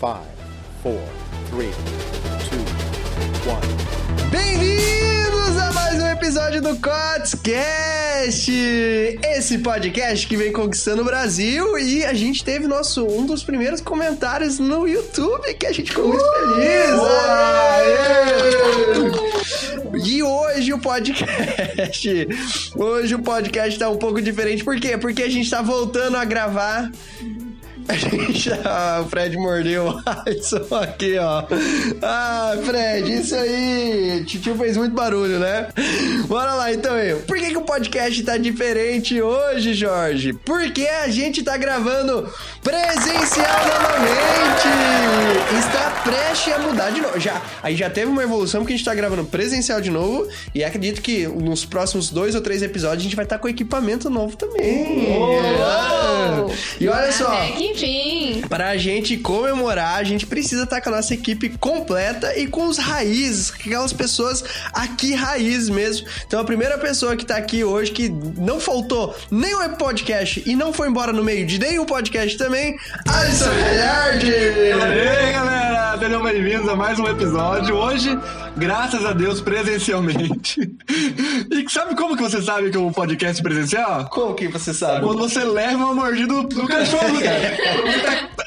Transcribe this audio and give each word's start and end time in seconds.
Five, 0.00 0.24
four, 0.82 0.98
three, 1.50 1.68
two, 2.48 2.56
one. 3.46 3.60
Bem-vindos 4.30 5.58
a 5.58 5.72
mais 5.74 6.02
um 6.02 6.06
episódio 6.06 6.62
do 6.62 6.74
Cotscast! 6.76 8.50
Esse 9.22 9.58
podcast 9.58 10.26
que 10.26 10.38
vem 10.38 10.54
conquistando 10.54 11.02
o 11.02 11.04
Brasil 11.04 11.78
e 11.78 12.02
a 12.02 12.14
gente 12.14 12.42
teve 12.42 12.66
nosso, 12.66 13.04
um 13.04 13.26
dos 13.26 13.44
primeiros 13.44 13.82
comentários 13.82 14.58
no 14.58 14.88
YouTube 14.88 15.52
que 15.52 15.66
a 15.66 15.72
gente 15.72 15.90
ficou 15.90 16.08
muito 16.08 16.24
feliz! 16.24 16.98
Aê! 17.68 18.20
E 20.02 20.22
hoje 20.22 20.72
o 20.72 20.78
podcast. 20.78 22.28
Hoje 22.74 23.14
o 23.14 23.18
podcast 23.18 23.78
tá 23.78 23.90
um 23.90 23.98
pouco 23.98 24.22
diferente. 24.22 24.64
Por 24.64 24.80
quê? 24.80 24.96
Porque 24.96 25.22
a 25.22 25.28
gente 25.28 25.50
tá 25.50 25.60
voltando 25.60 26.16
a 26.16 26.24
gravar 26.24 26.90
a 27.88 27.94
gente, 27.94 28.50
ah, 28.64 29.02
o 29.04 29.08
Fred 29.08 29.36
mordeu 29.36 29.88
o 29.88 30.02
Alisson 30.06 30.66
aqui, 30.80 31.18
ó. 31.18 31.44
Ah, 32.02 32.56
Fred, 32.64 33.12
isso 33.12 33.34
aí. 33.34 34.24
Titio 34.26 34.56
fez 34.56 34.76
muito 34.76 34.94
barulho, 34.94 35.38
né? 35.38 35.68
Bora 36.26 36.54
lá, 36.54 36.72
então, 36.72 36.96
eu. 36.98 37.20
Por 37.20 37.36
que, 37.38 37.50
que 37.50 37.56
o 37.56 37.62
podcast 37.62 38.22
tá 38.22 38.36
diferente 38.36 39.20
hoje, 39.20 39.74
Jorge? 39.74 40.32
Porque 40.32 40.86
a 40.86 41.08
gente 41.08 41.42
tá 41.42 41.56
gravando 41.56 42.28
presencial 42.62 43.60
novamente. 43.66 44.68
Está 45.58 45.90
prestes 46.04 46.52
a 46.52 46.58
mudar 46.58 46.90
de 46.90 47.00
novo. 47.00 47.18
Já, 47.18 47.42
aí 47.62 47.76
já 47.76 47.90
teve 47.90 48.06
uma 48.06 48.22
evolução 48.22 48.60
porque 48.60 48.74
a 48.74 48.76
gente 48.76 48.84
tá 48.84 48.94
gravando 48.94 49.24
presencial 49.24 49.80
de 49.80 49.90
novo. 49.90 50.28
E 50.54 50.62
acredito 50.62 51.00
que 51.00 51.26
nos 51.26 51.64
próximos 51.64 52.10
dois 52.10 52.34
ou 52.34 52.40
três 52.40 52.62
episódios 52.62 53.00
a 53.00 53.04
gente 53.04 53.16
vai 53.16 53.24
estar 53.24 53.36
tá 53.36 53.42
com 53.42 53.48
equipamento 53.48 54.08
novo 54.08 54.36
também. 54.36 55.06
Ah. 55.60 56.46
E 56.80 56.88
olha 56.88 57.12
só. 57.12 57.30
Enfim. 57.80 58.42
Pra 58.48 58.76
gente 58.76 59.16
comemorar, 59.16 59.96
a 59.96 60.04
gente 60.04 60.26
precisa 60.26 60.64
estar 60.64 60.80
com 60.80 60.90
a 60.90 60.96
nossa 60.96 61.14
equipe 61.14 61.48
completa 61.58 62.36
e 62.36 62.46
com 62.46 62.66
os 62.66 62.78
raízes, 62.78 63.52
aquelas 63.52 63.92
pessoas 63.92 64.44
aqui 64.72 65.14
raízes 65.14 65.68
mesmo. 65.68 66.06
Então 66.26 66.40
a 66.40 66.44
primeira 66.44 66.78
pessoa 66.78 67.16
que 67.16 67.24
tá 67.24 67.36
aqui 67.36 67.64
hoje, 67.64 67.90
que 67.92 68.08
não 68.08 68.60
faltou 68.60 69.16
nem 69.30 69.54
o 69.54 69.70
podcast 69.76 70.42
e 70.46 70.54
não 70.54 70.72
foi 70.72 70.88
embora 70.88 71.12
no 71.12 71.24
meio 71.24 71.46
de 71.46 71.58
nenhum 71.58 71.84
podcast 71.84 72.36
também, 72.36 72.76
Alisson 73.06 73.50
Galhardi! 73.50 74.30
E 74.30 74.72
aí, 74.72 75.32
galera! 75.32 75.70
Sejam 75.98 76.22
bem-vindos 76.22 76.68
a 76.68 76.76
mais 76.76 76.98
um 76.98 77.06
episódio. 77.06 77.76
Hoje, 77.76 78.18
graças 78.56 79.04
a 79.04 79.12
Deus, 79.12 79.40
presencialmente. 79.40 80.60
E 81.50 81.68
sabe 81.68 81.96
como 81.96 82.16
que 82.16 82.22
você 82.22 82.40
sabe 82.40 82.70
que 82.70 82.76
é 82.76 82.80
um 82.80 82.92
podcast 82.92 83.42
presencial? 83.42 84.08
Como 84.08 84.34
que 84.34 84.48
você 84.48 84.72
sabe? 84.72 85.04
Quando 85.04 85.18
você 85.18 85.42
leva 85.44 85.76
uma 85.76 85.94
mordida 85.94 86.32
do, 86.32 86.42
do 86.44 86.66
cachorro, 86.66 87.20
cara. 87.20 87.56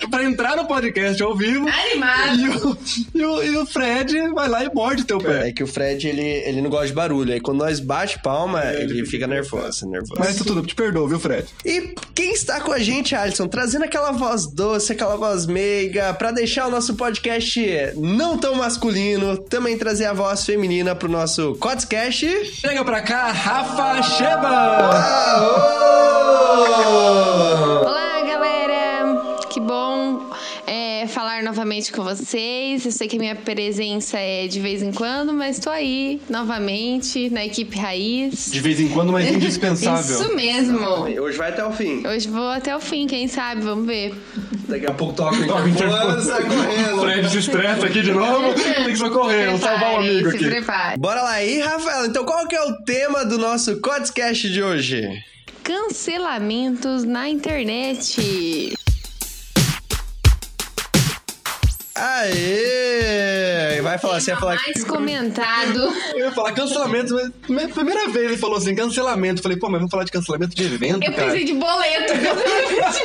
Pra 0.10 0.24
entrar 0.24 0.56
no 0.56 0.68
podcast 0.68 1.22
ao 1.24 1.36
vivo. 1.36 1.68
Animado. 1.68 2.40
E 2.40 2.50
o, 2.50 2.78
e, 3.16 3.26
o, 3.26 3.44
e 3.44 3.58
o 3.58 3.66
Fred 3.66 4.16
vai 4.34 4.48
lá 4.48 4.64
e 4.64 4.74
morde 4.74 5.04
teu 5.06 5.18
pé. 5.18 5.50
É 5.50 5.52
que 5.52 5.64
o 5.64 5.68
Fred, 5.68 6.08
ele, 6.08 6.22
ele 6.22 6.62
não 6.62 6.70
gosta 6.70 6.88
de 6.88 6.94
barulho. 6.94 7.34
Aí 7.34 7.40
quando 7.40 7.60
nós 7.60 7.80
bate 7.80 8.22
palma, 8.22 8.64
ele 8.66 9.06
fica 9.06 9.26
nervoso, 9.26 9.88
nervoso. 9.88 10.14
Mas 10.20 10.36
tudo, 10.36 10.62
te 10.62 10.76
perdoo, 10.76 11.08
viu, 11.08 11.20
Fred? 11.20 11.48
E 11.66 11.96
quem 12.14 12.34
está 12.34 12.62
com 12.62 12.72
a 12.72 12.80
gente, 12.80 13.16
Alisson, 13.16 13.48
trazendo 13.48 13.86
aquela 13.86 14.12
voz 14.12 14.46
doce, 14.46 14.92
aquela 14.92 15.16
voz 15.16 15.46
meiga, 15.46 16.14
pra 16.14 16.32
deixar 16.32 16.68
o 16.68 16.72
nosso 16.72 16.96
podcast 16.96 17.60
não 17.96 18.38
tão 18.38 18.56
masculino, 18.56 19.38
também 19.38 19.78
trazer 19.78 20.06
a 20.06 20.14
voz 20.14 20.46
feminina 20.46 20.94
pro 20.96 21.10
nosso 21.10 21.56
Cotscast. 21.56 22.46
Chega 22.46 22.84
pra 22.86 23.02
cá, 23.02 23.32
Rafa 23.32 24.02
Sheba! 24.04 24.90
Olá, 27.82 28.13
novamente 31.44 31.92
com 31.92 32.04
vocês. 32.04 32.86
Eu 32.86 32.92
sei 32.92 33.08
que 33.08 33.18
a 33.18 33.20
minha 33.20 33.36
presença 33.36 34.18
é 34.18 34.48
de 34.48 34.60
vez 34.60 34.82
em 34.82 34.92
quando, 34.92 35.34
mas 35.34 35.60
tô 35.60 35.70
aí 35.70 36.20
novamente 36.30 37.30
na 37.30 37.46
equipe 37.46 37.78
Raiz. 37.78 38.50
De 38.52 38.60
vez 38.60 38.80
em 38.80 38.88
quando, 38.90 39.12
mas 39.12 39.30
indispensável. 39.30 40.02
Isso 40.22 40.36
mesmo. 40.36 40.80
Hoje 41.22 41.38
vai 41.38 41.50
até 41.50 41.66
o 41.66 41.72
fim. 41.72 42.06
Hoje 42.08 42.28
vou 42.28 42.48
até 42.50 42.76
o 42.76 42.80
fim, 42.80 43.06
quem 43.06 43.28
sabe? 43.28 43.62
Vamos 43.62 43.86
ver. 43.86 44.14
Daqui 44.68 44.86
a 44.88 44.94
pouco 44.94 45.14
toca 45.14 45.36
o 45.36 45.46
Toca 45.48 45.64
o 45.64 45.68
interfone, 45.70 46.24
sai 46.24 46.44
correndo. 46.44 47.02
Fred 47.04 47.30
se 47.30 47.38
estressa 47.40 47.86
aqui 47.86 48.02
de 48.02 48.12
novo. 48.12 48.54
Tem 48.54 48.86
que 48.86 48.96
socorrer, 48.96 49.50
vou 49.52 49.60
salvar 49.60 49.92
um 49.92 49.96
Prepare, 49.98 50.10
amigo 50.10 50.30
se 50.32 50.36
aqui. 50.38 50.46
prepare. 50.48 51.00
Bora 51.00 51.22
lá 51.22 51.32
aí, 51.32 51.60
Rafael. 51.60 52.06
Então 52.06 52.24
qual 52.24 52.48
que 52.48 52.56
é 52.56 52.62
o 52.64 52.74
tema 52.84 53.26
do 53.26 53.38
nosso 53.38 53.80
Cotscast 53.82 54.50
de 54.50 54.64
hoje? 54.64 55.08
Cancelamentos 55.64 57.04
na 57.04 57.30
internet. 57.30 58.74
Aê! 61.96 63.82
Vai 63.82 63.98
falar, 64.00 64.20
você 64.20 64.32
ia 64.32 64.38
falar 64.38 64.58
que... 64.58 64.72
mais 64.72 64.84
comentado. 64.84 65.80
Eu 66.16 66.26
ia 66.26 66.32
falar 66.32 66.52
cancelamento, 66.54 67.14
mas 67.14 67.32
minha 67.48 67.70
primeira 67.70 68.10
vez 68.10 68.26
ele 68.26 68.38
falou 68.38 68.58
assim, 68.58 68.74
cancelamento. 68.74 69.42
Falei, 69.42 69.58
pô, 69.58 69.70
mas 69.70 69.80
vamos 69.80 69.92
falar 69.92 70.04
de 70.04 70.12
cancelamento 70.12 70.56
de 70.56 70.64
evento, 70.64 71.04
Eu 71.04 71.12
cara. 71.14 71.26
pensei 71.28 71.44
de 71.46 71.54
boleto. 71.54 72.14
de 72.14 72.20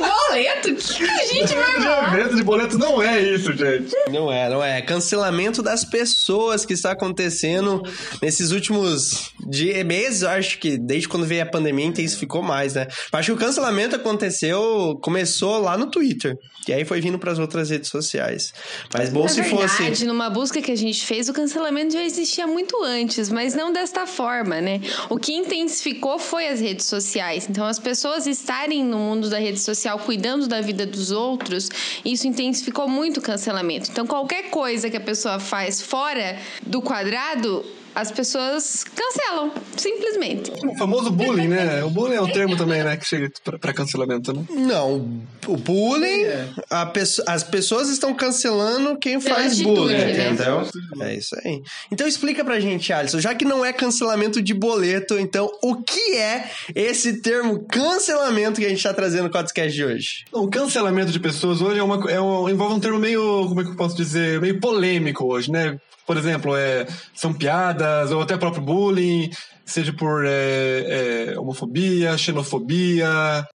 boleto? 0.00 0.70
O 0.70 0.74
que 0.76 1.04
a 1.10 1.26
gente 1.26 1.54
vai 1.54 1.74
De 1.78 1.82
falar? 1.82 2.18
evento 2.18 2.36
de 2.36 2.42
boleto 2.42 2.78
não 2.78 3.02
é 3.02 3.20
isso, 3.20 3.52
gente. 3.54 3.94
Não 4.10 4.32
é, 4.32 4.48
não 4.48 4.62
é. 4.64 4.80
Cancelamento 4.80 5.62
das 5.62 5.84
pessoas 5.84 6.64
que 6.64 6.72
está 6.72 6.92
acontecendo 6.92 7.82
nesses 8.22 8.52
últimos 8.52 9.32
de 9.48 9.82
meses. 9.84 10.22
Eu 10.22 10.30
acho 10.30 10.58
que 10.58 10.76
desde 10.76 11.08
quando 11.08 11.26
veio 11.26 11.42
a 11.42 11.46
pandemia 11.46 11.86
intensificou 11.86 12.42
mais, 12.42 12.74
né? 12.74 12.86
Eu 13.12 13.18
acho 13.18 13.32
que 13.32 13.42
o 13.42 13.46
cancelamento 13.46 13.96
aconteceu, 13.96 14.98
começou 15.02 15.58
lá 15.58 15.76
no 15.76 15.90
Twitter. 15.90 16.36
E 16.66 16.72
aí 16.72 16.84
foi 16.84 17.00
vindo 17.00 17.18
para 17.18 17.32
as 17.32 17.38
outras 17.38 17.70
redes 17.70 17.88
sociais. 17.88 18.52
Mas 18.92 19.08
bom 19.08 19.22
Na 19.22 19.28
se 19.28 19.40
verdade, 19.40 19.88
fosse. 19.90 20.04
numa 20.04 20.28
busca 20.28 20.60
que 20.60 20.70
a 20.70 20.76
gente 20.76 21.04
fez, 21.06 21.28
o 21.28 21.32
cancelamento 21.32 21.94
já 21.94 22.02
existia 22.02 22.46
muito 22.46 22.82
antes, 22.84 23.30
mas 23.30 23.54
não 23.54 23.72
desta 23.72 24.06
forma, 24.06 24.60
né? 24.60 24.80
O 25.08 25.16
que 25.18 25.32
intensificou 25.32 26.18
foi 26.18 26.46
as 26.48 26.60
redes 26.60 26.84
sociais. 26.84 27.46
Então, 27.48 27.64
as 27.64 27.78
pessoas 27.78 28.26
estarem 28.26 28.84
no 28.84 28.98
mundo 28.98 29.30
da 29.30 29.38
rede 29.38 29.60
social 29.60 29.98
cuidando 29.98 30.46
da 30.46 30.60
vida 30.60 30.84
dos 30.84 31.10
outros, 31.10 31.70
isso 32.04 32.26
intensificou 32.26 32.86
muito 32.86 33.18
o 33.18 33.22
cancelamento. 33.22 33.90
Então, 33.90 34.06
qualquer 34.06 34.50
coisa 34.50 34.90
que 34.90 34.96
a 34.96 35.00
pessoa 35.00 35.40
faz 35.40 35.80
fora 35.80 36.38
do 36.66 36.82
quadrado, 36.82 37.64
as 38.00 38.12
pessoas 38.12 38.84
cancelam, 38.84 39.52
simplesmente. 39.76 40.52
O 40.64 40.76
famoso 40.76 41.10
bullying, 41.10 41.48
né? 41.48 41.82
O 41.82 41.90
bullying 41.90 42.14
é 42.14 42.20
um 42.22 42.30
termo 42.30 42.56
também, 42.56 42.82
né? 42.84 42.96
Que 42.96 43.04
chega 43.04 43.30
pra, 43.42 43.58
pra 43.58 43.72
cancelamento, 43.72 44.32
né? 44.32 44.44
Não, 44.50 45.20
o 45.46 45.56
bullying, 45.56 46.24
a 46.70 46.86
pesso- 46.86 47.22
as 47.26 47.42
pessoas 47.42 47.88
estão 47.88 48.14
cancelando 48.14 48.96
quem 48.98 49.18
Pela 49.20 49.34
faz 49.34 49.54
atitude, 49.54 49.74
bullying, 49.80 49.96
né? 49.96 50.30
entendeu? 50.30 50.62
É 51.00 51.14
isso 51.16 51.36
aí. 51.44 51.60
Então 51.90 52.06
explica 52.06 52.44
pra 52.44 52.60
gente, 52.60 52.92
Alisson, 52.92 53.18
já 53.20 53.34
que 53.34 53.44
não 53.44 53.64
é 53.64 53.72
cancelamento 53.72 54.40
de 54.40 54.54
boleto, 54.54 55.18
então 55.18 55.50
o 55.62 55.76
que 55.82 56.16
é 56.16 56.48
esse 56.74 57.20
termo 57.20 57.64
cancelamento 57.68 58.60
que 58.60 58.66
a 58.66 58.68
gente 58.68 58.82
tá 58.82 58.94
trazendo 58.94 59.24
no 59.24 59.30
podcast 59.30 59.72
de 59.74 59.84
hoje? 59.84 60.24
O 60.32 60.48
cancelamento 60.48 61.10
de 61.10 61.18
pessoas 61.18 61.60
hoje 61.60 61.80
é 61.80 61.82
uma, 61.82 62.10
é 62.10 62.20
um- 62.20 62.48
envolve 62.48 62.74
um 62.74 62.80
termo 62.80 62.98
meio, 62.98 63.46
como 63.48 63.60
é 63.60 63.64
que 63.64 63.70
eu 63.70 63.76
posso 63.76 63.96
dizer, 63.96 64.40
meio 64.40 64.60
polêmico 64.60 65.24
hoje, 65.24 65.50
né? 65.50 65.78
Por 66.08 66.16
exemplo, 66.16 66.56
é, 66.56 66.86
são 67.14 67.34
piadas 67.34 68.10
ou 68.10 68.22
até 68.22 68.34
próprio 68.38 68.62
bullying, 68.62 69.28
seja 69.62 69.92
por 69.92 70.24
é, 70.24 71.34
é, 71.34 71.38
homofobia, 71.38 72.16
xenofobia, 72.16 73.46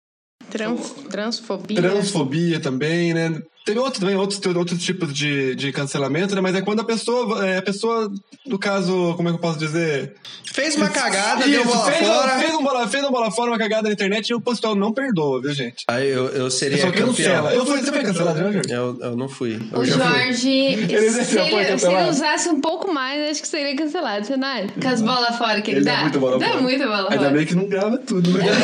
Trans, 0.48 0.94
transfobia. 1.10 1.82
transfobia 1.82 2.60
também, 2.60 3.12
né? 3.12 3.42
Tem 3.64 3.78
outros 3.78 3.98
também, 3.98 4.14
outros, 4.16 4.40
outros 4.54 4.82
tipos 4.82 5.12
de, 5.12 5.54
de 5.54 5.72
cancelamento, 5.72 6.34
né? 6.34 6.40
Mas 6.40 6.54
é 6.54 6.60
quando 6.60 6.80
a 6.80 6.84
pessoa, 6.84 7.46
é, 7.46 7.56
a 7.58 7.62
pessoa, 7.62 8.12
no 8.46 8.58
caso, 8.58 9.14
como 9.16 9.28
é 9.28 9.32
que 9.32 9.38
eu 9.38 9.40
posso 9.40 9.58
dizer? 9.58 10.14
Fez 10.52 10.76
uma 10.76 10.88
cagada, 10.90 11.46
deu 11.48 11.62
Isso, 11.62 11.70
bola 11.72 11.90
fez, 11.90 12.06
fora. 12.06 12.38
Fez, 12.38 12.54
um 12.54 12.62
bola, 12.62 12.86
fez 12.88 13.02
uma 13.02 13.10
bola 13.10 13.30
fora, 13.30 13.50
uma 13.50 13.58
cagada 13.58 13.88
na 13.88 13.94
internet 13.94 14.28
e 14.28 14.34
o 14.34 14.40
pessoal 14.40 14.74
não 14.76 14.92
perdoa, 14.92 15.40
viu, 15.40 15.52
gente? 15.52 15.84
Aí 15.88 16.08
eu, 16.10 16.26
eu 16.28 16.50
seria 16.50 16.78
campeão. 16.78 17.08
cancela. 17.08 17.54
Eu 17.54 17.64
fui, 17.64 17.80
você 17.80 17.90
foi 17.90 18.02
cancelado, 18.02 18.38
né, 18.40 18.52
Jorge? 18.52 18.70
Eu, 18.70 18.98
eu 19.00 19.16
não 19.16 19.28
fui. 19.28 19.58
Eu 19.72 19.80
O 19.80 19.84
já 19.84 19.98
fui. 19.98 20.02
Jorge, 20.24 20.48
Ele 20.50 21.10
se, 21.10 21.24
foi 21.24 21.42
ele, 21.54 21.78
se 21.78 21.86
ele 21.86 22.10
usasse 22.10 22.48
um 22.50 22.60
pouco 22.60 22.92
mais, 22.92 23.30
acho 23.30 23.40
que 23.42 23.48
seria 23.48 23.74
cancelado, 23.74 24.26
você 24.26 24.36
não 24.36 24.46
acha? 24.46 24.68
Com 24.80 24.88
as 24.88 25.00
bolas 25.00 25.36
fora 25.38 25.60
que 25.62 25.70
ele, 25.70 25.78
Ele 25.80 25.86
dá. 25.86 25.96
dá 25.96 26.02
muita 26.02 26.18
bola 26.18 26.38
dá 26.38 26.46
fora. 26.48 26.60
muita 26.60 26.84
bola 26.86 27.02
Ainda 27.10 27.16
fora. 27.16 27.30
bem 27.30 27.46
que 27.46 27.54
não 27.54 27.66
grava 27.66 27.98
tudo, 27.98 28.30
né? 28.30 28.44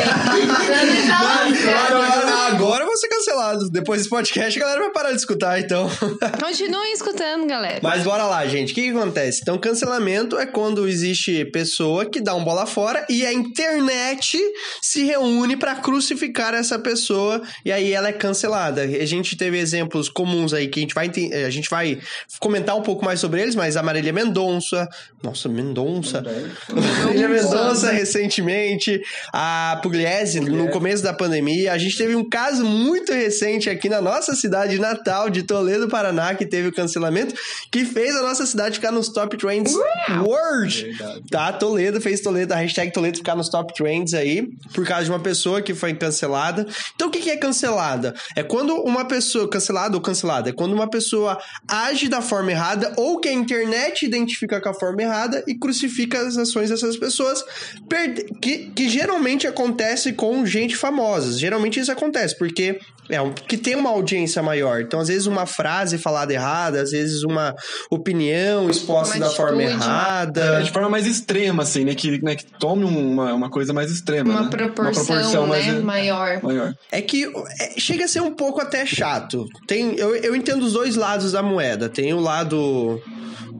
Agora, 1.11 2.47
agora 2.55 2.83
eu 2.83 2.87
vou 2.87 2.97
ser 2.97 3.07
cancelado. 3.07 3.69
Depois 3.69 3.99
desse 3.99 4.09
podcast, 4.09 4.57
a 4.57 4.61
galera 4.61 4.81
vai 4.81 4.90
parar 4.91 5.11
de 5.11 5.17
escutar, 5.17 5.59
então. 5.59 5.89
Continuem 6.41 6.93
escutando, 6.93 7.47
galera. 7.47 7.79
Mas 7.81 8.03
bora 8.03 8.23
lá, 8.25 8.45
gente. 8.47 8.71
O 8.71 8.75
que, 8.75 8.83
que 8.83 8.89
acontece? 8.89 9.39
Então, 9.41 9.57
cancelamento 9.57 10.37
é 10.37 10.45
quando 10.45 10.87
existe 10.87 11.45
pessoa 11.45 12.05
que 12.05 12.21
dá 12.21 12.35
um 12.35 12.43
bola 12.43 12.65
fora 12.65 13.05
e 13.09 13.25
a 13.25 13.33
internet 13.33 14.37
se 14.81 15.03
reúne 15.03 15.55
pra 15.57 15.75
crucificar 15.75 16.53
essa 16.53 16.77
pessoa 16.79 17.41
e 17.65 17.71
aí 17.71 17.91
ela 17.91 18.09
é 18.09 18.13
cancelada. 18.13 18.81
A 18.81 19.05
gente 19.05 19.35
teve 19.35 19.57
exemplos 19.57 20.09
comuns 20.09 20.53
aí 20.53 20.67
que 20.67 20.79
a 20.79 20.81
gente 20.81 20.95
vai 20.95 21.11
a 21.45 21.49
gente 21.49 21.69
vai 21.69 21.99
comentar 22.39 22.75
um 22.75 22.81
pouco 22.81 23.03
mais 23.03 23.19
sobre 23.19 23.41
eles, 23.41 23.55
mas 23.55 23.75
a 23.75 23.83
Marília 23.83 24.13
Mendonça, 24.13 24.87
nossa, 25.23 25.49
Mendonça. 25.49 26.23
Marília 27.05 27.27
Mendonça 27.27 27.91
recentemente, 27.91 29.01
a 29.33 29.79
Pugliese 29.81 30.39
no 30.39 30.69
começo 30.69 31.03
da 31.03 31.13
pandemia, 31.13 31.73
a 31.73 31.77
gente 31.77 31.97
teve 31.97 32.15
um 32.15 32.27
caso 32.27 32.63
muito 32.65 33.11
recente 33.11 33.69
aqui 33.69 33.89
na 33.89 34.01
nossa 34.01 34.35
cidade 34.35 34.77
Natal, 34.81 35.29
de 35.29 35.43
Toledo, 35.43 35.87
Paraná, 35.87 36.35
que 36.35 36.45
teve 36.45 36.67
o 36.67 36.73
cancelamento, 36.73 37.33
que 37.71 37.85
fez 37.85 38.15
a 38.15 38.21
nossa 38.21 38.45
cidade 38.45 38.75
ficar 38.75 38.91
nos 38.91 39.09
top 39.09 39.37
trends 39.37 39.73
world. 40.25 40.97
Tá, 41.29 41.53
Toledo 41.53 42.01
fez 42.01 42.21
Toledo, 42.21 42.53
a 42.53 42.57
hashtag 42.57 42.91
Toledo 42.91 43.17
ficar 43.17 43.35
nos 43.35 43.49
top 43.49 43.73
trends 43.73 44.13
aí, 44.13 44.49
por 44.73 44.85
causa 44.85 45.05
de 45.05 45.11
uma 45.11 45.19
pessoa 45.19 45.61
que 45.61 45.73
foi 45.73 45.93
cancelada. 45.93 46.65
Então, 46.95 47.07
o 47.07 47.11
que 47.11 47.19
que 47.19 47.29
é 47.29 47.37
cancelada? 47.37 48.13
É 48.35 48.43
quando 48.43 48.75
uma 48.75 49.05
pessoa, 49.05 49.49
cancelada 49.49 49.95
ou 49.95 50.01
cancelada, 50.01 50.49
é 50.49 50.53
quando 50.53 50.73
uma 50.73 50.89
pessoa 50.89 51.39
age 51.67 52.09
da 52.09 52.21
forma 52.21 52.51
errada 52.51 52.93
ou 52.97 53.19
que 53.19 53.29
a 53.29 53.33
internet 53.33 54.05
identifica 54.05 54.59
com 54.59 54.69
a 54.69 54.73
forma 54.73 55.01
errada 55.01 55.43
e 55.47 55.55
crucifica 55.55 56.19
as 56.19 56.37
ações 56.37 56.69
dessas 56.69 56.97
pessoas, 56.97 57.43
que, 58.41 58.71
que 58.75 58.89
geralmente 58.89 59.47
acontece 59.47 60.13
com 60.13 60.45
gente 60.45 60.75
famosa. 60.75 61.37
Geralmente 61.37 61.79
isso 61.79 61.91
acontece, 61.91 62.37
porque 62.37 62.79
é 63.09 63.21
um, 63.21 63.33
que 63.33 63.57
tem 63.57 63.75
uma 63.75 63.89
audiência 63.89 64.41
maior. 64.41 64.70
Então, 64.79 64.99
às 64.99 65.07
vezes, 65.07 65.25
uma 65.25 65.45
frase 65.45 65.97
falada 65.97 66.31
errada, 66.33 66.81
às 66.81 66.91
vezes, 66.91 67.23
uma 67.23 67.55
opinião 67.89 68.69
exposta 68.69 69.17
Uma 69.17 69.25
da 69.25 69.31
forma 69.31 69.63
errada. 69.63 70.59
É, 70.59 70.61
de 70.61 70.71
forma 70.71 70.89
mais 70.89 71.07
extrema, 71.07 71.63
assim, 71.63 71.83
né? 71.83 71.95
Que, 71.95 72.23
né, 72.23 72.35
que 72.35 72.45
tome 72.59 72.83
uma, 72.83 73.33
uma 73.33 73.49
coisa 73.49 73.73
mais 73.73 73.91
extrema. 73.91 74.31
Uma 74.31 74.43
né? 74.43 74.49
proporção, 74.49 75.47
né, 75.47 75.47
mais 75.47 75.83
maior. 75.83 76.43
maior. 76.43 76.73
É 76.91 77.01
que 77.01 77.31
é, 77.59 77.79
chega 77.79 78.05
a 78.05 78.07
ser 78.07 78.21
um 78.21 78.31
pouco 78.31 78.61
até 78.61 78.85
chato. 78.85 79.45
Tem, 79.67 79.95
eu, 79.97 80.15
eu 80.15 80.35
entendo 80.35 80.63
os 80.63 80.73
dois 80.73 80.95
lados 80.95 81.31
da 81.31 81.41
moeda. 81.41 81.89
Tem 81.89 82.13
o 82.13 82.19
lado 82.19 83.01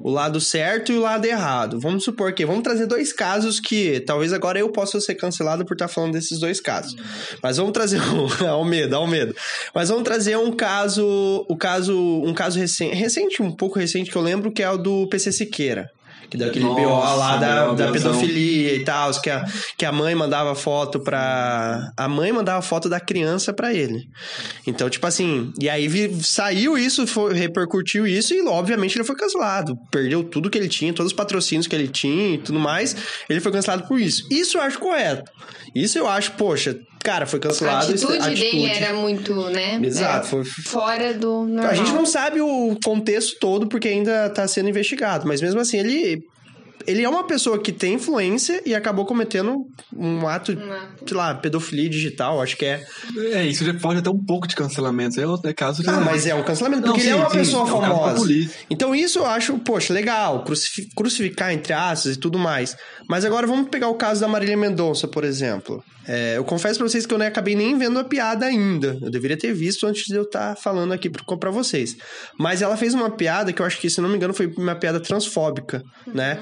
o 0.04 0.10
lado 0.10 0.40
certo 0.40 0.92
e 0.92 0.98
o 0.98 1.02
lado 1.02 1.26
errado. 1.26 1.80
Vamos 1.80 2.04
supor 2.04 2.34
que 2.34 2.46
vamos 2.46 2.64
trazer 2.64 2.86
dois 2.86 3.14
casos 3.14 3.60
que 3.60 4.00
talvez 4.02 4.34
agora 4.34 4.60
eu 4.60 4.70
possa 4.70 5.00
ser 5.00 5.16
cancelado 5.16 5.66
por 5.66 5.74
estar 5.74 5.88
falando 5.88 6.14
desses 6.14 6.40
dois 6.40 6.60
casos. 6.60 6.96
Mas 7.42 7.58
vamos 7.58 7.72
trazer 7.72 8.02
um, 8.02 8.28
ao 8.48 8.66
medo, 8.66 8.96
ao 8.96 9.08
medo. 9.08 9.36
Mas 9.74 9.90
vamos 9.90 10.04
trazer 10.04 10.38
um 10.38 10.52
caso, 10.52 11.46
o 11.48 11.56
caso, 11.56 11.96
um 12.24 12.34
caso 12.34 12.60
recente, 12.60 12.96
recente, 12.96 13.42
um 13.42 13.52
pouco 13.52 13.80
recente 13.80 14.10
que 14.10 14.16
eu 14.16 14.22
lembro 14.22 14.52
que 14.52 14.64
é 14.64 14.70
o 14.70 14.78
do 14.78 15.08
PC 15.08 15.32
Siqueira. 15.32 15.92
Que 16.32 16.38
daquele 16.38 16.64
Nossa, 16.64 16.80
BO 16.82 16.88
lá 17.18 17.36
da, 17.36 17.74
da 17.74 17.92
pedofilia 17.92 18.74
e 18.74 18.86
tal, 18.86 19.12
que 19.20 19.30
a, 19.30 19.44
que 19.78 19.84
a 19.86 19.92
mãe 19.92 20.16
mandava 20.16 20.56
foto 20.56 20.98
pra. 20.98 21.92
A 21.98 22.08
mãe 22.08 22.32
mandava 22.32 22.62
foto 22.62 22.88
da 22.88 23.02
criança 23.02 23.52
pra 23.52 23.74
ele. 23.74 24.08
Então, 24.66 24.90
tipo 24.90 25.06
assim, 25.06 25.52
e 25.60 25.70
aí 25.70 25.90
vi- 25.90 26.24
saiu 26.24 26.78
isso, 26.78 27.06
foi, 27.06 27.34
repercutiu 27.34 28.08
isso, 28.08 28.34
e 28.34 28.42
obviamente 28.48 28.96
ele 28.98 29.04
foi 29.04 29.16
cancelado. 29.18 29.78
Perdeu 29.92 30.24
tudo 30.24 30.50
que 30.50 30.58
ele 30.58 30.70
tinha, 30.70 30.94
todos 30.94 31.12
os 31.12 31.16
patrocínios 31.16 31.68
que 31.68 31.76
ele 31.76 31.90
tinha 31.90 32.36
e 32.36 32.38
tudo 32.38 32.60
mais. 32.60 32.96
Ele 33.30 33.42
foi 33.42 33.52
cancelado 33.52 33.86
por 33.86 34.00
isso. 34.00 34.26
Isso 34.32 34.58
eu 34.58 34.62
acho 34.62 34.80
correto. 34.80 35.30
Isso 35.76 35.98
eu 35.98 36.08
acho, 36.08 36.32
poxa, 36.34 36.80
cara, 37.04 37.26
foi 37.26 37.38
A 37.40 37.42
cancelado. 37.42 37.94
isso- 37.94 38.08
atitude, 38.08 38.36
dele 38.36 38.66
atitude. 38.66 38.84
era 38.84 38.94
muito, 38.94 39.34
né? 39.50 39.80
Exato, 39.84 40.14
era 40.16 40.24
foi- 40.24 40.46
fora 40.46 41.14
do 41.14 41.44
normal. 41.46 41.66
A 41.72 41.74
gente 41.74 41.92
não 41.92 42.06
sabe 42.06 42.42
o 42.42 42.78
contexto 42.84 43.38
todo 43.40 43.68
porque 43.68 43.88
ainda 43.88 44.30
tá 44.30 44.48
sendo 44.48 44.70
investigado, 44.70 45.28
mas 45.28 45.42
mesmo 45.42 45.60
assim 45.60 45.78
ele 45.80 46.20
ele 46.88 47.04
é 47.04 47.08
uma 47.08 47.24
pessoa 47.28 47.60
que 47.62 47.72
tem 47.72 47.94
influência 47.94 48.60
e 48.66 48.74
acabou 48.74 49.06
cometendo 49.06 49.68
um 49.96 50.28
ato, 50.28 50.52
Um 50.54 50.74
ato. 50.74 51.04
sei 51.08 51.16
lá, 51.16 51.36
pedofilia 51.36 51.88
digital, 51.88 52.42
acho 52.42 52.58
que 52.58 52.66
é. 52.66 52.84
É, 53.34 53.46
isso 53.46 53.64
já 53.64 53.72
pode 53.76 54.00
até 54.00 54.10
um 54.10 54.18
pouco 54.18 54.48
de 54.48 54.56
cancelamento. 54.56 55.22
É, 55.22 55.28
outro- 55.28 55.48
é 55.48 55.54
caso 55.54 55.84
de. 55.84 55.90
Ah, 55.90 56.00
mas 56.00 56.26
é 56.26 56.34
um 56.34 56.42
cancelamento, 56.42 56.82
Não, 56.82 56.94
porque 56.94 57.02
ele 57.08 57.12
é 57.12 57.14
sim, 57.14 57.20
uma 57.20 57.30
sim, 57.30 57.38
pessoa 57.38 57.62
é 57.70 57.72
um 57.74 57.78
pra 57.78 57.88
famosa. 57.88 58.16
polícia. 58.16 58.60
Então 58.68 58.96
isso 58.96 59.20
eu 59.20 59.28
acho, 59.28 59.60
poxa, 59.60 59.94
legal, 59.94 60.44
crucifi- 60.44 60.90
crucificar 60.96 61.54
entre 61.54 61.72
aspas 61.72 62.16
e 62.16 62.20
tudo 62.20 62.40
mais. 62.40 62.76
Mas 63.08 63.26
agora 63.26 63.46
vamos 63.46 63.70
pegar 63.70 63.88
o 63.88 63.94
caso 63.94 64.20
da 64.22 64.28
Marília 64.28 64.58
Mendonça, 64.58 65.08
por 65.08 65.24
exemplo. 65.24 65.84
É, 66.14 66.36
eu 66.36 66.44
confesso 66.44 66.78
pra 66.78 66.90
vocês 66.90 67.06
que 67.06 67.14
eu 67.14 67.18
nem 67.18 67.30
acabei 67.30 67.56
nem 67.56 67.78
vendo 67.78 67.98
a 67.98 68.04
piada 68.04 68.46
ainda. 68.46 69.00
Eu 69.02 69.10
deveria 69.10 69.38
ter 69.38 69.54
visto 69.54 69.88
antes 69.88 70.04
de 70.04 70.14
eu 70.14 70.24
estar 70.24 70.58
falando 70.58 70.92
aqui 70.92 71.10
pra 71.10 71.50
vocês. 71.50 71.96
Mas 72.38 72.62
ela 72.62 72.76
fez 72.76 72.94
uma 72.94 73.10
piada 73.10 73.54
que 73.54 73.62
eu 73.62 73.66
acho 73.66 73.80
que, 73.80 73.90
se 73.90 74.02
não 74.02 74.10
me 74.10 74.18
engano, 74.18 74.34
foi 74.34 74.48
uma 74.58 74.76
piada 74.76 75.00
transfóbica, 75.00 75.82
né? 76.06 76.38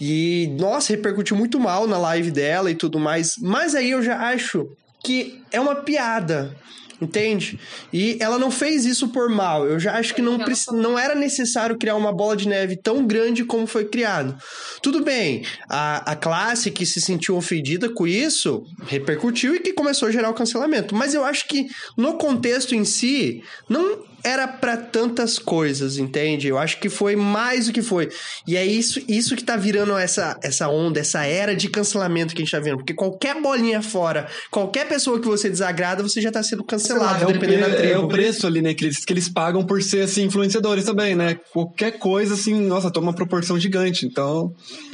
E, 0.00 0.52
nossa, 0.58 0.92
repercutiu 0.92 1.36
muito 1.36 1.60
mal 1.60 1.86
na 1.86 1.98
live 1.98 2.32
dela 2.32 2.68
e 2.68 2.74
tudo 2.74 2.98
mais. 2.98 3.36
Mas 3.40 3.76
aí 3.76 3.92
eu 3.92 4.02
já 4.02 4.18
acho 4.30 4.68
que 5.04 5.40
é 5.52 5.60
uma 5.60 5.76
piada. 5.76 6.56
Entende? 7.02 7.58
E 7.92 8.16
ela 8.20 8.38
não 8.38 8.48
fez 8.48 8.84
isso 8.84 9.08
por 9.08 9.28
mal. 9.28 9.66
Eu 9.66 9.80
já 9.80 9.94
acho 9.94 10.14
que 10.14 10.22
não, 10.22 10.38
não 10.72 10.96
era 10.96 11.16
necessário 11.16 11.76
criar 11.76 11.96
uma 11.96 12.12
bola 12.12 12.36
de 12.36 12.46
neve 12.46 12.76
tão 12.76 13.04
grande 13.04 13.44
como 13.44 13.66
foi 13.66 13.86
criado. 13.86 14.36
Tudo 14.80 15.02
bem, 15.02 15.44
a, 15.68 16.12
a 16.12 16.14
classe 16.14 16.70
que 16.70 16.86
se 16.86 17.00
sentiu 17.00 17.36
ofendida 17.36 17.92
com 17.92 18.06
isso 18.06 18.62
repercutiu 18.86 19.56
e 19.56 19.58
que 19.58 19.72
começou 19.72 20.06
a 20.06 20.12
gerar 20.12 20.30
o 20.30 20.34
cancelamento. 20.34 20.94
Mas 20.94 21.12
eu 21.12 21.24
acho 21.24 21.48
que 21.48 21.66
no 21.98 22.14
contexto 22.14 22.72
em 22.72 22.84
si, 22.84 23.42
não 23.68 24.11
era 24.24 24.46
pra 24.46 24.76
tantas 24.76 25.38
coisas, 25.38 25.98
entende? 25.98 26.46
Eu 26.48 26.58
acho 26.58 26.78
que 26.80 26.88
foi 26.88 27.16
mais 27.16 27.66
do 27.66 27.72
que 27.72 27.82
foi. 27.82 28.08
E 28.46 28.56
é 28.56 28.64
isso, 28.64 29.00
isso 29.08 29.34
que 29.34 29.42
tá 29.42 29.56
virando 29.56 29.96
essa, 29.96 30.38
essa 30.42 30.68
onda, 30.68 31.00
essa 31.00 31.24
era 31.26 31.56
de 31.56 31.68
cancelamento 31.68 32.34
que 32.34 32.40
a 32.42 32.44
gente 32.44 32.52
tá 32.52 32.60
vendo. 32.60 32.76
Porque 32.78 32.94
qualquer 32.94 33.40
bolinha 33.40 33.82
fora, 33.82 34.28
qualquer 34.50 34.86
pessoa 34.88 35.18
que 35.20 35.26
você 35.26 35.50
desagrada, 35.50 36.02
você 36.02 36.20
já 36.20 36.30
tá 36.30 36.42
sendo 36.42 36.62
cancelado, 36.64 37.24
É 37.24 37.26
o, 37.26 37.32
dependendo 37.32 37.60
da 37.62 37.66
pre- 37.76 37.76
é 37.86 37.90
tribo. 37.90 38.04
o 38.04 38.08
preço 38.08 38.46
ali, 38.46 38.62
né? 38.62 38.74
Que 38.74 38.84
eles, 38.84 39.04
que 39.04 39.12
eles 39.12 39.28
pagam 39.28 39.64
por 39.64 39.82
ser, 39.82 40.02
assim, 40.02 40.24
influenciadores 40.24 40.84
também, 40.84 41.14
né? 41.14 41.38
Qualquer 41.52 41.98
coisa, 41.98 42.34
assim, 42.34 42.54
nossa, 42.66 42.90
toma 42.90 43.08
uma 43.08 43.14
proporção 43.14 43.58
gigante. 43.58 44.06
Então, 44.06 44.52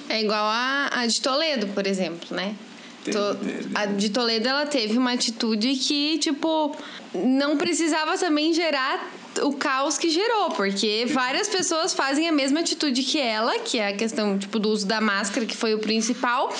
É 0.09 0.23
igual 0.23 0.45
a, 0.45 0.91
a 0.93 1.07
de 1.07 1.21
Toledo, 1.21 1.67
por 1.69 1.87
exemplo, 1.87 2.35
né? 2.35 2.55
To- 3.05 3.39
a 3.75 3.87
de 3.87 4.11
Toledo, 4.11 4.49
ela 4.49 4.67
teve 4.67 4.99
uma 4.99 5.13
atitude 5.13 5.75
que, 5.77 6.19
tipo, 6.19 6.77
não 7.15 7.57
precisava 7.57 8.19
também 8.19 8.53
gerar 8.53 9.18
o 9.43 9.53
caos 9.53 9.99
que 9.99 10.11
gerou, 10.11 10.51
porque 10.51 11.07
várias 11.09 11.49
pessoas 11.49 11.95
fazem 11.95 12.29
a 12.29 12.33
mesma 12.33 12.61
atitude 12.61 13.03
que 13.03 13.19
ela, 13.19 13.59
que 13.59 13.79
é 13.79 13.89
a 13.89 13.93
questão, 13.93 14.39
tipo, 14.39 14.59
do 14.59 14.69
uso 14.69 14.87
da 14.87 15.01
máscara, 15.01 15.47
que 15.47 15.57
foi 15.57 15.75
o 15.75 15.79
principal, 15.79 16.53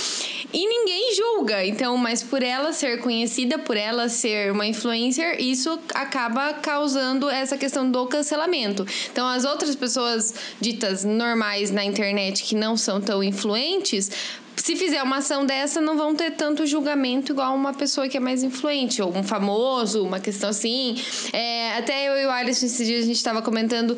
e 0.53 0.67
ninguém 0.67 1.15
julga. 1.15 1.65
Então, 1.65 1.97
mas 1.97 2.23
por 2.23 2.43
ela 2.43 2.73
ser 2.73 3.01
conhecida, 3.01 3.59
por 3.59 3.77
ela 3.77 4.09
ser 4.09 4.53
uma 4.53 4.67
influencer, 4.67 5.41
isso 5.41 5.79
acaba 5.95 6.55
causando 6.55 7.29
essa 7.29 7.57
questão 7.57 7.91
do 7.91 8.07
cancelamento. 8.07 8.87
Então, 9.11 9.27
as 9.27 9.45
outras 9.45 9.75
pessoas 9.75 10.35
ditas 10.61 11.05
normais 11.05 11.71
na 11.71 11.85
internet 11.85 12.45
que 12.45 12.55
não 12.55 12.77
são 12.77 13.01
tão 13.01 13.23
influentes, 13.23 14.11
se 14.61 14.77
fizer 14.77 15.03
uma 15.03 15.19
ação 15.19 15.45
dessa, 15.47 15.81
não 15.81 15.97
vão 15.97 16.15
ter 16.15 16.33
tanto 16.33 16.67
julgamento 16.67 17.33
igual 17.33 17.55
uma 17.55 17.73
pessoa 17.75 18.09
que 18.09 18.17
é 18.17 18.21
mais 18.21 18.43
influente, 18.43 19.01
ou 19.03 19.17
um 19.17 19.23
famoso, 19.23 20.05
uma 20.05 20.21
questão 20.21 20.51
assim. 20.51 20.97
É, 21.33 21.77
até 21.79 22.09
eu 22.09 22.17
e 22.19 22.27
o 22.27 22.31
Alisson, 22.31 22.67
esses 22.67 22.87
dias, 22.87 23.05
a 23.05 23.07
gente 23.07 23.17
estava 23.17 23.41
comentando 23.43 23.97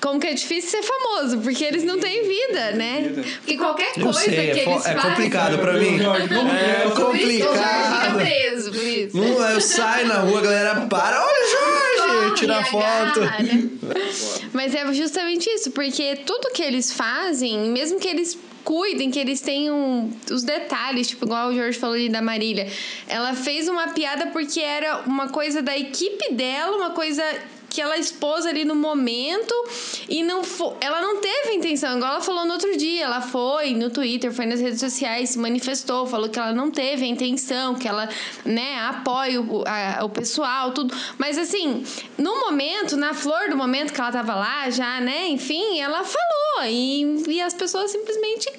como 0.00 0.18
que 0.18 0.26
é 0.26 0.34
difícil 0.34 0.68
ser 0.70 0.82
famoso, 0.82 1.38
porque 1.38 1.62
eles 1.64 1.84
não 1.84 1.96
têm 1.98 2.22
vida, 2.26 2.72
né? 2.72 3.12
Porque 3.38 3.56
qualquer 3.56 3.94
coisa 3.94 4.18
sei, 4.18 4.50
é 4.50 4.54
que 4.54 4.64
fo- 4.64 4.70
eles 4.72 4.86
é 4.86 4.94
fazem... 4.94 5.10
complicado 5.10 5.58
pra 5.58 5.74
mim. 5.74 5.98
É 6.00 6.88
Por 6.88 6.90
isso 6.90 6.92
o 6.92 6.96
Jorge 6.96 7.02
complicado. 7.02 8.00
fica 8.00 8.14
preso, 8.16 8.72
por 8.72 8.82
isso. 8.82 9.16
Não, 9.16 9.48
eu 9.48 9.60
saio 9.60 10.08
na 10.08 10.16
rua, 10.18 10.38
a 10.40 10.42
galera 10.42 10.80
para, 10.90 11.24
olha 11.24 11.50
Jorge, 11.50 12.18
Corre, 12.20 12.34
tira 12.34 12.64
foto. 12.64 13.20
agarra, 13.22 13.42
né? 13.44 13.68
Mas 14.52 14.74
é 14.74 14.92
justamente 14.92 15.48
isso, 15.50 15.70
porque 15.70 16.16
tudo 16.26 16.50
que 16.52 16.62
eles 16.62 16.92
fazem, 16.92 17.70
mesmo 17.70 18.00
que 18.00 18.08
eles 18.08 18.36
cuidem, 18.64 19.10
que 19.10 19.18
eles 19.18 19.40
tenham 19.40 20.10
os 20.30 20.42
detalhes, 20.42 21.08
tipo, 21.08 21.24
igual 21.24 21.48
o 21.48 21.54
Jorge 21.54 21.78
falou 21.78 21.94
ali 21.94 22.08
da 22.08 22.22
Marília. 22.22 22.66
Ela 23.06 23.34
fez 23.34 23.68
uma 23.68 23.88
piada 23.88 24.28
porque 24.28 24.60
era 24.60 25.02
uma 25.06 25.28
coisa 25.28 25.62
da 25.62 25.76
equipe 25.76 26.32
dela, 26.32 26.76
uma 26.76 26.90
coisa 26.90 27.22
que 27.72 27.80
ela 27.80 27.96
expôs 27.96 28.44
ali 28.44 28.66
no 28.66 28.74
momento 28.74 29.54
e 30.06 30.22
não 30.22 30.44
fo- 30.44 30.74
ela 30.78 31.00
não 31.00 31.22
teve 31.22 31.54
intenção, 31.54 31.96
igual 31.96 32.12
ela 32.12 32.20
falou 32.20 32.44
no 32.44 32.52
outro 32.52 32.76
dia, 32.76 33.04
ela 33.04 33.22
foi 33.22 33.72
no 33.72 33.88
Twitter, 33.88 34.30
foi 34.30 34.44
nas 34.44 34.60
redes 34.60 34.78
sociais, 34.78 35.30
se 35.30 35.38
manifestou, 35.38 36.06
falou 36.06 36.28
que 36.28 36.38
ela 36.38 36.52
não 36.52 36.70
teve 36.70 37.04
a 37.04 37.08
intenção, 37.08 37.74
que 37.74 37.88
ela, 37.88 38.06
né, 38.44 38.78
apoia 38.80 39.40
o, 39.40 39.64
a- 39.66 40.04
o 40.04 40.10
pessoal, 40.10 40.72
tudo. 40.72 40.94
Mas 41.16 41.38
assim, 41.38 41.82
no 42.18 42.40
momento, 42.40 42.94
na 42.94 43.14
flor 43.14 43.48
do 43.48 43.56
momento 43.56 43.90
que 43.94 44.00
ela 44.00 44.12
tava 44.12 44.34
lá, 44.34 44.68
já, 44.68 45.00
né, 45.00 45.28
enfim, 45.28 45.80
ela 45.80 46.04
falou 46.04 46.68
e, 46.68 47.24
e 47.26 47.40
as 47.40 47.54
pessoas 47.54 47.90
simplesmente 47.90 48.52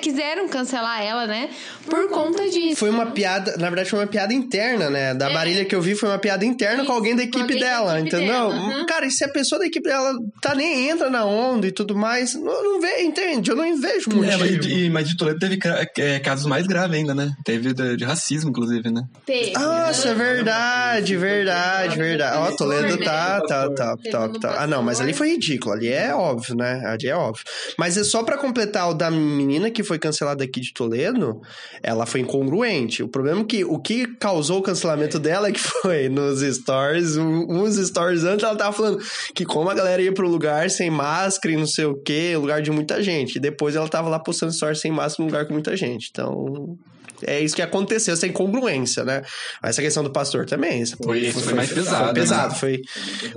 quiseram 0.00 0.48
cancelar 0.48 1.02
ela, 1.02 1.26
né, 1.26 1.50
por 1.88 2.08
conta 2.08 2.48
disso. 2.48 2.76
Foi 2.76 2.90
uma 2.90 3.06
piada, 3.06 3.56
na 3.56 3.68
verdade 3.68 3.90
foi 3.90 3.98
uma 4.00 4.06
piada 4.06 4.32
interna, 4.32 4.90
né? 4.90 5.14
Da 5.14 5.30
É. 5.30 5.32
Marília 5.34 5.64
que 5.64 5.74
eu 5.74 5.80
vi 5.82 5.94
foi 5.94 6.08
uma 6.08 6.18
piada 6.18 6.44
interna 6.44 6.78
com 6.78 6.82
Isso, 6.84 6.92
alguém 6.92 7.16
da 7.16 7.22
com 7.22 7.28
equipe 7.28 7.40
alguém 7.42 7.60
da 7.60 7.66
dela, 7.66 8.00
equipe 8.00 8.16
entendeu? 8.16 8.32
dela, 8.32 8.54
aham. 8.54 8.86
Cara, 8.86 9.06
e 9.06 9.10
se 9.10 9.24
a 9.24 9.28
pessoa 9.28 9.58
da 9.58 9.66
equipe 9.66 9.88
dela 9.88 10.12
tá 10.40 10.54
nem 10.54 10.88
entra 10.88 11.10
na 11.10 11.24
onda 11.24 11.66
e 11.66 11.72
tudo 11.72 11.96
mais. 11.96 12.34
Não, 12.34 12.62
não 12.62 12.80
vê, 12.80 13.02
entende? 13.02 13.50
Eu 13.50 13.56
não 13.56 13.80
vejo 13.80 14.10
muito. 14.10 14.30
É, 14.30 14.36
mas, 14.36 14.50
e, 14.66 14.90
mas 14.90 15.08
de 15.08 15.16
Toledo 15.16 15.38
teve 15.38 15.58
é, 15.98 16.18
casos 16.20 16.46
mais 16.46 16.66
graves 16.66 16.96
ainda, 16.96 17.14
né? 17.14 17.30
Teve 17.44 17.72
de, 17.72 17.96
de 17.96 18.04
racismo, 18.04 18.50
inclusive, 18.50 18.90
né? 18.90 19.02
Teve. 19.26 19.52
Nossa, 19.52 20.10
é 20.10 20.14
verdade, 20.14 21.16
verdade, 21.16 21.96
verdade. 21.96 22.36
Ó, 22.36 22.56
Toledo 22.56 22.96
né? 22.98 23.04
tá, 23.04 23.40
tá, 23.42 23.70
tá, 23.70 23.96
top, 24.10 24.40
top. 24.40 24.56
Ah, 24.58 24.66
não, 24.66 24.82
mas 24.82 25.00
ali 25.00 25.12
foi 25.12 25.30
ridículo. 25.30 25.74
Ali 25.74 25.88
é 25.88 26.14
óbvio, 26.14 26.54
né? 26.54 26.82
Ali 26.86 27.08
é 27.08 27.14
óbvio. 27.16 27.44
Mas 27.78 27.96
é 27.96 28.04
só 28.04 28.22
pra 28.22 28.36
completar 28.38 28.90
o 28.90 28.94
da 28.94 29.07
menina 29.10 29.70
que 29.70 29.82
foi 29.82 29.98
cancelada 29.98 30.44
aqui 30.44 30.60
de 30.60 30.72
Toledo, 30.72 31.40
ela 31.82 32.06
foi 32.06 32.20
incongruente. 32.20 33.02
O 33.02 33.08
problema 33.08 33.40
é 33.40 33.44
que 33.44 33.64
o 33.64 33.78
que 33.78 34.06
causou 34.16 34.58
o 34.58 34.62
cancelamento 34.62 35.18
dela 35.18 35.48
é 35.48 35.52
que 35.52 35.60
foi 35.60 36.08
nos 36.08 36.40
stories, 36.40 37.16
uns 37.16 37.76
stories 37.76 38.24
antes 38.24 38.44
ela 38.44 38.56
tava 38.56 38.72
falando 38.72 38.98
que 39.34 39.44
como 39.44 39.70
a 39.70 39.74
galera 39.74 40.02
ia 40.02 40.12
pro 40.12 40.28
lugar 40.28 40.70
sem 40.70 40.90
máscara 40.90 41.54
e 41.54 41.56
não 41.56 41.66
sei 41.66 41.86
o 41.86 41.94
que, 41.94 42.36
lugar 42.36 42.62
de 42.62 42.70
muita 42.70 43.02
gente. 43.02 43.36
E 43.36 43.40
depois 43.40 43.76
ela 43.76 43.88
tava 43.88 44.08
lá 44.08 44.18
postando 44.18 44.52
stories 44.52 44.80
sem 44.80 44.90
máscara 44.90 45.24
num 45.24 45.30
lugar 45.30 45.46
com 45.46 45.52
muita 45.52 45.76
gente. 45.76 46.08
Então, 46.10 46.76
é 47.22 47.40
isso 47.40 47.54
que 47.56 47.62
aconteceu, 47.62 48.14
essa 48.14 48.26
incongruência, 48.26 49.04
né? 49.04 49.22
Essa 49.62 49.82
questão 49.82 50.02
do 50.02 50.10
pastor 50.10 50.46
também. 50.46 50.84
Foi- 50.86 51.26
esse 51.26 51.40
foi 51.42 51.54
mais 51.54 51.70
pesado, 51.72 51.96
Foi 51.98 52.06
né? 52.06 52.12
pesado, 52.14 52.54
foi. 52.54 52.80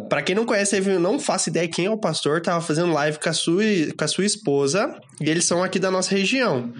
Pra 0.09 0.21
quem 0.21 0.35
não 0.35 0.45
conhece, 0.45 0.77
eu 0.77 0.99
não 0.99 1.19
faço 1.19 1.49
ideia 1.49 1.67
quem 1.67 1.85
é 1.85 1.89
o 1.89 1.97
pastor, 1.97 2.41
tava 2.41 2.61
fazendo 2.61 2.91
live 2.93 3.19
com 3.19 3.29
a 3.29 3.33
sua, 3.33 3.63
com 3.97 4.03
a 4.03 4.07
sua 4.07 4.25
esposa, 4.25 4.95
e 5.19 5.29
eles 5.29 5.45
são 5.45 5.63
aqui 5.63 5.79
da 5.79 5.89
nossa 5.91 6.15
região. 6.15 6.71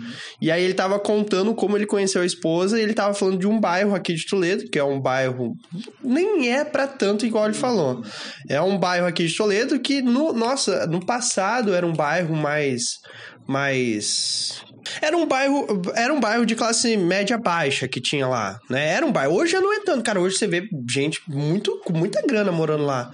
E 0.42 0.50
aí 0.52 0.64
ele 0.64 0.74
tava 0.74 1.00
contando 1.00 1.54
como 1.54 1.78
ele 1.78 1.86
conheceu 1.86 2.22
a 2.22 2.26
esposa, 2.26 2.80
e 2.80 2.84
ele 2.84 2.94
tava 2.94 3.14
falando 3.14 3.38
de 3.40 3.48
um 3.48 3.60
bairro 3.60 3.94
aqui 3.96 4.14
de 4.14 4.26
Toledo, 4.26 4.70
que 4.70 4.78
é 4.80 4.84
um 4.84 5.00
bairro. 5.00 5.56
Nem 6.04 6.52
é 6.52 6.64
pra 6.64 6.88
tanto 6.88 7.26
igual 7.26 7.46
ele 7.46 7.54
falou. 7.54 8.04
É 8.50 8.62
um 8.62 8.78
bairro 8.78 9.08
aqui 9.08 9.26
de 9.26 9.36
Toledo 9.36 9.80
que, 9.80 10.02
no, 10.02 10.34
nossa, 10.34 10.86
no 10.88 11.04
passado 11.06 11.74
era 11.74 11.86
um 11.86 11.94
bairro 11.94 12.36
mais. 12.36 13.00
mais. 13.48 14.64
Era 15.02 15.16
um 15.18 15.26
bairro, 15.26 15.82
era 15.96 16.14
um 16.14 16.20
bairro 16.20 16.46
de 16.46 16.56
classe 16.56 16.96
média 16.98 17.38
baixa 17.38 17.88
que 17.88 18.00
tinha 18.02 18.28
lá, 18.28 18.60
né? 18.70 18.90
Era 18.90 19.06
um 19.06 19.12
bairro. 19.12 19.34
Hoje 19.36 19.52
já 19.54 19.62
não 19.62 19.74
é 19.74 19.80
tanto, 19.82 20.04
cara. 20.04 20.20
Hoje 20.20 20.38
você 20.38 20.48
vê 20.48 20.68
gente 20.90 21.22
muito 21.28 21.80
com 21.86 21.94
muita 21.94 22.22
grana 22.26 22.52
morando 22.52 22.86
lá. 22.86 23.12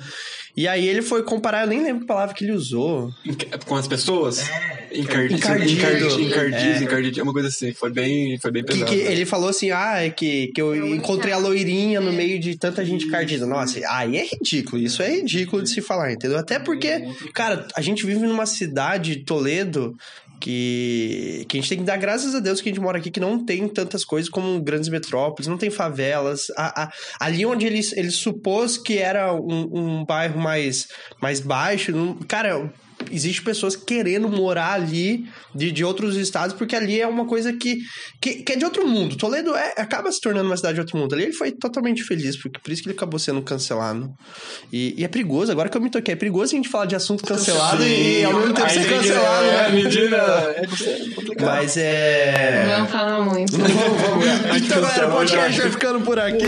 E 0.56 0.68
aí 0.68 0.88
ele 0.88 1.04
foi 1.04 1.22
comparar, 1.22 1.62
eu 1.62 1.68
nem 1.68 1.84
lembro 1.84 2.02
que 2.02 2.08
palavra 2.08 2.34
que 2.34 2.44
ele 2.44 2.52
usou. 2.54 3.12
Com 3.68 3.76
as 3.76 3.88
pessoas? 3.88 4.44
Encardido. 4.92 5.36
Encardido. 5.36 5.72
Encardido, 5.72 6.22
encardido, 6.22 6.80
É. 6.80 6.84
encardido. 6.84 7.20
É 7.20 7.24
uma 7.24 7.34
coisa 7.34 7.48
assim. 7.50 7.74
Foi 7.74 7.92
bem, 7.92 8.40
foi 8.40 8.50
bem 8.52 8.64
Que, 8.64 8.74
pesado. 8.74 8.90
que 8.92 8.98
ele 8.98 9.24
falou 9.24 9.50
assim: 9.50 9.70
ah, 9.70 10.04
é 10.04 10.10
que, 10.10 10.48
que 10.48 10.60
eu 10.60 10.76
encontrei 10.96 11.32
a 11.32 11.38
loirinha 11.38 12.02
no 12.02 12.12
meio 12.12 12.40
de 12.40 12.58
tanta 12.58 12.84
gente 12.84 13.06
encardida. 13.06 13.46
Nossa, 13.46 13.80
aí 13.88 14.18
é 14.18 14.26
ridículo. 14.26 14.82
Isso 14.82 15.04
é 15.04 15.18
ridículo 15.18 15.62
de 15.62 15.70
se 15.70 15.80
falar, 15.82 16.12
entendeu? 16.12 16.40
Até 16.40 16.58
porque, 16.58 17.04
cara, 17.36 17.68
a 17.76 17.82
gente 17.82 18.04
vive 18.04 18.26
numa 18.26 18.48
cidade, 18.48 19.18
Toledo, 19.18 19.94
que, 20.40 21.46
que 21.48 21.58
a 21.58 21.62
gente 21.62 21.70
tem 21.70 21.78
que 21.80 21.84
dar 21.84 21.98
graças 21.98 22.34
a 22.36 22.40
Deus 22.40 22.62
que 22.62 22.70
a 22.70 22.72
gente 22.72 22.82
mora 22.82 22.98
aqui, 22.98 23.10
que 23.12 23.20
não 23.20 23.44
tem 23.44 23.68
tantas 23.68 24.04
coisas 24.06 24.30
como 24.30 24.60
grandes 24.62 24.90
metrópoles, 24.90 25.48
não 25.48 25.58
tem 25.58 25.70
favelas. 25.70 26.46
A- 26.58 26.84
a- 26.84 26.92
ali 27.20 27.46
onde 27.46 27.66
ele, 27.66 27.80
ele 27.96 28.12
supôs 28.12 28.78
que 28.78 28.98
era 28.98 29.34
um, 29.34 29.70
um 30.00 30.06
bairro 30.06 30.40
mais, 30.40 30.88
mais 31.22 31.40
baixo, 31.40 32.18
cara. 32.28 32.72
Existe 33.12 33.42
pessoas 33.42 33.76
querendo 33.76 34.28
morar 34.28 34.74
ali 34.74 35.26
de, 35.54 35.72
de 35.72 35.84
outros 35.84 36.18
estados, 36.18 36.56
porque 36.56 36.76
ali 36.76 37.00
é 37.00 37.08
uma 37.08 37.26
coisa 37.26 37.54
que, 37.54 37.78
que, 38.20 38.44
que 38.44 38.54
é 38.54 38.56
de 38.56 38.66
outro 38.66 38.88
mundo. 38.88 39.16
Toledo 39.16 39.56
é, 39.56 39.74
acaba 39.78 40.12
se 40.12 40.20
tornando 40.20 40.50
uma 40.50 40.58
cidade 40.58 40.76
de 40.76 40.82
outro 40.82 40.98
mundo. 40.98 41.14
Ali 41.14 41.24
ele 41.24 41.34
foi 41.34 41.52
totalmente 41.52 42.04
feliz, 42.04 42.36
porque 42.36 42.60
por 42.60 42.72
isso 42.72 42.82
que 42.82 42.90
ele 42.90 42.96
acabou 42.96 43.20
sendo 43.20 43.42
cancelado. 43.42 44.12
E, 44.74 44.96
e 44.98 45.04
é 45.06 45.08
perigoso, 45.08 45.52
agora 45.52 45.70
que 45.70 45.78
eu 45.78 45.82
me 45.82 45.90
toquei, 45.90 46.14
é 46.14 46.18
perigoso 46.18 46.54
a 46.54 46.58
gente 46.58 46.70
falar 46.70 46.86
de 46.86 46.96
assunto 46.96 47.24
cancelado 47.24 47.84
e, 47.84 48.24
ao 48.24 48.34
mesmo 48.34 48.54
tempo 48.54 48.70
ser 48.70 48.90
cancelado, 48.90 49.46
é, 49.46 49.52
né? 49.52 49.84
medida 49.84 50.18
é 50.58 50.68
complicado. 51.16 51.46
Mas 51.46 51.78
é. 51.78 52.78
Não 52.78 52.88
fala 52.88 53.24
muito. 53.24 53.58
Vamos, 53.58 54.02
vamos. 54.02 54.58
Então, 54.58 54.82
galera, 54.82 55.08
o 55.08 55.12
podcast 55.12 55.62
vai 55.62 55.72
ficando 55.72 56.02
por 56.02 56.20
aqui. 56.20 56.48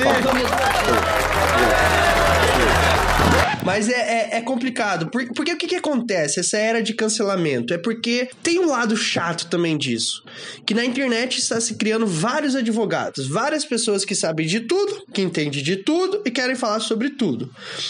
Mas 3.63 3.89
é, 3.89 3.93
é, 3.93 4.37
é 4.37 4.41
complicado. 4.41 5.07
Por- 5.07 5.27
porque 5.33 5.53
o 5.53 5.57
que, 5.57 5.67
que 5.67 5.75
acontece? 5.75 6.39
Essa 6.39 6.57
era 6.57 6.81
de 6.81 6.93
cancelamento. 6.93 7.73
É 7.73 7.77
porque 7.77 8.29
tem 8.41 8.59
um 8.59 8.67
lado 8.67 8.95
chato 8.95 9.47
também 9.47 9.77
disso. 9.77 10.23
Que 10.65 10.73
na 10.73 10.85
internet 10.85 11.37
está 11.37 11.59
se 11.59 11.75
criando 11.75 12.07
vários 12.07 12.55
advogados, 12.55 13.27
várias 13.27 13.65
pessoas 13.65 14.05
que 14.05 14.15
sabem 14.15 14.47
de 14.47 14.61
tudo, 14.61 15.03
que 15.13 15.21
entendem 15.21 15.61
de 15.61 15.75
tudo 15.77 16.21
e 16.25 16.31
querem 16.31 16.55
falar 16.55 16.79
sobre 16.79 17.09
tudo. 17.11 17.49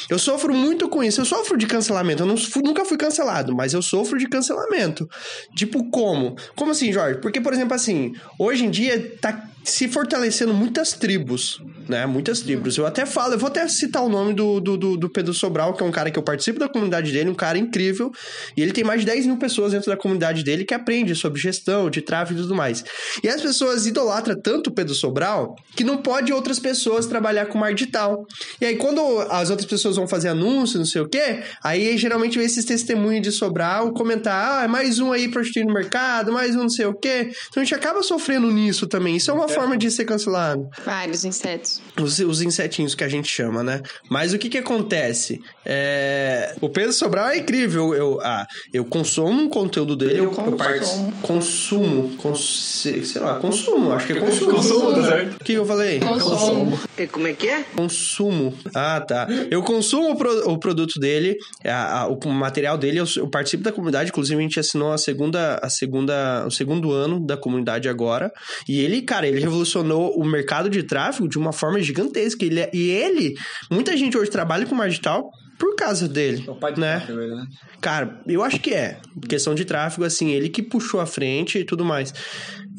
Eu 0.09 0.17
sofro 0.17 0.53
muito 0.53 0.89
com 0.89 1.03
isso. 1.03 1.21
Eu 1.21 1.25
sofro 1.25 1.57
de 1.57 1.67
cancelamento. 1.67 2.23
Eu 2.23 2.27
não 2.27 2.35
nunca 2.63 2.83
fui 2.85 2.97
cancelado, 2.97 3.55
mas 3.55 3.73
eu 3.73 3.81
sofro 3.81 4.17
de 4.17 4.27
cancelamento. 4.27 5.07
Tipo, 5.55 5.89
como? 5.89 6.35
Como 6.55 6.71
assim, 6.71 6.91
Jorge? 6.91 7.19
Porque, 7.21 7.39
por 7.39 7.53
exemplo, 7.53 7.73
assim, 7.73 8.13
hoje 8.37 8.65
em 8.65 8.69
dia 8.69 9.17
tá 9.21 9.48
se 9.63 9.87
fortalecendo 9.87 10.53
muitas 10.53 10.93
tribos, 10.93 11.61
né? 11.87 12.05
Muitas 12.05 12.41
tribos. 12.41 12.77
Eu 12.77 12.85
até 12.85 13.05
falo, 13.05 13.33
eu 13.33 13.39
vou 13.39 13.47
até 13.47 13.67
citar 13.67 14.03
o 14.03 14.09
nome 14.09 14.33
do, 14.33 14.59
do, 14.59 14.77
do, 14.77 15.09
Pedro 15.09 15.33
Sobral, 15.33 15.73
que 15.73 15.83
é 15.83 15.85
um 15.85 15.91
cara 15.91 16.11
que 16.11 16.17
eu 16.17 16.23
participo 16.23 16.59
da 16.59 16.69
comunidade 16.69 17.11
dele, 17.11 17.29
um 17.29 17.35
cara 17.35 17.57
incrível. 17.57 18.11
E 18.55 18.61
ele 18.61 18.71
tem 18.71 18.83
mais 18.83 19.01
de 19.01 19.07
10 19.07 19.25
mil 19.25 19.37
pessoas 19.37 19.71
dentro 19.71 19.89
da 19.89 19.97
comunidade 19.97 20.43
dele 20.43 20.63
que 20.63 20.73
aprende 20.73 21.15
sobre 21.15 21.39
gestão, 21.39 21.89
de 21.89 22.01
tráfego 22.01 22.39
e 22.39 22.43
tudo 22.43 22.55
mais. 22.55 22.83
E 23.23 23.27
as 23.27 23.41
pessoas 23.41 23.85
idolatram 23.85 24.39
tanto 24.39 24.69
o 24.69 24.73
Pedro 24.73 24.93
Sobral 24.93 25.55
que 25.75 25.83
não 25.83 25.97
pode 25.97 26.31
outras 26.31 26.59
pessoas 26.59 27.05
trabalhar 27.05 27.45
com 27.47 27.57
marketing 27.57 27.79
digital. 27.79 28.25
E 28.59 28.65
aí, 28.65 28.75
quando 28.75 29.01
as 29.29 29.49
outras 29.49 29.67
pessoas 29.67 29.95
vão 29.95 30.07
fazer 30.07 30.29
anúncio, 30.29 30.77
não 30.77 30.85
sei 30.85 31.01
o 31.01 31.07
quê, 31.07 31.41
aí 31.63 31.97
geralmente 31.97 32.37
vem 32.37 32.45
esses 32.45 32.65
testemunhos 32.65 33.21
de 33.21 33.31
Sobral 33.31 33.93
comentar: 33.93 34.59
ah, 34.59 34.63
é 34.65 34.67
mais 34.67 34.99
um 34.99 35.11
aí 35.11 35.27
prostituindo 35.27 35.69
no 35.69 35.73
mercado, 35.73 36.31
mais 36.31 36.55
um 36.55 36.61
não 36.61 36.69
sei 36.69 36.85
o 36.85 36.93
quê. 36.93 37.31
Então 37.49 37.61
a 37.61 37.63
gente 37.63 37.75
acaba 37.75 38.03
sofrendo 38.03 38.51
nisso 38.51 38.87
também. 38.87 39.15
Isso 39.15 39.31
é 39.31 39.33
uma 39.33 39.47
forma 39.59 39.77
de 39.77 39.91
ser 39.91 40.05
cancelado. 40.05 40.69
Vários 40.85 41.25
insetos. 41.25 41.81
Os, 42.01 42.19
os 42.19 42.41
insetinhos 42.41 42.95
que 42.95 43.03
a 43.03 43.07
gente 43.09 43.27
chama, 43.27 43.63
né? 43.63 43.81
Mas 44.09 44.33
o 44.33 44.37
que 44.37 44.49
que 44.49 44.57
acontece? 44.57 45.41
É, 45.65 46.55
O 46.61 46.69
Pedro 46.69 46.93
Sobral 46.93 47.27
é 47.29 47.37
incrível. 47.37 47.93
Eu, 47.93 48.19
ah, 48.21 48.45
eu 48.73 48.85
consumo 48.85 49.29
um 49.41 49.49
conteúdo 49.49 49.95
dele, 49.95 50.19
eu, 50.19 50.23
eu 50.25 50.31
consumo. 50.31 50.57
part- 50.57 50.85
consumo. 51.21 52.15
cons- 52.17 52.81
sei 53.03 53.21
lá, 53.21 53.35
consumo. 53.39 53.91
Acho 53.91 54.07
que 54.07 54.13
é 54.13 54.19
consumo. 54.19 54.51
Consumo, 54.55 54.93
tá 54.95 55.03
certo? 55.07 55.35
O 55.41 55.43
que 55.43 55.53
eu 55.53 55.65
falei? 55.65 55.99
Consumo. 55.99 56.79
Como 57.07 57.27
é 57.27 57.33
que 57.33 57.47
é? 57.47 57.63
Consumo. 57.75 58.53
Ah, 58.75 58.99
tá. 59.01 59.27
Eu 59.49 59.61
consumo 59.63 60.11
o, 60.11 60.15
pro- 60.15 60.49
o 60.51 60.59
produto 60.59 60.99
dele, 60.99 61.35
a- 61.65 62.01
a- 62.01 62.07
o 62.07 62.17
material 62.29 62.77
dele, 62.77 62.99
eu, 62.99 63.05
eu 63.17 63.29
participo 63.29 63.63
da 63.63 63.71
comunidade, 63.71 64.09
inclusive 64.09 64.37
a 64.39 64.41
gente 64.41 64.59
assinou 64.59 64.91
a 64.91 64.97
segunda, 64.97 65.55
a 65.61 65.69
segunda, 65.69 66.45
o 66.47 66.51
segundo 66.51 66.91
ano 66.91 67.25
da 67.25 67.37
comunidade 67.37 67.87
agora. 67.89 68.31
E 68.67 68.79
ele, 68.81 69.01
cara, 69.01 69.27
ele 69.27 69.39
revolucionou 69.39 70.13
o 70.17 70.25
mercado 70.25 70.69
de 70.69 70.83
tráfego 70.83 71.27
de 71.27 71.37
uma 71.37 71.53
forma 71.53 71.81
gigantesca. 71.81 72.43
Ele, 72.45 72.59
é- 72.59 72.69
e 72.73 72.89
ele, 72.89 73.33
muita 73.71 73.95
gente 73.95 74.17
hoje 74.17 74.31
trabalha 74.31 74.65
com 74.65 74.79
digital 74.79 75.29
por 75.59 75.75
causa 75.75 76.07
dele, 76.07 76.45
né? 76.77 77.03
É 77.09 77.13
verdade. 77.13 77.47
Cara, 77.81 78.21
eu 78.25 78.41
acho 78.41 78.61
que 78.61 78.73
é. 78.73 78.97
Questão 79.27 79.53
de 79.53 79.65
tráfego, 79.65 80.05
assim, 80.05 80.31
ele 80.31 80.47
que 80.47 80.63
puxou 80.63 81.01
a 81.01 81.05
frente 81.05 81.57
e 81.59 81.65
tudo 81.65 81.83
mais. 81.83 82.13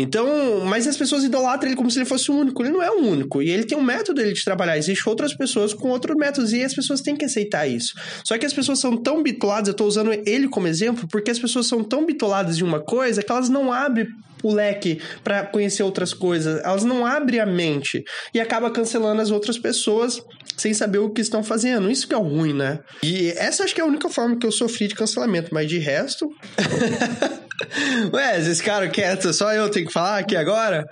Então, 0.00 0.64
mas 0.64 0.86
as 0.86 0.96
pessoas 0.96 1.24
idolatram 1.24 1.68
ele 1.68 1.76
como 1.76 1.90
se 1.90 1.98
ele 1.98 2.06
fosse 2.06 2.30
o 2.30 2.34
único. 2.34 2.62
Ele 2.62 2.70
não 2.70 2.82
é 2.82 2.90
o 2.90 3.02
único. 3.02 3.42
E 3.42 3.50
ele 3.50 3.64
tem 3.64 3.76
um 3.76 3.82
método 3.82 4.20
dele 4.20 4.32
de 4.32 4.42
trabalhar. 4.42 4.78
Existem 4.78 5.10
outras 5.10 5.34
pessoas 5.34 5.74
com 5.74 5.88
outros 5.88 6.16
métodos. 6.16 6.52
E 6.52 6.62
as 6.62 6.74
pessoas 6.74 7.00
têm 7.02 7.16
que 7.16 7.24
aceitar 7.24 7.66
isso. 7.66 7.94
Só 8.24 8.38
que 8.38 8.46
as 8.46 8.52
pessoas 8.52 8.78
são 8.78 8.96
tão 8.96 9.22
bitoladas, 9.22 9.68
eu 9.68 9.74
tô 9.74 9.84
usando 9.84 10.12
ele 10.26 10.48
como 10.48 10.66
exemplo, 10.66 11.06
porque 11.10 11.30
as 11.30 11.38
pessoas 11.38 11.66
são 11.66 11.84
tão 11.84 12.06
bitoladas 12.06 12.56
de 12.56 12.64
uma 12.64 12.80
coisa 12.80 13.22
que 13.22 13.30
elas 13.30 13.48
não 13.48 13.72
abrem 13.72 14.06
o 14.42 14.52
leque 14.52 15.00
pra 15.22 15.44
conhecer 15.44 15.82
outras 15.82 16.14
coisas. 16.14 16.62
Elas 16.64 16.82
não 16.84 17.04
abrem 17.04 17.40
a 17.40 17.46
mente. 17.46 18.02
E 18.32 18.40
acaba 18.40 18.70
cancelando 18.70 19.20
as 19.20 19.30
outras 19.30 19.58
pessoas 19.58 20.22
sem 20.56 20.72
saber 20.72 20.98
o 20.98 21.10
que 21.10 21.20
estão 21.20 21.42
fazendo. 21.42 21.90
Isso 21.90 22.08
que 22.08 22.14
é 22.14 22.18
ruim, 22.18 22.54
né? 22.54 22.80
E 23.02 23.30
essa 23.36 23.64
acho 23.64 23.74
que 23.74 23.80
é 23.80 23.84
a 23.84 23.86
única 23.86 24.08
forma 24.08 24.38
que 24.38 24.46
eu 24.46 24.52
sofri 24.52 24.88
de 24.88 24.94
cancelamento. 24.94 25.52
Mas 25.52 25.68
de 25.68 25.78
resto. 25.78 26.26
Ué, 28.12 28.38
esse 28.38 28.62
cara 28.62 28.88
quieto, 28.88 29.32
só 29.32 29.52
eu 29.52 29.68
tenho 29.70 29.86
que 29.86 29.92
falar 29.92 30.18
aqui 30.18 30.36
agora? 30.36 30.86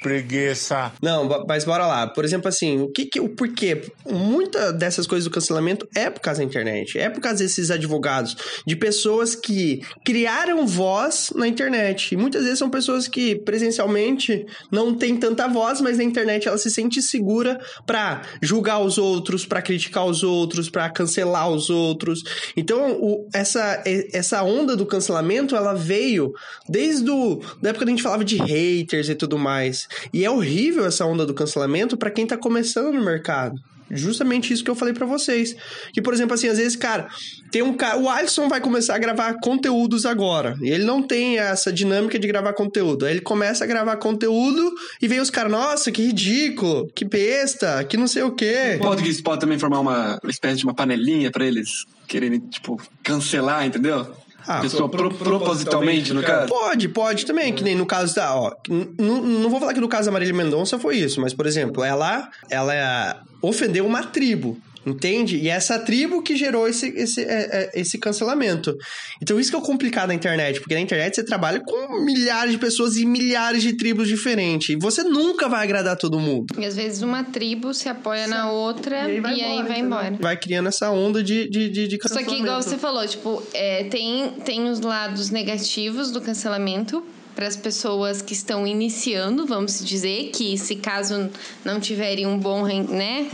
Preguiça. 0.00 0.92
Não, 1.02 1.28
mas 1.46 1.64
bora 1.64 1.86
lá. 1.86 2.06
Por 2.06 2.24
exemplo, 2.24 2.48
assim, 2.48 2.80
o 2.80 2.88
que 2.88 3.06
que, 3.06 3.20
o 3.20 3.28
porquê? 3.28 3.82
Muita 4.08 4.72
dessas 4.72 5.06
coisas 5.06 5.24
do 5.24 5.30
cancelamento 5.30 5.88
é 5.94 6.08
por 6.08 6.20
causa 6.20 6.38
da 6.40 6.44
internet, 6.44 6.98
é 6.98 7.10
por 7.10 7.20
causa 7.20 7.38
desses 7.38 7.70
advogados, 7.70 8.36
de 8.66 8.76
pessoas 8.76 9.34
que 9.34 9.80
criaram 10.04 10.66
voz 10.66 11.32
na 11.34 11.48
internet. 11.48 12.12
E 12.14 12.16
muitas 12.16 12.44
vezes 12.44 12.58
são 12.58 12.70
pessoas 12.70 13.08
que 13.08 13.34
presencialmente 13.36 14.46
não 14.70 14.94
têm 14.94 15.16
tanta 15.16 15.48
voz, 15.48 15.80
mas 15.80 15.98
na 15.98 16.04
internet 16.04 16.46
ela 16.46 16.58
se 16.58 16.70
sente 16.70 17.02
segura 17.02 17.58
pra 17.86 18.22
julgar 18.40 18.78
os 18.80 18.98
outros, 18.98 19.44
pra 19.44 19.60
criticar 19.60 20.06
os 20.06 20.22
outros, 20.22 20.70
pra 20.70 20.88
cancelar 20.90 21.50
os 21.50 21.70
outros. 21.70 22.22
Então, 22.56 22.92
o- 23.00 23.28
essa, 23.34 23.82
essa 24.12 24.42
onda 24.42 24.76
do 24.76 24.86
cancelamento, 24.86 25.56
ela 25.56 25.74
veio 25.74 26.32
desde 26.68 27.10
o, 27.10 27.40
da 27.60 27.70
época 27.70 27.84
que 27.84 27.90
a 27.90 27.94
gente 27.94 28.02
falava 28.02 28.24
de 28.24 28.36
haters 28.36 29.08
e 29.08 29.14
tudo 29.14 29.36
mais. 29.38 29.87
E 30.12 30.24
é 30.24 30.30
horrível 30.30 30.86
essa 30.86 31.04
onda 31.04 31.24
do 31.24 31.34
cancelamento 31.34 31.96
pra 31.96 32.10
quem 32.10 32.26
tá 32.26 32.36
começando 32.36 32.94
no 32.94 33.04
mercado. 33.04 33.58
Justamente 33.90 34.52
isso 34.52 34.62
que 34.62 34.70
eu 34.70 34.74
falei 34.74 34.92
pra 34.92 35.06
vocês. 35.06 35.56
Que, 35.92 36.02
por 36.02 36.12
exemplo, 36.12 36.34
assim, 36.34 36.48
às 36.48 36.58
vezes, 36.58 36.76
cara, 36.76 37.08
tem 37.50 37.62
um 37.62 37.72
cara. 37.74 37.98
O 37.98 38.08
Alisson 38.08 38.48
vai 38.48 38.60
começar 38.60 38.94
a 38.94 38.98
gravar 38.98 39.34
conteúdos 39.42 40.04
agora. 40.04 40.56
E 40.60 40.70
ele 40.70 40.84
não 40.84 41.02
tem 41.02 41.38
essa 41.38 41.72
dinâmica 41.72 42.18
de 42.18 42.26
gravar 42.26 42.52
conteúdo. 42.52 43.06
Aí 43.06 43.12
ele 43.14 43.20
começa 43.20 43.64
a 43.64 43.66
gravar 43.66 43.96
conteúdo 43.96 44.74
e 45.00 45.08
vem 45.08 45.20
os 45.20 45.30
caras, 45.30 45.50
nossa, 45.50 45.90
que 45.90 46.02
ridículo, 46.02 46.86
que 46.94 47.04
besta, 47.04 47.82
que 47.84 47.96
não 47.96 48.06
sei 48.06 48.22
o 48.22 48.32
quê. 48.32 48.78
Pode 48.78 49.02
que 49.02 49.08
isso 49.08 49.22
pode 49.22 49.40
também 49.40 49.58
formar 49.58 49.80
uma 49.80 50.20
espécie 50.28 50.58
de 50.58 50.64
uma 50.64 50.74
panelinha 50.74 51.30
pra 51.30 51.46
eles 51.46 51.86
quererem, 52.06 52.40
tipo, 52.40 52.80
cancelar, 53.02 53.64
entendeu? 53.64 54.06
Ah, 54.48 54.60
pessoa 54.60 54.88
pro- 54.88 55.10
propositalmente, 55.12 56.12
no 56.14 56.22
caso. 56.22 56.48
Pode, 56.48 56.88
pode 56.88 57.26
também, 57.26 57.52
que 57.52 57.62
nem 57.62 57.74
no 57.76 57.84
caso 57.84 58.14
da, 58.14 58.34
ó, 58.34 58.52
não 58.98 59.50
vou 59.50 59.60
falar 59.60 59.74
que 59.74 59.80
no 59.80 59.88
caso 59.88 60.06
da 60.06 60.12
Marília 60.12 60.34
Mendonça 60.34 60.78
foi 60.78 60.96
isso, 60.96 61.20
mas 61.20 61.34
por 61.34 61.46
exemplo, 61.46 61.84
ela 61.84 62.28
ela 62.50 62.74
é, 62.74 63.16
ofendeu 63.42 63.84
uma 63.86 64.02
tribo, 64.04 64.58
entende? 64.86 65.36
E 65.36 65.48
é 65.48 65.52
essa 65.52 65.78
tribo 65.78 66.22
que 66.22 66.36
gerou 66.36 66.68
esse 66.68 66.88
esse, 66.88 67.22
é, 67.22 67.70
é, 67.74 67.80
esse 67.80 67.98
cancelamento. 67.98 68.76
Então 69.22 69.38
isso 69.38 69.50
que 69.50 69.56
é 69.56 69.58
o 69.58 69.62
complicado 69.62 70.08
na 70.08 70.14
internet, 70.14 70.60
porque 70.60 70.74
na 70.74 70.80
internet 70.80 71.14
você 71.16 71.24
trabalha 71.24 71.60
com 71.60 72.04
milhares 72.04 72.52
de 72.52 72.58
pessoas 72.58 72.96
e 72.96 73.04
milhares 73.04 73.62
de 73.62 73.76
tribos 73.76 74.08
diferentes, 74.08 74.70
e 74.70 74.76
você 74.76 75.02
nunca 75.02 75.48
vai 75.48 75.62
agradar 75.64 75.96
todo 75.96 76.18
mundo. 76.18 76.54
E 76.58 76.64
às 76.64 76.76
vezes 76.76 77.02
uma 77.02 77.24
tribo 77.24 77.74
se 77.74 77.88
apoia 77.88 78.26
na 78.26 78.50
outra 78.50 79.08
E 79.08 79.14
e 79.14 79.16
aí 79.16 79.20
vai 79.20 79.32
aí 79.32 79.40
embora, 79.40 79.54
vai 79.54 79.62
entendeu? 79.62 79.84
embora. 79.86 80.16
Vai 80.20 80.36
criando 80.36 80.68
essa 80.68 80.90
onda 80.90 81.22
de 81.22 81.48
de, 81.48 81.68
de, 81.68 81.88
de 81.88 81.96
Só 82.02 82.08
que, 82.08 82.14
cancelamento. 82.24 82.42
igual 82.42 82.62
você 82.62 82.78
falou, 82.78 83.06
tipo, 83.06 83.42
é, 83.52 83.84
tem, 83.84 84.30
tem 84.44 84.68
os 84.68 84.80
lados 84.80 85.30
negativos 85.30 86.10
do 86.10 86.20
cancelamento 86.20 87.02
para 87.34 87.46
as 87.46 87.56
pessoas 87.56 88.20
que 88.20 88.32
estão 88.32 88.66
iniciando, 88.66 89.46
vamos 89.46 89.84
dizer, 89.84 90.30
que 90.32 90.58
se 90.58 90.74
caso 90.74 91.30
não 91.64 91.78
tiverem 91.78 92.26
um 92.26 92.36
bom, 92.36 92.66
né, 92.66 93.28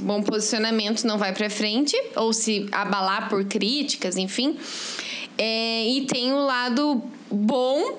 bom 0.00 0.22
posicionamento, 0.22 1.04
não 1.04 1.18
vai 1.18 1.32
para 1.32 1.48
frente, 1.50 1.96
ou 2.16 2.32
se 2.32 2.66
abalar 2.72 3.28
por 3.28 3.44
críticas, 3.44 4.16
enfim. 4.16 4.56
É, 5.38 5.86
e 5.86 6.06
tem 6.06 6.32
o 6.32 6.44
lado 6.44 7.02
bom 7.30 7.98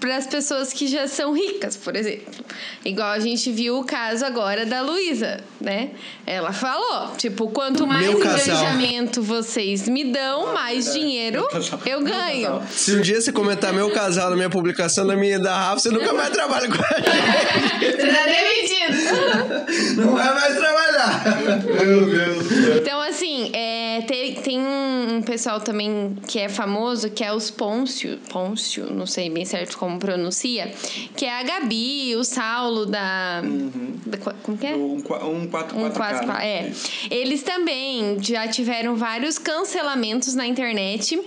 para 0.00 0.16
as 0.16 0.26
pessoas 0.26 0.72
que 0.72 0.86
já 0.86 1.06
são 1.08 1.32
ricas, 1.32 1.76
por 1.76 1.96
exemplo. 1.96 2.44
Igual 2.84 3.10
a 3.10 3.18
gente 3.18 3.50
viu 3.50 3.78
o 3.78 3.84
caso 3.84 4.24
agora 4.24 4.64
da 4.64 4.80
Luísa, 4.80 5.40
né? 5.60 5.90
Ela 6.26 6.52
falou, 6.52 7.12
tipo, 7.16 7.48
quanto 7.48 7.86
mais 7.86 8.08
engajamento 8.08 9.22
vocês 9.22 9.88
me 9.88 10.04
dão, 10.04 10.52
mais 10.52 10.92
dinheiro 10.92 11.46
eu 11.86 12.02
ganho. 12.02 12.62
Se 12.70 12.94
um 12.94 13.00
dia 13.00 13.20
você 13.20 13.32
comentar 13.32 13.72
meu 13.72 13.90
casal 13.90 14.30
na 14.30 14.36
minha 14.36 14.50
publicação, 14.50 15.04
na 15.04 15.16
minha 15.16 15.36
e 15.36 15.42
da 15.42 15.54
Rafa, 15.54 15.80
você 15.80 15.90
nunca 15.90 16.12
mais 16.12 16.30
trabalha 16.30 16.68
com 16.68 16.82
a 16.82 17.00
gente. 17.00 17.96
Você 17.96 18.06
tá 18.06 18.24
demitido. 18.24 19.96
Não 19.96 20.14
vai 20.14 20.34
mais 20.34 20.56
trabalhar. 20.56 21.24
Meu 21.64 22.06
Deus 22.06 22.38
do 22.38 22.48
céu. 22.48 22.76
Então, 22.78 23.00
assim, 23.00 23.50
é, 23.52 24.02
tem, 24.02 24.34
tem 24.34 24.58
um 24.60 25.22
pessoal 25.22 25.60
também 25.60 26.16
que 26.26 26.38
é 26.38 26.48
famoso, 26.48 27.10
que 27.10 27.24
é 27.24 27.32
os 27.32 27.50
Pôncio, 27.50 28.18
Pôncio, 28.30 28.86
não 28.92 29.06
sei 29.06 29.30
bem 29.30 29.44
certo 29.44 29.76
como 29.78 29.87
pronuncia, 29.96 30.72
que 31.16 31.24
é 31.24 31.38
a 31.38 31.42
Gabi, 31.44 32.16
o 32.16 32.24
Saulo 32.24 32.84
da... 32.84 33.40
da 34.04 34.18
qua- 34.18 34.34
como 34.42 34.58
que 34.58 34.66
é? 34.66 34.74
Um, 34.74 35.00
qua- 35.00 35.24
um 35.24 35.46
4 35.46 35.78
Um 35.78 35.90
quatro, 35.90 36.26
pa- 36.26 36.42
é. 36.44 36.72
Eles 37.10 37.42
também 37.44 38.18
já 38.20 38.48
tiveram 38.48 38.96
vários 38.96 39.38
cancelamentos 39.38 40.34
na 40.34 40.46
internet. 40.46 41.18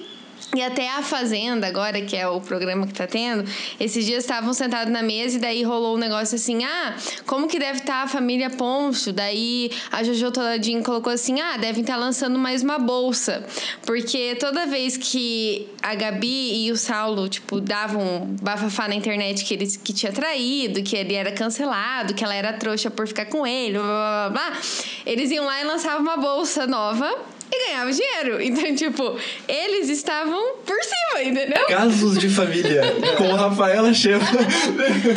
E 0.53 0.61
até 0.61 0.89
a 0.89 1.01
Fazenda, 1.01 1.65
agora, 1.65 2.01
que 2.01 2.15
é 2.15 2.27
o 2.27 2.41
programa 2.41 2.85
que 2.85 2.93
tá 2.93 3.07
tendo, 3.07 3.49
esses 3.79 4.05
dias 4.05 4.23
estavam 4.23 4.53
sentados 4.53 4.91
na 4.91 5.01
mesa 5.01 5.37
e 5.37 5.39
daí 5.39 5.63
rolou 5.63 5.95
um 5.95 5.97
negócio 5.97 6.35
assim: 6.35 6.63
ah, 6.65 6.95
como 7.25 7.47
que 7.47 7.57
deve 7.57 7.79
estar 7.79 8.03
a 8.03 8.07
família 8.07 8.49
Poncho? 8.49 9.13
Daí 9.13 9.71
a 9.91 10.03
Jojo 10.03 10.29
Todadinho 10.31 10.83
colocou 10.83 11.13
assim: 11.13 11.39
ah, 11.39 11.55
devem 11.55 11.81
estar 11.81 11.95
lançando 11.95 12.37
mais 12.37 12.63
uma 12.63 12.77
bolsa. 12.77 13.45
Porque 13.85 14.35
toda 14.35 14.65
vez 14.65 14.97
que 14.97 15.69
a 15.81 15.95
Gabi 15.95 16.65
e 16.65 16.71
o 16.71 16.75
Saulo, 16.75 17.29
tipo, 17.29 17.61
davam 17.61 18.35
bafafá 18.41 18.89
na 18.89 18.95
internet 18.95 19.45
que 19.45 19.53
ele 19.53 19.67
que 19.67 19.93
tinha 19.93 20.11
traído, 20.11 20.83
que 20.83 20.97
ele 20.97 21.13
era 21.13 21.31
cancelado, 21.31 22.13
que 22.13 22.23
ela 22.23 22.35
era 22.35 22.51
trouxa 22.53 22.91
por 22.91 23.07
ficar 23.07 23.25
com 23.25 23.47
ele, 23.47 23.77
blá 23.77 23.83
blá 23.83 24.29
blá, 24.29 24.49
blá 24.49 24.61
eles 25.05 25.31
iam 25.31 25.45
lá 25.45 25.61
e 25.61 25.63
lançavam 25.63 26.01
uma 26.01 26.17
bolsa 26.17 26.67
nova 26.67 27.30
e 27.51 27.67
ganhavam 27.67 27.91
dinheiro. 27.91 28.41
Então, 28.51 28.75
tipo, 28.75 29.17
eles 29.47 29.89
estavam 29.89 30.55
por 30.65 30.77
cima, 30.83 31.23
entendeu? 31.23 31.65
Casos 31.67 32.17
de 32.17 32.29
família 32.29 32.81
com 33.17 33.33
Rafaela 33.33 33.93
Sheva. 33.93 34.25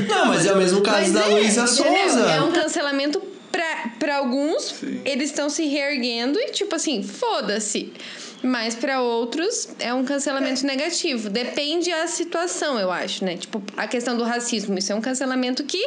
Não, 0.09 0.26
mas 0.26 0.47
é 0.47 0.53
o 0.53 0.57
mesmo 0.57 0.81
caso 0.83 1.00
Mas 1.00 1.12
da 1.12 1.21
é, 1.21 1.29
Luísa? 1.29 1.67
Souza. 1.67 2.21
É 2.21 2.41
um 2.41 2.53
cancelamento 2.53 3.21
pra, 3.50 3.91
pra 3.99 4.17
alguns, 4.17 4.83
eles 5.05 5.31
estão 5.31 5.49
se 5.49 5.67
reerguendo 5.67 6.38
e, 6.38 6.50
tipo 6.50 6.75
assim, 6.75 7.03
foda-se. 7.03 7.93
Mas 8.43 8.75
pra 8.75 9.00
outros 9.00 9.69
é 9.79 9.95
um 9.95 10.05
cancelamento 10.05 10.67
negativo. 10.67 11.31
Depende 11.31 11.90
da 11.90 12.07
situação, 12.07 12.79
eu 12.79 12.90
acho, 12.90 13.25
né? 13.25 13.37
Tipo, 13.37 13.62
a 13.77 13.87
questão 13.87 14.16
do 14.16 14.25
racismo, 14.25 14.79
isso 14.79 14.92
é 14.92 14.94
um 14.94 15.01
cancelamento 15.01 15.64
que 15.64 15.83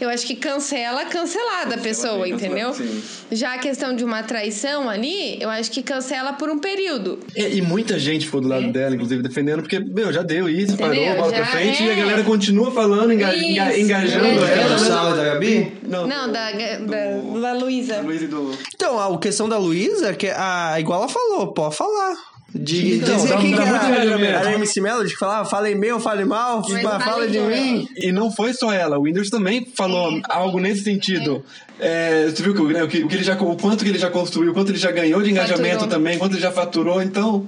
eu 0.00 0.08
acho 0.08 0.26
que 0.26 0.34
cancela 0.34 1.04
cancelada 1.06 1.74
a 1.76 1.78
pessoa, 1.78 2.24
bem 2.24 2.32
entendeu? 2.34 2.68
cancelado, 2.70 3.00
sim. 3.00 3.36
Já 3.36 3.54
a 3.54 3.58
questão 3.58 3.94
de 3.96 4.04
uma 4.04 4.22
traição 4.22 4.88
ali, 4.88 5.40
eu 5.40 5.48
acho 5.50 5.70
que 5.70 5.82
cancela 5.82 6.32
por 6.34 6.48
um 6.50 6.58
período. 6.58 7.18
E, 7.34 7.56
e 7.58 7.62
muita 7.62 7.98
gente 7.98 8.26
ficou 8.26 8.40
do 8.40 8.48
lado 8.48 8.70
dela, 8.72 8.94
inclusive, 8.94 9.22
defendendo, 9.22 9.60
porque, 9.62 9.78
meu, 9.78 10.12
já 10.12 10.22
deu 10.22 10.48
isso, 10.48 10.74
Entendeu? 10.74 11.04
parou, 11.06 11.16
bola 11.22 11.32
pra 11.32 11.46
frente, 11.46 11.82
é. 11.82 11.86
e 11.86 11.90
a 11.92 11.94
galera 11.94 12.22
continua 12.24 12.70
falando, 12.72 13.12
enga, 13.12 13.34
enga- 13.36 13.70
Isso, 13.72 13.80
engajando 13.80 14.26
é. 14.44 14.50
É 14.52 14.58
ela. 14.62 14.74
do 14.74 14.80
Saulo 14.80 15.14
e 15.14 15.18
da 15.18 15.24
Gabi? 15.24 15.72
Não, 15.82 16.06
Não, 16.06 16.30
da, 16.32 16.50
da, 16.52 17.40
da 17.40 17.52
Luísa. 17.54 18.04
E 18.08 18.26
do. 18.26 18.50
Então, 18.74 18.98
a 18.98 19.18
questão 19.18 19.48
da 19.48 19.58
Luísa, 19.58 20.12
que 20.14 20.28
a, 20.28 20.76
igual 20.78 21.00
ela 21.02 21.08
falou, 21.08 21.52
pode 21.52 21.76
falar. 21.76 22.35
De, 22.58 22.96
Então, 22.96 23.16
dizer 23.16 23.36
quem 23.38 23.52
que 23.54 23.60
muito 23.60 23.62
era, 23.62 23.88
engajamento. 23.88 24.24
era 24.24 24.48
a 24.48 24.52
MC 24.54 24.80
Melody 24.80 25.12
que 25.12 25.18
falava, 25.18 25.48
falei 25.48 25.74
meu, 25.74 25.98
falei 26.00 26.24
mal, 26.24 26.62
Mas 26.68 26.82
fala, 26.82 27.00
fale 27.00 27.26
de 27.28 27.38
mim. 27.38 27.88
E 27.96 28.10
não 28.12 28.30
foi 28.30 28.52
só 28.52 28.72
ela, 28.72 28.98
o 28.98 29.02
Whindersson 29.02 29.36
também 29.36 29.66
falou 29.76 30.20
algo 30.28 30.58
nesse 30.58 30.82
sentido. 30.82 31.44
É, 31.78 32.24
você 32.30 32.42
viu 32.42 32.54
que, 32.54 32.60
o- 32.62 32.68
né, 32.70 32.82
o, 32.82 32.88
que, 32.88 33.04
o 33.04 33.08
que 33.08 33.14
ele 33.16 33.22
já, 33.22 33.34
o 33.38 33.54
quanto 33.54 33.84
que 33.84 33.90
ele 33.90 33.98
já 33.98 34.08
construiu, 34.08 34.50
o 34.52 34.54
quanto 34.54 34.70
ele 34.70 34.78
já 34.78 34.90
ganhou 34.90 35.22
de 35.22 35.30
engajamento 35.30 35.80
Faturou. 35.80 35.88
também, 35.88 36.16
quanto 36.18 36.32
ele 36.32 36.40
já 36.40 36.50
faturou, 36.50 37.02
então. 37.02 37.46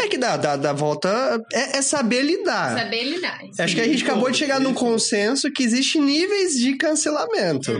É 0.00 0.08
que 0.08 0.16
dá, 0.16 0.38
dá, 0.38 0.56
dá 0.56 0.72
volta, 0.72 1.08
é, 1.52 1.76
é 1.76 1.82
saber 1.82 2.22
lidar. 2.22 2.78
Saber 2.78 3.04
lidar. 3.04 3.38
Acho 3.58 3.74
que 3.74 3.80
a 3.82 3.84
gente 3.84 4.02
acabou 4.04 4.30
de 4.30 4.38
chegar 4.38 4.58
num 4.58 4.72
consenso 4.72 5.52
que 5.52 5.62
existe 5.62 5.98
níveis 6.00 6.54
de 6.54 6.76
cancelamento. 6.78 7.70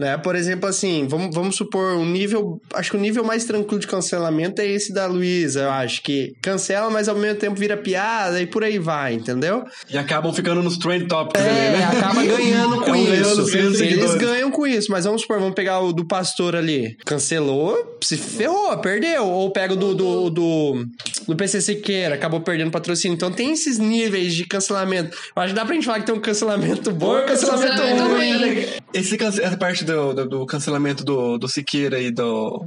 Né? 0.00 0.16
Por 0.18 0.34
exemplo, 0.34 0.68
assim, 0.68 1.06
vamos, 1.06 1.32
vamos 1.32 1.54
supor 1.54 1.94
um 1.94 2.04
nível. 2.06 2.60
Acho 2.74 2.90
que 2.90 2.96
o 2.96 3.00
nível 3.00 3.22
mais 3.22 3.44
tranquilo 3.44 3.78
de 3.80 3.86
cancelamento 3.86 4.60
é 4.60 4.66
esse 4.66 4.92
da 4.92 5.06
Luísa. 5.06 5.60
Eu 5.60 5.70
acho 5.70 5.99
que 6.02 6.34
cancela, 6.42 6.90
mas 6.90 7.08
ao 7.08 7.14
mesmo 7.16 7.38
tempo 7.38 7.56
vira 7.58 7.76
piada 7.76 8.40
e 8.40 8.46
por 8.46 8.64
aí 8.64 8.78
vai, 8.78 9.14
entendeu? 9.14 9.64
E 9.88 9.96
acabam 9.98 10.32
ficando 10.32 10.62
nos 10.62 10.76
trend 10.78 11.06
topics 11.06 11.40
ali, 11.40 11.50
É, 11.50 11.70
né? 11.78 11.84
acaba 11.84 12.22
ganhando 12.24 12.80
com 12.80 12.94
isso. 12.96 13.46
ganhando 13.46 13.82
Eles 13.82 14.14
ganham 14.14 14.50
com 14.50 14.66
isso, 14.66 14.90
mas 14.90 15.04
vamos 15.04 15.22
supor, 15.22 15.38
vamos 15.38 15.54
pegar 15.54 15.80
o 15.80 15.92
do 15.92 16.04
pastor 16.04 16.54
ali. 16.56 16.96
Cancelou, 17.04 17.98
se 18.02 18.16
ferrou, 18.16 18.76
perdeu. 18.78 19.26
Ou 19.26 19.50
pega 19.50 19.74
o 19.74 19.76
do, 19.76 19.94
do, 19.94 20.30
do, 20.30 20.86
do 21.28 21.36
PC 21.36 21.60
Siqueira, 21.60 22.14
acabou 22.14 22.40
perdendo 22.40 22.70
patrocínio. 22.70 23.14
Então 23.14 23.30
tem 23.30 23.52
esses 23.52 23.78
níveis 23.78 24.34
de 24.34 24.44
cancelamento. 24.46 25.16
Eu 25.36 25.42
acho 25.42 25.52
que 25.54 25.58
dá 25.60 25.64
pra 25.64 25.74
gente 25.74 25.84
falar 25.86 26.00
que 26.00 26.06
tem 26.06 26.14
um 26.14 26.20
cancelamento 26.20 26.90
bom 26.92 27.18
e 27.18 27.22
um 27.22 27.26
cancelamento, 27.26 27.70
Cancelamento 27.76 28.14
ruim. 28.14 28.32
ruim. 28.38 28.66
Esse, 28.94 29.16
essa 29.22 29.56
parte 29.56 29.84
do, 29.84 30.12
do, 30.14 30.28
do 30.28 30.46
cancelamento 30.46 31.04
do, 31.04 31.38
do 31.38 31.48
Siqueira 31.48 31.98
e 32.00 32.10
do. 32.10 32.66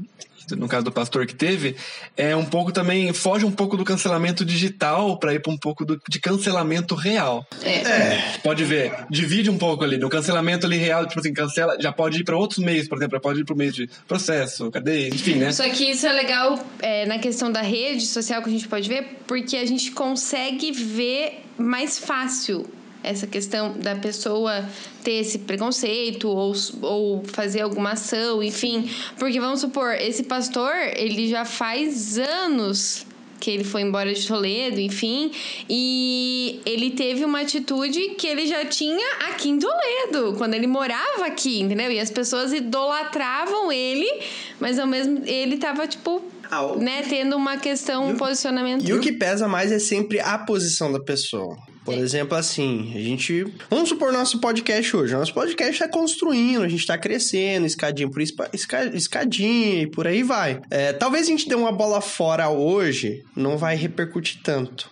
No 0.51 0.67
caso 0.67 0.85
do 0.85 0.91
pastor 0.91 1.25
que 1.25 1.35
teve, 1.35 1.75
é 2.15 2.35
um 2.35 2.45
pouco 2.45 2.71
também. 2.71 3.11
Foge 3.13 3.45
um 3.45 3.51
pouco 3.51 3.77
do 3.77 3.83
cancelamento 3.83 4.43
digital 4.43 5.17
para 5.17 5.33
ir 5.33 5.41
para 5.41 5.51
um 5.51 5.57
pouco 5.57 5.85
do, 5.85 5.99
de 6.09 6.19
cancelamento 6.19 6.95
real. 6.95 7.45
É. 7.63 8.39
Pode 8.43 8.63
ver, 8.63 8.93
divide 9.09 9.49
um 9.49 9.57
pouco 9.57 9.83
ali. 9.83 9.97
No 9.97 10.09
cancelamento 10.09 10.65
ali 10.65 10.77
real, 10.77 11.05
tipo 11.07 11.19
assim, 11.19 11.33
cancela, 11.33 11.77
já 11.79 11.91
pode 11.91 12.21
ir 12.21 12.23
para 12.23 12.35
outros 12.35 12.59
meios, 12.59 12.87
por 12.87 12.97
exemplo, 12.97 13.15
já 13.17 13.21
pode 13.21 13.41
ir 13.41 13.45
para 13.45 13.53
o 13.53 13.57
meio 13.57 13.71
de 13.71 13.89
processo, 14.07 14.69
cadeia, 14.71 15.07
enfim, 15.07 15.35
né? 15.35 15.51
Só 15.51 15.67
que 15.69 15.91
isso 15.91 16.05
é 16.05 16.11
legal 16.11 16.59
é, 16.81 17.05
na 17.05 17.19
questão 17.19 17.51
da 17.51 17.61
rede 17.61 18.05
social 18.05 18.41
que 18.41 18.49
a 18.49 18.51
gente 18.51 18.67
pode 18.67 18.87
ver, 18.87 19.19
porque 19.27 19.57
a 19.57 19.65
gente 19.65 19.91
consegue 19.91 20.71
ver 20.71 21.43
mais 21.57 21.97
fácil 21.97 22.67
essa 23.03 23.27
questão 23.27 23.73
da 23.77 23.95
pessoa 23.95 24.67
ter 25.03 25.13
esse 25.15 25.39
preconceito 25.39 26.29
ou, 26.29 26.53
ou 26.81 27.23
fazer 27.25 27.61
alguma 27.61 27.91
ação, 27.91 28.41
enfim. 28.41 28.89
Porque 29.19 29.39
vamos 29.39 29.59
supor, 29.59 29.93
esse 29.95 30.23
pastor, 30.23 30.73
ele 30.95 31.27
já 31.27 31.43
faz 31.45 32.17
anos 32.17 33.05
que 33.39 33.51
ele 33.51 33.65
foi 33.65 33.81
embora 33.81 34.13
de 34.13 34.25
Toledo, 34.25 34.79
enfim, 34.79 35.29
e 35.69 36.61
ele 36.65 36.91
teve 36.91 37.25
uma 37.25 37.41
atitude 37.41 38.11
que 38.17 38.25
ele 38.25 38.47
já 38.47 38.63
tinha 38.63 39.05
aqui 39.27 39.49
em 39.49 39.59
Toledo, 39.59 40.35
quando 40.37 40.53
ele 40.53 40.65
morava 40.65 41.25
aqui, 41.25 41.59
entendeu? 41.59 41.91
E 41.91 41.99
as 41.99 42.09
pessoas 42.09 42.53
idolatravam 42.53 43.69
ele, 43.69 44.07
mas 44.61 44.79
ao 44.79 44.87
mesmo 44.87 45.23
ele 45.25 45.57
tava 45.57 45.85
tipo, 45.85 46.23
Ah, 46.49 46.61
o- 46.67 46.77
né, 46.79 47.03
tendo 47.09 47.35
uma 47.35 47.57
questão, 47.57 48.07
um 48.11 48.15
posicionamento. 48.15 48.87
E 48.87 48.93
o 48.93 49.01
que 49.01 49.11
pesa 49.11 49.45
mais 49.45 49.73
é 49.73 49.79
sempre 49.79 50.21
a 50.21 50.37
posição 50.37 50.89
da 50.91 51.01
pessoa. 51.01 51.57
Por 51.83 51.93
exemplo, 51.95 52.37
assim, 52.37 52.93
a 52.95 52.99
gente. 52.99 53.45
Vamos 53.69 53.89
supor 53.89 54.13
nosso 54.13 54.39
podcast 54.39 54.95
hoje. 54.95 55.13
Nosso 55.13 55.33
podcast 55.33 55.79
tá 55.79 55.87
construindo, 55.87 56.63
a 56.63 56.69
gente 56.69 56.85
tá 56.85 56.97
crescendo, 56.97 57.65
escadinha 57.65 58.09
por 58.09 58.21
esca- 58.21 58.49
escadinha 58.93 59.81
e 59.83 59.87
por 59.87 60.07
aí 60.07 60.23
vai. 60.23 60.61
É, 60.69 60.93
talvez 60.93 61.27
a 61.27 61.29
gente 61.29 61.47
dê 61.47 61.55
uma 61.55 61.71
bola 61.71 61.99
fora 61.99 62.49
hoje, 62.49 63.23
não 63.35 63.57
vai 63.57 63.75
repercutir 63.75 64.39
tanto. 64.43 64.89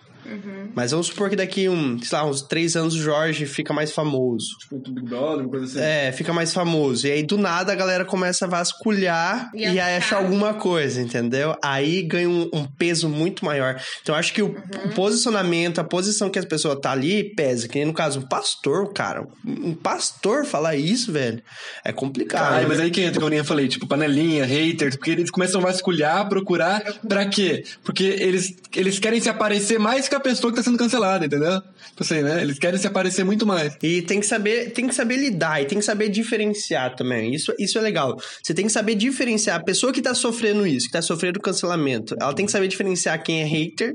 Mas 0.74 0.90
vamos 0.90 1.08
supor 1.08 1.28
que 1.30 1.36
daqui 1.36 1.68
um, 1.68 1.98
sei 2.00 2.18
lá, 2.18 2.24
uns 2.24 2.42
três 2.42 2.76
anos 2.76 2.94
o 2.94 2.98
Jorge 2.98 3.46
fica 3.46 3.72
mais 3.72 3.92
famoso. 3.92 4.46
Tipo, 4.60 4.78
Big 4.78 5.02
Brother, 5.08 5.40
uma 5.40 5.48
coisa 5.48 5.66
assim. 5.66 5.80
É, 5.80 6.12
fica 6.12 6.32
mais 6.32 6.52
famoso. 6.52 7.06
E 7.06 7.10
aí, 7.10 7.22
do 7.22 7.36
nada, 7.36 7.72
a 7.72 7.74
galera 7.74 8.04
começa 8.04 8.44
a 8.44 8.48
vasculhar 8.48 9.50
E 9.54 9.64
e, 9.64 9.80
achar. 9.80 10.16
alguma 10.18 10.54
coisa, 10.54 11.00
entendeu? 11.00 11.56
Aí 11.62 12.02
ganha 12.02 12.28
um, 12.28 12.48
um 12.52 12.64
peso 12.64 13.08
muito 13.08 13.44
maior. 13.44 13.80
Então, 14.00 14.14
eu 14.14 14.18
acho 14.18 14.32
que 14.32 14.42
o, 14.42 14.54
o 14.84 14.88
posicionamento, 14.94 15.80
a 15.80 15.84
posição 15.84 16.30
que 16.30 16.38
as 16.38 16.44
pessoas 16.44 16.78
tá 16.80 16.92
ali, 16.92 17.34
pesa. 17.34 17.68
Que 17.68 17.78
nem 17.78 17.86
no 17.86 17.92
caso, 17.94 18.20
um 18.20 18.28
pastor, 18.28 18.92
cara. 18.92 19.26
Um 19.44 19.74
pastor 19.74 20.44
falar 20.44 20.76
isso, 20.76 21.12
velho, 21.12 21.42
é 21.84 21.92
complicado. 21.92 22.54
Ai, 22.54 22.66
mas 22.66 22.80
aí 22.80 22.90
que 22.90 23.00
entra, 23.00 23.20
como 23.20 23.32
eu 23.32 23.44
falei, 23.44 23.68
tipo, 23.68 23.86
panelinha, 23.86 24.44
haters, 24.44 24.96
porque 24.96 25.10
eles 25.10 25.30
começam 25.30 25.60
a 25.60 25.64
vasculhar, 25.64 26.28
procurar, 26.28 26.82
pra 27.08 27.26
quê? 27.26 27.64
Porque 27.84 28.04
eles, 28.04 28.54
eles 28.74 28.98
querem 28.98 29.20
se 29.20 29.28
aparecer 29.28 29.78
mais 29.78 30.08
que 30.12 30.16
a 30.16 30.20
pessoa 30.20 30.52
que 30.52 30.58
tá 30.58 30.62
sendo 30.62 30.76
cancelada, 30.76 31.24
entendeu? 31.24 31.60
Tipo 31.60 32.02
assim, 32.02 32.22
né? 32.22 32.42
Eles 32.42 32.58
querem 32.58 32.78
se 32.78 32.86
aparecer 32.86 33.24
muito 33.24 33.46
mais. 33.46 33.76
E 33.82 34.02
tem 34.02 34.20
que 34.20 34.26
saber, 34.26 34.70
tem 34.72 34.86
que 34.86 34.94
saber 34.94 35.16
lidar 35.16 35.62
e 35.62 35.64
tem 35.64 35.78
que 35.78 35.84
saber 35.84 36.10
diferenciar 36.10 36.94
também. 36.94 37.34
Isso, 37.34 37.54
isso 37.58 37.78
é 37.78 37.80
legal. 37.80 38.16
Você 38.42 38.52
tem 38.52 38.66
que 38.66 38.72
saber 38.72 38.94
diferenciar 38.94 39.56
a 39.58 39.62
pessoa 39.62 39.92
que 39.92 40.02
tá 40.02 40.14
sofrendo 40.14 40.66
isso, 40.66 40.86
que 40.86 40.92
tá 40.92 41.00
sofrendo 41.00 41.40
cancelamento. 41.40 42.14
Ela 42.20 42.34
tem 42.34 42.44
que 42.44 42.52
saber 42.52 42.68
diferenciar 42.68 43.22
quem 43.22 43.40
é 43.40 43.44
hater, 43.44 43.94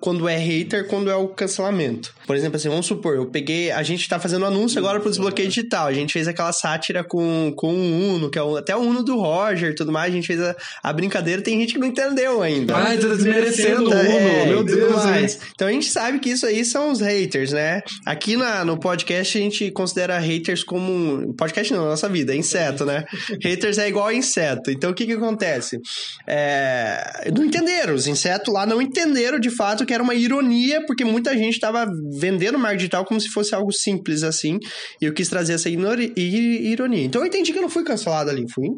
quando 0.00 0.28
é 0.28 0.36
hater, 0.36 0.86
quando 0.86 1.10
é 1.10 1.14
o 1.14 1.28
cancelamento. 1.28 2.14
Por 2.26 2.36
exemplo, 2.36 2.56
assim, 2.56 2.68
vamos 2.68 2.86
supor, 2.86 3.16
eu 3.16 3.26
peguei. 3.26 3.70
A 3.72 3.82
gente 3.82 4.08
tá 4.08 4.18
fazendo 4.20 4.46
anúncio 4.46 4.78
agora 4.78 5.00
pro 5.00 5.10
desbloqueio 5.10 5.48
digital. 5.48 5.86
A 5.88 5.92
gente 5.92 6.12
fez 6.12 6.26
aquela 6.28 6.52
sátira 6.52 7.02
com, 7.04 7.52
com 7.56 7.74
o 7.74 8.14
Uno, 8.14 8.30
que 8.30 8.38
é 8.38 8.42
o, 8.42 8.56
até 8.56 8.74
o 8.74 8.80
Uno 8.80 9.02
do 9.02 9.16
Roger 9.18 9.70
e 9.72 9.74
tudo 9.74 9.90
mais. 9.92 10.12
A 10.12 10.16
gente 10.16 10.26
fez 10.26 10.40
a, 10.40 10.54
a 10.82 10.92
brincadeira, 10.92 11.42
tem 11.42 11.58
gente 11.60 11.74
que 11.74 11.78
não 11.80 11.86
entendeu 11.88 12.40
ainda. 12.42 12.76
Ai, 12.76 12.98
tá 12.98 13.08
desmerecendo 13.08 13.82
o 13.84 13.90
Uno, 13.90 13.94
é, 14.00 14.46
meu 14.46 14.64
Deus. 14.64 14.90
hein? 14.92 15.10
mais. 15.10 15.38
Então 15.54 15.66
a 15.68 15.72
gente 15.72 15.86
sabe 15.90 16.18
que 16.20 16.30
isso 16.30 16.46
aí 16.46 16.64
são 16.64 16.90
os 16.92 17.00
haters, 17.00 17.52
né? 17.52 17.82
Aqui 18.06 18.36
na, 18.36 18.64
no 18.64 18.78
podcast 18.78 19.36
a 19.36 19.40
gente 19.40 19.70
considera 19.70 20.18
haters 20.18 20.62
como. 20.64 20.90
um- 20.90 21.32
Podcast 21.34 21.72
não, 21.72 21.82
na 21.84 21.90
nossa 21.90 22.08
vida, 22.08 22.32
é 22.32 22.36
inseto, 22.36 22.84
né? 22.84 23.04
haters 23.42 23.78
é 23.78 23.88
igual 23.88 24.06
a 24.06 24.14
inseto. 24.14 24.70
Então 24.70 24.90
o 24.90 24.94
que 24.94 25.04
que 25.06 25.12
acontece? 25.12 25.78
É, 26.26 27.30
não 27.36 27.44
entenderam. 27.44 27.94
Os 27.94 28.06
insetos 28.06 28.52
lá 28.52 28.64
não 28.64 28.80
entenderam 28.80 29.38
de 29.38 29.50
fato 29.50 29.84
que 29.90 29.94
era 29.94 30.04
uma 30.04 30.14
ironia, 30.14 30.86
porque 30.86 31.04
muita 31.04 31.36
gente 31.36 31.54
estava 31.54 31.84
vendendo 32.16 32.56
marketing 32.56 32.78
digital 32.78 33.04
como 33.04 33.20
se 33.20 33.28
fosse 33.28 33.56
algo 33.56 33.72
simples 33.72 34.22
assim. 34.22 34.56
E 35.02 35.04
eu 35.04 35.12
quis 35.12 35.28
trazer 35.28 35.54
essa 35.54 35.68
ironia. 35.68 37.04
Então 37.04 37.22
eu 37.22 37.26
entendi 37.26 37.50
que 37.52 37.58
eu 37.58 37.62
não 37.62 37.68
fui 37.68 37.82
cancelado 37.82 38.30
ali, 38.30 38.46
fui. 38.48 38.68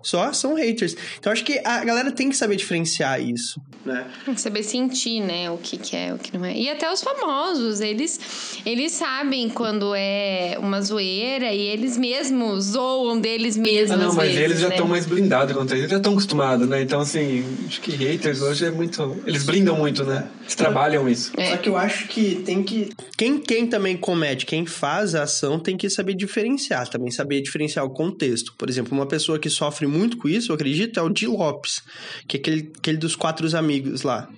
Só 0.00 0.32
são 0.32 0.54
haters. 0.54 0.96
Então 1.18 1.32
acho 1.32 1.44
que 1.44 1.60
a 1.64 1.84
galera 1.84 2.12
tem 2.12 2.30
que 2.30 2.36
saber 2.36 2.54
diferenciar 2.54 3.20
isso, 3.20 3.60
né? 3.84 4.06
Tem 4.24 4.32
que 4.32 4.40
saber 4.40 4.62
sentir, 4.62 5.20
né? 5.20 5.50
O 5.50 5.58
que, 5.58 5.76
que 5.76 5.96
é, 5.96 6.14
o 6.14 6.18
que 6.18 6.38
não 6.38 6.44
é. 6.44 6.54
E 6.54 6.70
até 6.70 6.90
os 6.92 7.02
famosos, 7.02 7.80
eles, 7.80 8.60
eles 8.64 8.92
sabem 8.92 9.48
quando 9.48 9.92
é 9.92 10.56
uma 10.60 10.80
zoeira 10.80 11.52
e 11.52 11.62
eles 11.62 11.96
mesmos 11.96 12.66
zoam 12.66 13.20
deles 13.20 13.56
mesmos. 13.56 13.90
Ah, 13.90 13.96
não, 13.96 14.10
às 14.10 14.14
mas 14.14 14.28
vezes, 14.28 14.44
eles 14.44 14.60
já 14.60 14.68
né? 14.68 14.74
estão 14.76 14.86
mais 14.86 15.04
blindados 15.04 15.52
contra 15.52 15.74
isso. 15.74 15.82
Eles 15.82 15.90
já 15.90 15.96
estão 15.96 16.12
acostumados, 16.12 16.68
né? 16.68 16.80
Então, 16.80 17.00
assim, 17.00 17.44
acho 17.66 17.80
que 17.80 17.90
haters 17.90 18.40
hoje 18.40 18.66
é 18.66 18.70
muito. 18.70 19.16
Eles 19.26 19.42
blindam 19.42 19.76
muito, 19.76 20.04
né? 20.04 20.28
Trabalham 20.60 21.08
isso. 21.08 21.32
É. 21.36 21.50
Só 21.50 21.56
que 21.56 21.68
eu 21.68 21.76
acho 21.76 22.08
que 22.08 22.36
tem 22.44 22.62
que. 22.62 22.90
Quem, 23.16 23.38
quem 23.38 23.66
também 23.66 23.96
comete, 23.96 24.46
quem 24.46 24.66
faz 24.66 25.14
a 25.14 25.24
ação, 25.24 25.58
tem 25.58 25.76
que 25.76 25.88
saber 25.90 26.14
diferenciar, 26.14 26.88
também 26.88 27.10
saber 27.10 27.40
diferenciar 27.40 27.84
o 27.84 27.90
contexto. 27.90 28.54
Por 28.56 28.68
exemplo, 28.68 28.96
uma 28.96 29.06
pessoa 29.06 29.38
que 29.38 29.50
sofre 29.50 29.86
muito 29.86 30.16
com 30.16 30.28
isso, 30.28 30.50
eu 30.52 30.54
acredito, 30.54 30.98
é 30.98 31.02
o 31.02 31.08
Di 31.08 31.26
Lopes, 31.26 31.82
que 32.26 32.36
é 32.36 32.40
aquele, 32.40 32.72
aquele 32.78 32.98
dos 32.98 33.16
quatro 33.16 33.56
amigos 33.56 34.02
lá. 34.02 34.28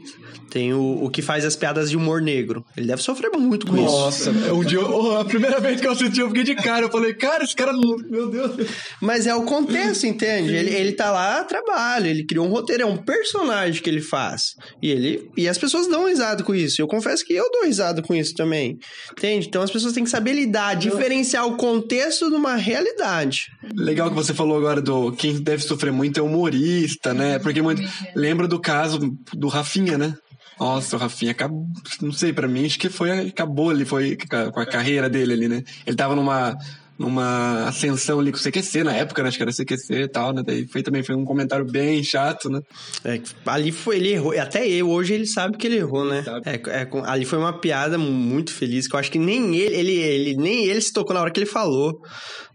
Tem 0.50 0.74
o, 0.74 1.04
o 1.04 1.10
que 1.10 1.22
faz 1.22 1.46
as 1.46 1.56
piadas 1.56 1.88
de 1.88 1.96
humor 1.96 2.20
negro. 2.20 2.62
Ele 2.76 2.86
deve 2.86 3.02
sofrer 3.02 3.30
muito 3.30 3.66
com 3.66 3.74
isso. 3.74 3.84
Nossa, 3.84 4.30
um 4.52 4.62
dia, 4.62 4.80
oh, 4.86 5.16
a 5.16 5.24
primeira 5.24 5.58
vez 5.60 5.80
que 5.80 5.86
eu 5.86 5.92
assisti, 5.92 6.20
eu 6.20 6.28
fiquei 6.28 6.44
de 6.44 6.54
cara. 6.54 6.84
Eu 6.84 6.90
falei, 6.90 7.14
cara, 7.14 7.42
esse 7.42 7.56
cara, 7.56 7.72
não- 7.72 7.96
meu 7.96 8.28
Deus. 8.30 8.68
Mas 9.00 9.26
é 9.26 9.34
o 9.34 9.44
contexto, 9.44 10.06
entende? 10.06 10.54
Ele, 10.54 10.74
ele 10.74 10.92
tá 10.92 11.10
lá 11.10 11.40
a 11.40 11.44
trabalho, 11.44 12.06
ele 12.06 12.24
criou 12.24 12.46
um 12.46 12.50
roteiro, 12.50 12.82
é 12.82 12.86
um 12.86 12.98
personagem 12.98 13.82
que 13.82 13.88
ele 13.88 14.02
faz. 14.02 14.54
E 14.82 14.90
ele 14.90 15.30
e 15.36 15.48
as 15.48 15.56
pessoas 15.56 15.88
dão 15.88 16.06
risada 16.12 16.42
com 16.42 16.54
isso. 16.54 16.80
Eu 16.80 16.86
confesso 16.86 17.24
que 17.24 17.34
eu 17.34 17.50
dou 17.50 17.64
risada 17.64 18.02
com 18.02 18.14
isso 18.14 18.34
também. 18.34 18.78
Entende? 19.10 19.48
Então 19.48 19.62
as 19.62 19.70
pessoas 19.70 19.92
têm 19.92 20.04
que 20.04 20.10
saber 20.10 20.32
lidar, 20.32 20.74
diferenciar 20.74 21.46
o 21.46 21.56
contexto 21.56 22.28
de 22.28 22.36
uma 22.36 22.54
realidade. 22.54 23.46
Legal 23.74 24.08
que 24.08 24.14
você 24.14 24.32
falou 24.32 24.56
agora 24.56 24.80
do 24.80 25.12
quem 25.12 25.40
deve 25.42 25.62
sofrer 25.62 25.92
muito 25.92 26.20
é 26.20 26.22
humorista, 26.22 27.12
né? 27.12 27.38
Porque 27.38 27.60
muito, 27.60 27.82
lembra 28.14 28.46
do 28.46 28.60
caso 28.60 28.98
do 29.32 29.48
Rafinha, 29.48 29.98
né? 29.98 30.14
Nossa, 30.60 30.96
o 30.96 30.98
Rafinha 30.98 31.32
acabou, 31.32 31.66
não 32.00 32.12
sei, 32.12 32.32
pra 32.32 32.46
mim 32.46 32.64
acho 32.64 32.78
que 32.78 32.88
foi, 32.88 33.10
acabou 33.28 33.70
ali, 33.70 33.84
foi 33.84 34.16
com 34.52 34.60
a 34.60 34.66
carreira 34.66 35.08
dele 35.10 35.32
ali, 35.32 35.48
né? 35.48 35.62
Ele 35.84 35.96
tava 35.96 36.14
numa, 36.14 36.56
numa 36.98 37.68
ascensão 37.68 38.20
ali 38.20 38.30
com 38.30 38.38
o 38.38 38.40
CQC 38.40 38.84
na 38.84 38.94
época, 38.94 39.22
né? 39.22 39.28
Acho 39.28 39.36
que 39.38 39.42
era 39.42 39.52
CQC 39.52 39.94
e 39.94 40.08
tal, 40.08 40.32
né? 40.32 40.42
Daí 40.44 40.66
foi 40.66 40.82
também, 40.82 41.02
foi 41.02 41.14
um 41.14 41.24
comentário 41.24 41.64
bem 41.64 42.02
chato, 42.02 42.48
né? 42.48 42.60
É, 43.04 43.20
ali 43.46 43.72
foi, 43.72 43.96
ele 43.96 44.10
errou. 44.10 44.38
Até 44.38 44.66
eu, 44.68 44.90
hoje 44.90 45.14
ele 45.14 45.26
sabe 45.26 45.56
que 45.56 45.66
ele 45.66 45.76
errou, 45.76 46.04
né? 46.04 46.24
É, 46.44 46.54
é, 46.54 46.88
ali 47.04 47.24
foi 47.24 47.38
uma 47.38 47.52
piada 47.52 47.98
muito 47.98 48.52
feliz, 48.52 48.86
que 48.86 48.94
eu 48.94 49.00
acho 49.00 49.10
que 49.10 49.18
nem 49.18 49.56
ele, 49.56 49.74
ele, 49.74 49.92
ele, 49.92 50.36
nem 50.36 50.66
ele 50.66 50.80
se 50.80 50.92
tocou 50.92 51.14
na 51.14 51.20
hora 51.20 51.30
que 51.30 51.40
ele 51.40 51.46
falou. 51.46 52.00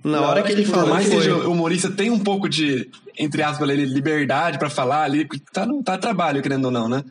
Na, 0.03 0.21
hora 0.21 0.43
que 0.43 0.51
ele 0.51 0.63
por 0.63 0.75
falou, 0.75 0.89
mais 0.89 1.07
que 1.07 1.15
seja 1.15 1.35
humorista, 1.35 1.89
tem 1.91 2.09
um 2.09 2.19
pouco 2.19 2.47
de, 2.47 2.89
entre 3.17 3.41
aspas, 3.43 3.67
ali, 3.69 3.85
liberdade 3.85 4.57
pra 4.59 4.69
falar 4.69 5.03
ali, 5.03 5.25
porque 5.25 5.41
tá, 5.51 5.67
tá 5.83 5.97
trabalho, 5.97 6.41
querendo 6.41 6.65
ou 6.65 6.71
não, 6.71 6.87
né? 6.87 7.03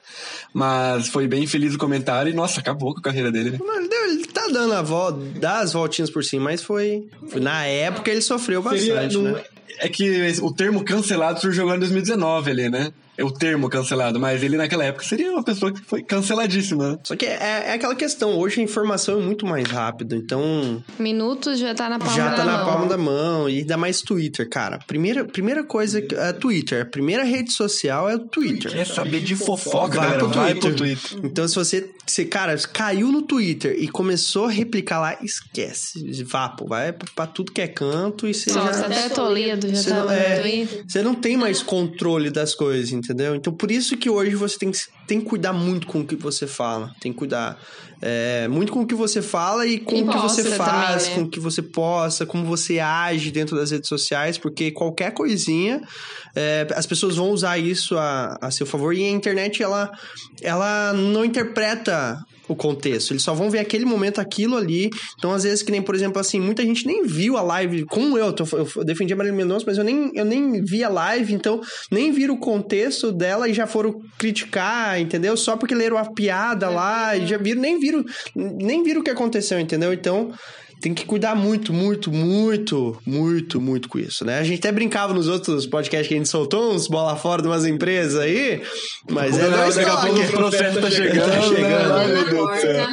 Mas 0.55 1.09
foi 1.09 1.27
bem 1.27 1.47
feliz 1.47 1.75
o 1.75 1.79
comentário 1.79 2.31
e, 2.31 2.35
nossa, 2.35 2.61
acabou 2.61 2.93
com 2.95 3.01
a 3.01 3.03
carreira 3.03 3.31
dele, 3.33 3.51
né? 3.51 3.59
Não, 3.61 3.79
ele, 3.79 3.89
deu- 3.89 4.05
ele 4.11 4.27
tá 4.27 4.47
dando 4.53 4.73
a 4.75 4.83
volta, 4.83 5.19
dá 5.39 5.59
as 5.61 5.73
voltinhas 5.73 6.11
por 6.11 6.23
cima, 6.25 6.45
mas 6.45 6.63
foi, 6.63 7.09
Na 7.35 7.65
época 7.67 8.11
ele 8.11 8.21
sofreu 8.23 8.63
bastante, 8.63 8.85
Seria, 8.85 9.11
não- 9.11 9.33
né? 9.33 9.45
É 9.79 9.89
que 9.89 10.09
o 10.41 10.53
termo 10.55 10.83
cancelado 10.85 11.39
surgiu 11.41 11.65
agora 11.65 11.77
em 11.77 11.81
2019 11.81 12.51
ali, 12.51 12.69
né? 12.71 12.93
É 13.19 13.25
o 13.25 13.31
termo 13.31 13.69
cancelado, 13.69 14.19
mas 14.21 14.43
ele 14.43 14.57
naquela 14.57 14.85
época 14.85 15.05
seria 15.05 15.31
uma 15.33 15.43
pessoa 15.43 15.73
que 15.73 15.81
foi 15.83 16.03
canceladíssima? 16.03 16.99
Só 17.03 17.17
que 17.17 17.25
é, 17.27 17.65
é 17.69 17.73
aquela 17.73 17.95
questão, 17.95 18.37
hoje 18.39 18.61
a 18.61 18.65
informação 18.65 19.19
é 19.21 19.23
muito 19.23 19.47
mais 19.47 19.67
rápida, 19.69 20.15
então 20.17 20.83
Minutos 20.99 21.59
já 21.59 21.75
tá 21.75 21.89
na 21.89 21.99
palma 21.99 22.15
já 22.15 22.29
da 22.31 22.37
tá 22.37 22.45
na 22.45 22.57
mão. 22.59 22.67
palma 22.67 22.87
da 22.87 22.99
mão, 22.99 23.49
e 23.49 23.59
ainda 23.61 23.77
mais 23.77 24.01
Twitter, 24.03 24.49
cara. 24.49 24.79
Primeira, 24.87 25.25
primeira 25.25 25.65
coisa 25.65 26.01
que- 26.03 26.15
é 26.15 26.33
Twitter, 26.33 26.83
a 26.83 26.85
primeira 26.85 27.25
rede 27.25 27.53
social 27.53 28.09
é 28.09 28.17
o 28.17 28.19
Twitter. 28.21 28.71
Quer 28.73 28.87
saber 28.87 29.21
de 29.21 29.35
fofoca, 29.37 29.97
Vai 29.99 30.09
galera? 30.11 30.19
pro 30.19 30.29
Vai 30.29 30.55
Twitter. 30.55 30.71
pro 30.71 30.79
Twitter. 30.79 31.21
Então, 31.25 31.49
se 31.49 31.55
você, 31.55 31.91
se, 32.07 32.25
cara, 32.27 32.57
caiu 32.73 33.11
no 33.11 33.23
Twitter 33.23 33.77
e 33.79 33.89
começou 33.89 34.45
a 34.47 34.51
replicar 34.51 35.01
lá, 35.01 35.17
esquece. 35.23 36.23
Vapo, 36.25 36.67
vai 36.67 36.93
pra, 36.93 37.27
tudo 37.27 37.53
que 37.53 37.61
é 37.61 37.69
canto 37.69 38.27
e 38.27 38.35
você 38.35 38.53
Nossa, 38.53 38.81
já... 38.81 38.87
até 38.87 39.09
Toledo 39.09 39.69
já 39.69 39.75
Você 39.77 39.91
não, 39.91 39.97
tava 40.01 40.15
é, 40.15 40.37
no 40.37 40.43
Twitter. 40.43 40.85
você 40.87 41.03
não 41.03 41.15
tem 41.15 41.37
mais 41.37 41.63
controle 41.63 42.31
das 42.31 42.55
coisas, 42.55 42.93
entendeu? 42.93 43.06
Então, 43.13 43.53
por 43.53 43.71
isso 43.71 43.97
que 43.97 44.09
hoje 44.09 44.35
você 44.35 44.59
tem 44.59 44.71
que, 44.71 44.79
tem 45.07 45.21
que 45.21 45.27
cuidar 45.27 45.53
muito 45.53 45.87
com 45.87 46.01
o 46.01 46.07
que 46.07 46.17
você 46.17 46.47
fala. 46.47 46.93
Tem 47.01 47.13
que 47.13 47.19
cuidar 47.19 47.59
é, 48.01 48.47
muito 48.49 48.73
com 48.73 48.81
o 48.83 48.87
que 48.87 48.95
você 48.95 49.23
fala 49.23 49.67
e 49.67 49.79
com 49.79 49.97
E 49.97 50.03
o 50.03 50.09
que 50.09 50.19
você 50.19 50.45
faz, 50.45 51.05
também, 51.05 51.09
né? 51.09 51.15
com 51.15 51.23
o 51.23 51.31
que 51.31 51.41
você 51.41 51.63
posta, 51.63 52.27
como 52.27 52.45
você 52.45 52.79
age 52.79 53.31
dentro 53.31 53.57
das 53.57 53.71
redes 53.71 53.89
sociais, 53.89 54.37
porque 54.37 54.71
qualquer 54.71 55.13
coisinha, 55.13 55.81
é, 56.35 56.67
as 56.75 56.87
pessoas 56.87 57.17
vão 57.17 57.31
usar 57.31 57.59
isso 57.59 57.97
a, 57.97 58.37
a 58.41 58.51
seu 58.51 58.67
favor. 58.67 58.95
E 58.95 59.05
a 59.05 59.11
internet, 59.11 59.63
ela, 59.63 59.91
ela 60.43 60.93
não 60.93 61.25
interpreta 61.25 62.19
o 62.49 62.55
contexto. 62.55 63.13
Eles 63.13 63.23
só 63.23 63.35
vão 63.35 63.51
ver 63.51 63.59
aquele 63.59 63.85
momento, 63.85 64.21
aquilo 64.21 64.57
ali. 64.57 64.91
Então, 65.19 65.33
às 65.33 65.45
vezes, 65.45 65.63
que 65.63 65.71
nem, 65.71 65.83
por 65.83 65.95
exemplo, 65.95 66.21
assim, 66.21 66.41
muita 66.41 66.63
gente 66.63 66.87
nem 66.87 67.05
viu 67.05 67.37
a 67.37 67.43
live, 67.43 67.85
como 67.87 68.17
eu, 68.17 68.35
eu 68.77 68.85
defendi 68.85 69.13
a 69.13 69.17
Marília 69.17 69.37
Mendonça, 69.37 69.65
mas 69.67 69.79
eu 69.79 69.85
nem, 69.85 70.11
eu 70.15 70.25
nem 70.25 70.63
vi 70.63 70.85
a 70.85 70.89
live, 70.89 71.35
então 71.35 71.61
nem 71.91 72.13
viram 72.13 72.35
o 72.35 72.39
contexto 72.39 73.13
dela 73.13 73.49
e 73.49 73.55
já 73.55 73.67
foram 73.67 74.01
criticar, 74.19 75.01
entendeu? 75.01 75.37
Só 75.37 75.57
porque 75.57 75.75
leram 75.75 75.97
a 75.97 76.13
piada 76.13 76.69
lá 76.69 77.17
e 77.17 77.27
já 77.27 77.39
viram, 77.39 77.61
nem 77.61 77.79
viram, 77.79 78.05
nem 78.35 78.83
viram 78.83 79.01
o 79.01 79.05
que 79.05 79.11
aconteceu, 79.11 79.59
entendeu? 79.59 79.93
Então, 79.93 80.33
tem 80.81 80.93
que 80.93 81.05
cuidar 81.05 81.35
muito, 81.35 81.73
muito, 81.73 82.13
muito, 82.13 83.01
muito, 83.05 83.61
muito 83.61 83.89
com 83.89 83.99
isso, 83.99 84.25
né? 84.25 84.39
A 84.39 84.45
gente 84.45 84.59
até 84.59 84.71
brincava 84.71 85.15
nos 85.15 85.27
outros 85.27 85.67
podcasts 85.67 86.09
que 86.09 86.15
a 86.15 86.17
gente 86.17 86.29
soltou, 86.29 86.73
uns 86.73 86.87
bola 86.87 87.17
fora 87.17 87.43
de 87.43 87.49
umas 87.49 87.65
empresas 87.65 88.21
aí, 88.21 88.63
mas 89.11 89.39
é 89.39 89.51
dois 89.51 89.75
Daqui 89.75 89.91
a 89.91 89.97
pouco 89.97 90.21
o 90.21 90.33
processo 90.33 90.81
tá 90.81 90.91
chegando. 90.91 91.31
Tá 91.31 91.43
chegando. 91.43 91.99
né? 91.99 92.07
Meu 92.07 92.31
Deus 92.31 92.51
do 92.51 92.61
céu. 92.61 92.87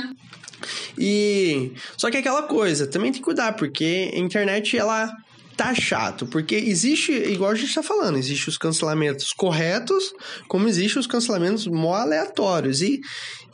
E 0.98 1.74
só 1.98 2.10
que 2.10 2.18
é 2.18 2.20
aquela 2.20 2.44
coisa, 2.44 2.88
também 2.88 3.12
tem 3.12 3.20
que 3.20 3.26
cuidar, 3.26 3.54
porque 3.54 4.12
a 4.14 4.20
internet 4.20 4.78
ela 4.78 5.12
tá 5.56 5.74
chato, 5.76 6.26
porque 6.26 6.56
existe, 6.56 7.12
igual 7.12 7.52
a 7.52 7.56
gente 7.56 7.74
tá 7.74 7.84
falando, 7.84 8.18
existe 8.18 8.50
os 8.50 8.58
cancelamentos 8.58 9.34
corretos, 9.34 10.14
como 10.48 10.68
existe 10.68 10.98
os 10.98 11.08
cancelamentos 11.08 11.68
mó 11.68 11.96
aleatórios. 11.96 12.82
E, 12.82 13.02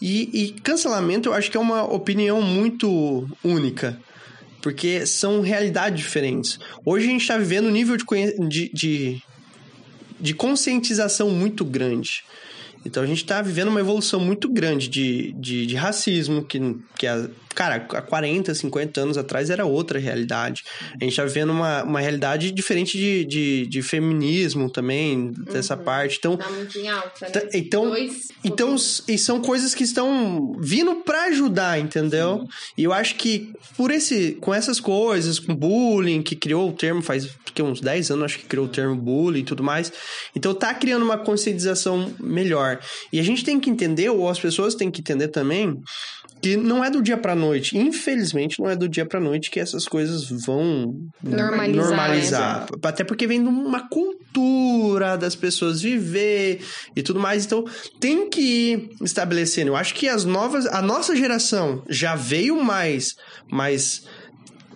e, 0.01 0.29
e 0.43 0.51
cancelamento 0.61 1.29
eu 1.29 1.33
acho 1.33 1.51
que 1.51 1.57
é 1.57 1.59
uma 1.59 1.83
opinião 1.83 2.41
muito 2.41 3.27
única. 3.43 3.99
Porque 4.61 5.05
são 5.05 5.41
realidades 5.41 5.99
diferentes. 5.99 6.59
Hoje 6.85 7.07
a 7.07 7.11
gente 7.11 7.21
está 7.21 7.37
vivendo 7.37 7.67
um 7.67 7.71
nível 7.71 7.95
de, 7.95 8.05
de, 8.47 8.69
de, 8.73 9.23
de 10.19 10.33
conscientização 10.33 11.29
muito 11.29 11.63
grande. 11.63 12.23
Então 12.85 13.03
a 13.03 13.05
gente 13.05 13.23
está 13.23 13.41
vivendo 13.41 13.69
uma 13.69 13.79
evolução 13.79 14.19
muito 14.19 14.49
grande 14.49 14.87
de, 14.87 15.33
de, 15.33 15.65
de 15.65 15.75
racismo, 15.75 16.43
que, 16.43 16.59
que 16.97 17.07
a, 17.07 17.29
cara, 17.59 17.75
há 17.75 18.01
40, 18.01 18.55
50 18.55 19.01
anos 19.01 19.17
atrás 19.17 19.49
era 19.49 19.65
outra 19.65 19.99
realidade. 19.99 20.63
A 20.91 21.03
gente 21.03 21.09
está 21.11 21.25
vivendo 21.25 21.49
uma, 21.49 21.83
uma 21.83 21.99
realidade 21.99 22.51
diferente 22.53 22.97
de, 22.97 23.25
de, 23.25 23.67
de 23.67 23.81
feminismo 23.81 24.69
também, 24.69 25.33
dessa 25.51 25.75
Uhum. 25.75 25.83
parte. 25.83 26.15
Então, 26.19 26.37
Tá 26.37 26.49
muito 26.49 26.77
em 26.79 26.87
alta, 26.87 27.25
né? 27.25 27.29
Tá- 27.31 27.41
Então, 27.53 27.89
Dois 27.89 28.29
então 28.45 28.75
e 29.09 29.17
são 29.17 29.41
coisas 29.41 29.75
que 29.75 29.83
estão 29.83 30.55
vindo 30.61 30.95
pra 31.03 31.25
ajudar, 31.25 31.77
entendeu? 31.81 32.47
E 32.77 32.85
eu 32.85 32.93
acho 32.93 33.15
que 33.15 33.51
por 33.75 33.91
esse, 33.91 34.37
com 34.39 34.53
essas 34.53 34.79
coisas, 34.79 35.37
com 35.37 35.53
bullying, 35.53 36.21
que 36.21 36.37
criou 36.37 36.69
o 36.69 36.71
termo 36.73 37.01
faz 37.01 37.27
que, 37.53 37.61
uns 37.61 37.81
10 37.81 38.09
anos, 38.11 38.23
acho 38.23 38.39
que 38.39 38.45
criou 38.45 38.67
o 38.67 38.69
termo 38.69 38.95
bullying 38.95 39.41
e 39.41 39.43
tudo 39.43 39.61
mais. 39.61 39.91
Então 40.33 40.53
tá 40.53 40.73
criando 40.73 41.03
uma 41.03 41.17
conscientização 41.17 42.13
melhor. 42.21 42.79
E 43.11 43.19
a 43.19 43.23
gente 43.23 43.43
tem 43.43 43.59
que 43.59 43.69
entender, 43.69 44.07
ou 44.09 44.29
as 44.29 44.39
pessoas 44.39 44.75
têm 44.75 44.89
que 44.89 45.01
entender 45.01 45.27
também, 45.27 45.77
que 46.41 46.55
não 46.55 46.83
é 46.83 46.89
do 46.89 47.01
dia 47.01 47.17
pra 47.17 47.35
noite. 47.35 47.77
Infelizmente, 47.77 48.59
não 48.59 48.69
é 48.69 48.75
do 48.75 48.87
dia 48.87 49.05
pra 49.05 49.19
noite 49.19 49.51
que 49.51 49.59
essas 49.59 49.85
coisas 49.85 50.29
vão 50.45 50.93
Normalizar, 51.21 51.85
normalizar. 51.85 52.67
Até 52.83 53.03
porque 53.03 53.27
vem 53.27 53.41
de 53.41 53.49
uma 53.49 53.87
cultura 53.89 55.17
das 55.17 55.35
pessoas 55.35 55.81
viver 55.81 56.61
e 56.95 57.03
tudo 57.03 57.19
mais. 57.19 57.45
Então, 57.45 57.65
tem 57.99 58.29
que 58.29 58.41
ir 58.41 58.89
estabelecendo. 59.01 59.71
Eu 59.71 59.75
acho 59.75 59.93
que 59.93 60.07
as 60.07 60.25
novas. 60.25 60.65
A 60.67 60.81
nossa 60.81 61.15
geração 61.15 61.83
já 61.89 62.15
veio 62.15 62.63
mais. 62.63 63.15
mais 63.49 64.03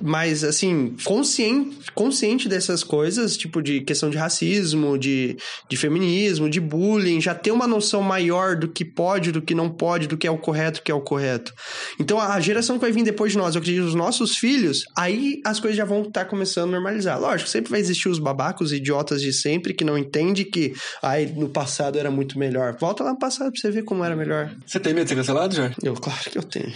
mais 0.04 0.44
assim, 0.44 0.96
consciente, 1.06 1.78
consciente 1.96 2.50
dessas 2.50 2.84
coisas, 2.84 3.38
tipo 3.38 3.62
de 3.62 3.80
questão 3.82 4.10
de 4.10 4.18
racismo, 4.18 4.98
de, 4.98 5.38
de 5.70 5.78
feminismo, 5.78 6.50
de 6.50 6.60
bullying, 6.60 7.22
já 7.22 7.34
ter 7.34 7.52
uma 7.52 7.66
noção 7.66 8.02
maior 8.02 8.58
do 8.58 8.68
que 8.68 8.84
pode, 8.84 9.32
do 9.32 9.42
que 9.42 9.56
não 9.56 9.70
pode, 9.70 10.08
do 10.08 10.18
que 10.18 10.28
é 10.28 10.32
o 10.32 10.38
correto, 10.38 10.80
do 10.80 10.84
que 10.84 10.92
é 10.92 10.96
o 10.96 11.00
correto. 11.00 11.54
Então 11.98 12.20
a 12.20 12.38
geração 12.42 12.76
que 12.76 12.82
vai 12.82 12.92
vir 12.92 13.04
depois 13.04 13.32
de 13.32 13.38
nós, 13.38 13.56
eu 13.56 13.62
acredito, 13.62 13.86
os 13.86 13.96
nossos 13.96 14.36
filhos, 14.38 14.84
aí 14.98 15.40
as 15.46 15.58
coisas 15.58 15.78
já 15.78 15.86
vão 15.86 16.02
estar 16.02 16.26
começando 16.26 16.70
a 16.70 16.72
normalizar. 16.74 17.18
Lógico, 17.18 17.50
sempre 17.50 17.72
vai 17.72 17.80
existir 17.80 18.10
os 18.10 18.20
babacos, 18.20 18.68
os 18.68 18.74
idiotas 18.74 19.22
de 19.22 19.32
sempre, 19.32 19.74
que 19.74 19.86
não 19.86 19.98
entendem 19.98 20.44
que 20.44 20.74
ai, 21.02 21.32
no 21.34 21.48
passado 21.48 21.98
era 21.98 22.12
muito 22.12 22.38
melhor. 22.38 22.76
Volta 22.78 23.06
lá 23.06 23.12
no 23.12 23.20
passado 23.20 23.52
pra 23.52 23.62
você 23.62 23.72
ver 23.72 23.84
como 23.84 24.04
era 24.04 24.18
melhor. 24.18 24.52
Você 24.66 24.82
tem 24.82 24.94
medo 24.94 25.06
de 25.06 25.10
ser 25.12 25.16
cancelado, 25.16 25.56
Jorge? 25.56 25.76
Eu, 25.82 25.94
claro 25.94 26.30
que 26.30 26.38
eu 26.38 26.44
tenho. 26.44 26.74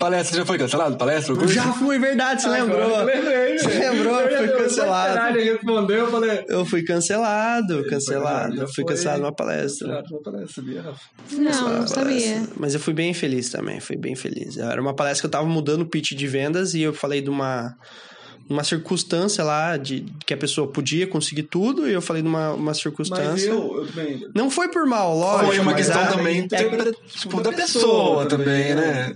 Palestra, 0.00 0.38
já 0.38 0.46
foi 0.46 0.56
cancelado? 0.56 0.96
Palestra? 0.96 1.34
Já 1.48 1.72
fui, 1.74 1.98
verdade, 1.98 2.40
você 2.40 2.53
lembrou. 2.62 3.04
Lembrei, 3.04 3.58
Você 3.58 3.68
lembrou, 3.68 4.20
Eu 4.20 4.38
fui 4.48 4.58
cancelado. 4.58 5.38
ele 5.38 5.52
responder, 5.52 5.98
eu 6.00 6.10
falei... 6.10 6.44
Eu 6.48 6.64
fui 6.64 6.82
cancelado, 6.82 7.84
cancelado. 7.88 8.60
Eu 8.62 8.68
fui 8.68 8.84
cancelado 8.84 9.20
numa 9.22 9.32
palestra. 9.34 9.88
Cancelado 9.88 10.08
numa 10.10 10.22
palestra, 10.22 10.54
sabia, 10.62 10.82
Rafa? 10.82 11.00
Não, 11.32 11.78
não 11.80 11.86
sabia. 11.86 12.42
Mas 12.56 12.74
eu 12.74 12.80
fui 12.80 12.94
bem 12.94 13.12
feliz 13.14 13.50
também, 13.50 13.80
fui 13.80 13.96
bem 13.96 14.14
feliz. 14.14 14.56
Era 14.56 14.80
uma 14.80 14.94
palestra 14.94 15.22
que 15.22 15.26
eu 15.26 15.30
tava 15.30 15.46
mudando 15.46 15.82
o 15.82 15.86
pitch 15.86 16.12
de 16.12 16.26
vendas 16.26 16.74
e 16.74 16.82
eu 16.82 16.92
falei 16.92 17.20
de 17.20 17.30
uma 17.30 17.74
uma 18.46 18.62
circunstância 18.62 19.42
lá 19.42 19.74
de 19.78 20.04
que 20.26 20.34
a 20.34 20.36
pessoa 20.36 20.68
podia 20.70 21.06
conseguir 21.06 21.44
tudo 21.44 21.88
e 21.88 21.94
eu 21.94 22.02
falei 22.02 22.20
de 22.20 22.28
uma, 22.28 22.50
uma 22.52 22.58
Mas 22.66 22.76
circunstância. 22.78 23.48
eu, 23.48 23.78
eu 23.78 23.86
também... 23.86 24.28
Não 24.34 24.50
foi 24.50 24.68
por 24.68 24.84
mal, 24.86 25.16
lógico. 25.16 25.46
Foi 25.52 25.58
uma 25.60 25.72
questão 25.72 26.02
a- 26.02 26.06
também 26.08 26.46
é, 26.52 26.66
tipo, 27.16 27.40
da 27.40 27.50
pessoa 27.52 28.26
também, 28.26 28.74
né? 28.74 29.14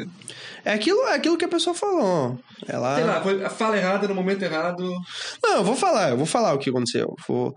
É 0.65 0.73
aquilo, 0.73 1.01
é 1.07 1.15
aquilo 1.15 1.37
que 1.39 1.45
a 1.45 1.49
pessoa 1.49 1.75
falou. 1.75 2.39
Ela 2.67 2.97
Sei 2.97 3.05
lá, 3.05 3.21
foi 3.23 3.41
fala 3.51 3.77
errada 3.77 4.07
no 4.09 4.15
momento 4.15 4.43
errado. 4.43 4.83
Não, 5.43 5.57
eu 5.57 5.65
vou 5.65 5.77
falar, 5.77 6.11
eu 6.11 6.17
vou 6.17 6.27
falar 6.27 6.55
o 6.55 6.59
que 6.59 6.71
aconteceu. 6.71 7.03
Eu 7.03 7.17
vou- 7.27 7.55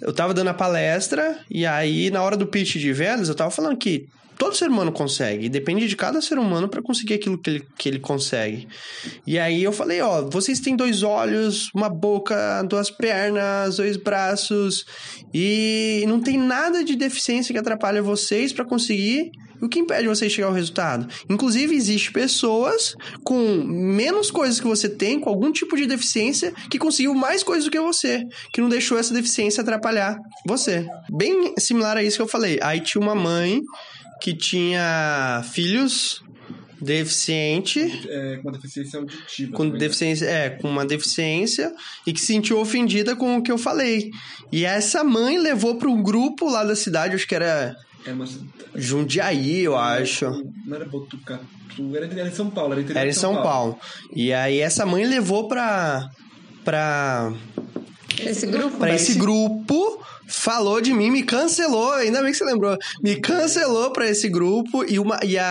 Eu 0.00 0.12
tava 0.12 0.32
dando 0.32 0.48
a 0.48 0.54
palestra 0.54 1.38
e 1.50 1.66
aí, 1.66 2.08
na 2.10 2.22
hora 2.22 2.36
do 2.36 2.46
pitch 2.46 2.76
de 2.76 2.92
vendas, 2.92 3.28
eu 3.28 3.34
tava 3.34 3.50
falando 3.50 3.76
que 3.76 4.06
todo 4.38 4.54
ser 4.54 4.68
humano 4.68 4.92
consegue. 4.92 5.46
E 5.46 5.48
depende 5.48 5.88
de 5.88 5.96
cada 5.96 6.22
ser 6.22 6.38
humano 6.38 6.68
para 6.68 6.80
conseguir 6.80 7.14
aquilo 7.14 7.36
que 7.36 7.50
ele, 7.50 7.66
que 7.76 7.88
ele 7.88 7.98
consegue. 7.98 8.68
E 9.26 9.36
aí 9.40 9.60
eu 9.64 9.72
falei, 9.72 10.00
ó, 10.00 10.22
vocês 10.22 10.60
têm 10.60 10.76
dois 10.76 11.02
olhos, 11.02 11.68
uma 11.74 11.88
boca, 11.88 12.62
duas 12.62 12.88
pernas, 12.92 13.78
dois 13.78 13.96
braços. 13.96 14.84
E 15.34 16.04
não 16.06 16.20
tem 16.20 16.38
nada 16.38 16.84
de 16.84 16.94
deficiência 16.94 17.52
que 17.52 17.58
atrapalha 17.58 18.00
vocês 18.00 18.52
para 18.52 18.64
conseguir 18.64 19.32
o 19.60 19.68
que 19.68 19.78
impede 19.78 20.08
vocês 20.08 20.30
de 20.30 20.36
chegar 20.36 20.48
ao 20.48 20.54
resultado? 20.54 21.08
Inclusive, 21.28 21.74
existe 21.74 22.12
pessoas 22.12 22.94
com 23.24 23.62
menos 23.64 24.30
coisas 24.30 24.60
que 24.60 24.66
você 24.66 24.88
tem, 24.88 25.20
com 25.20 25.30
algum 25.30 25.52
tipo 25.52 25.76
de 25.76 25.86
deficiência, 25.86 26.52
que 26.70 26.78
conseguiu 26.78 27.14
mais 27.14 27.42
coisas 27.42 27.64
do 27.64 27.70
que 27.70 27.80
você, 27.80 28.24
que 28.52 28.60
não 28.60 28.68
deixou 28.68 28.98
essa 28.98 29.12
deficiência 29.12 29.62
atrapalhar 29.62 30.18
você. 30.46 30.86
Bem 31.10 31.54
similar 31.58 31.96
a 31.96 32.02
isso 32.02 32.16
que 32.16 32.22
eu 32.22 32.28
falei. 32.28 32.58
Aí 32.62 32.80
tinha 32.80 33.02
uma 33.02 33.14
mãe 33.14 33.60
que 34.20 34.34
tinha 34.34 35.42
filhos 35.52 36.22
deficiente 36.80 37.80
É, 38.08 38.36
com 38.36 38.48
uma 38.48 38.52
deficiência 38.52 38.98
auditiva. 38.98 39.52
com 39.52 39.64
também, 39.64 39.78
deficiência, 39.80 40.26
é, 40.26 40.50
com 40.50 40.68
uma 40.68 40.86
deficiência 40.86 41.72
e 42.06 42.12
que 42.12 42.20
se 42.20 42.26
sentiu 42.26 42.58
ofendida 42.58 43.16
com 43.16 43.36
o 43.36 43.42
que 43.42 43.50
eu 43.50 43.58
falei. 43.58 44.10
E 44.52 44.64
essa 44.64 45.02
mãe 45.02 45.38
levou 45.38 45.76
para 45.76 45.88
um 45.88 46.02
grupo 46.02 46.48
lá 46.48 46.64
da 46.64 46.76
cidade, 46.76 47.14
acho 47.14 47.26
que 47.26 47.34
era 47.34 47.76
né? 48.06 48.12
É, 48.12 48.12
mas... 48.12 48.38
Jundiaí, 48.74 49.60
eu 49.60 49.76
acho. 49.76 50.26
Não 50.66 50.76
era 50.76 50.84
Botucatu, 50.86 51.96
era, 51.96 52.06
era 52.06 52.28
em 52.28 52.32
São 52.32 52.50
Paulo. 52.50 52.72
Era, 52.74 52.82
Era 53.00 53.06
em 53.06 53.10
de 53.10 53.16
São 53.16 53.42
Paulo. 53.42 53.78
E 54.14 54.32
aí 54.32 54.60
essa 54.60 54.86
mãe 54.86 55.04
levou 55.04 55.48
pra 55.48 56.08
para 56.64 57.32
Esse 58.18 58.46
grupo? 58.46 58.76
para 58.76 58.94
esse 58.94 59.14
grupo, 59.14 60.04
falou 60.26 60.80
de 60.82 60.92
mim, 60.92 61.10
me 61.10 61.22
cancelou, 61.22 61.92
ainda 61.92 62.20
bem 62.20 62.30
que 62.30 62.36
você 62.36 62.44
lembrou. 62.44 62.76
Me 63.02 63.16
cancelou 63.16 63.90
pra 63.90 64.08
esse 64.08 64.28
grupo 64.28 64.84
e 64.84 64.98
uma 64.98 65.18
e 65.24 65.38
a, 65.38 65.44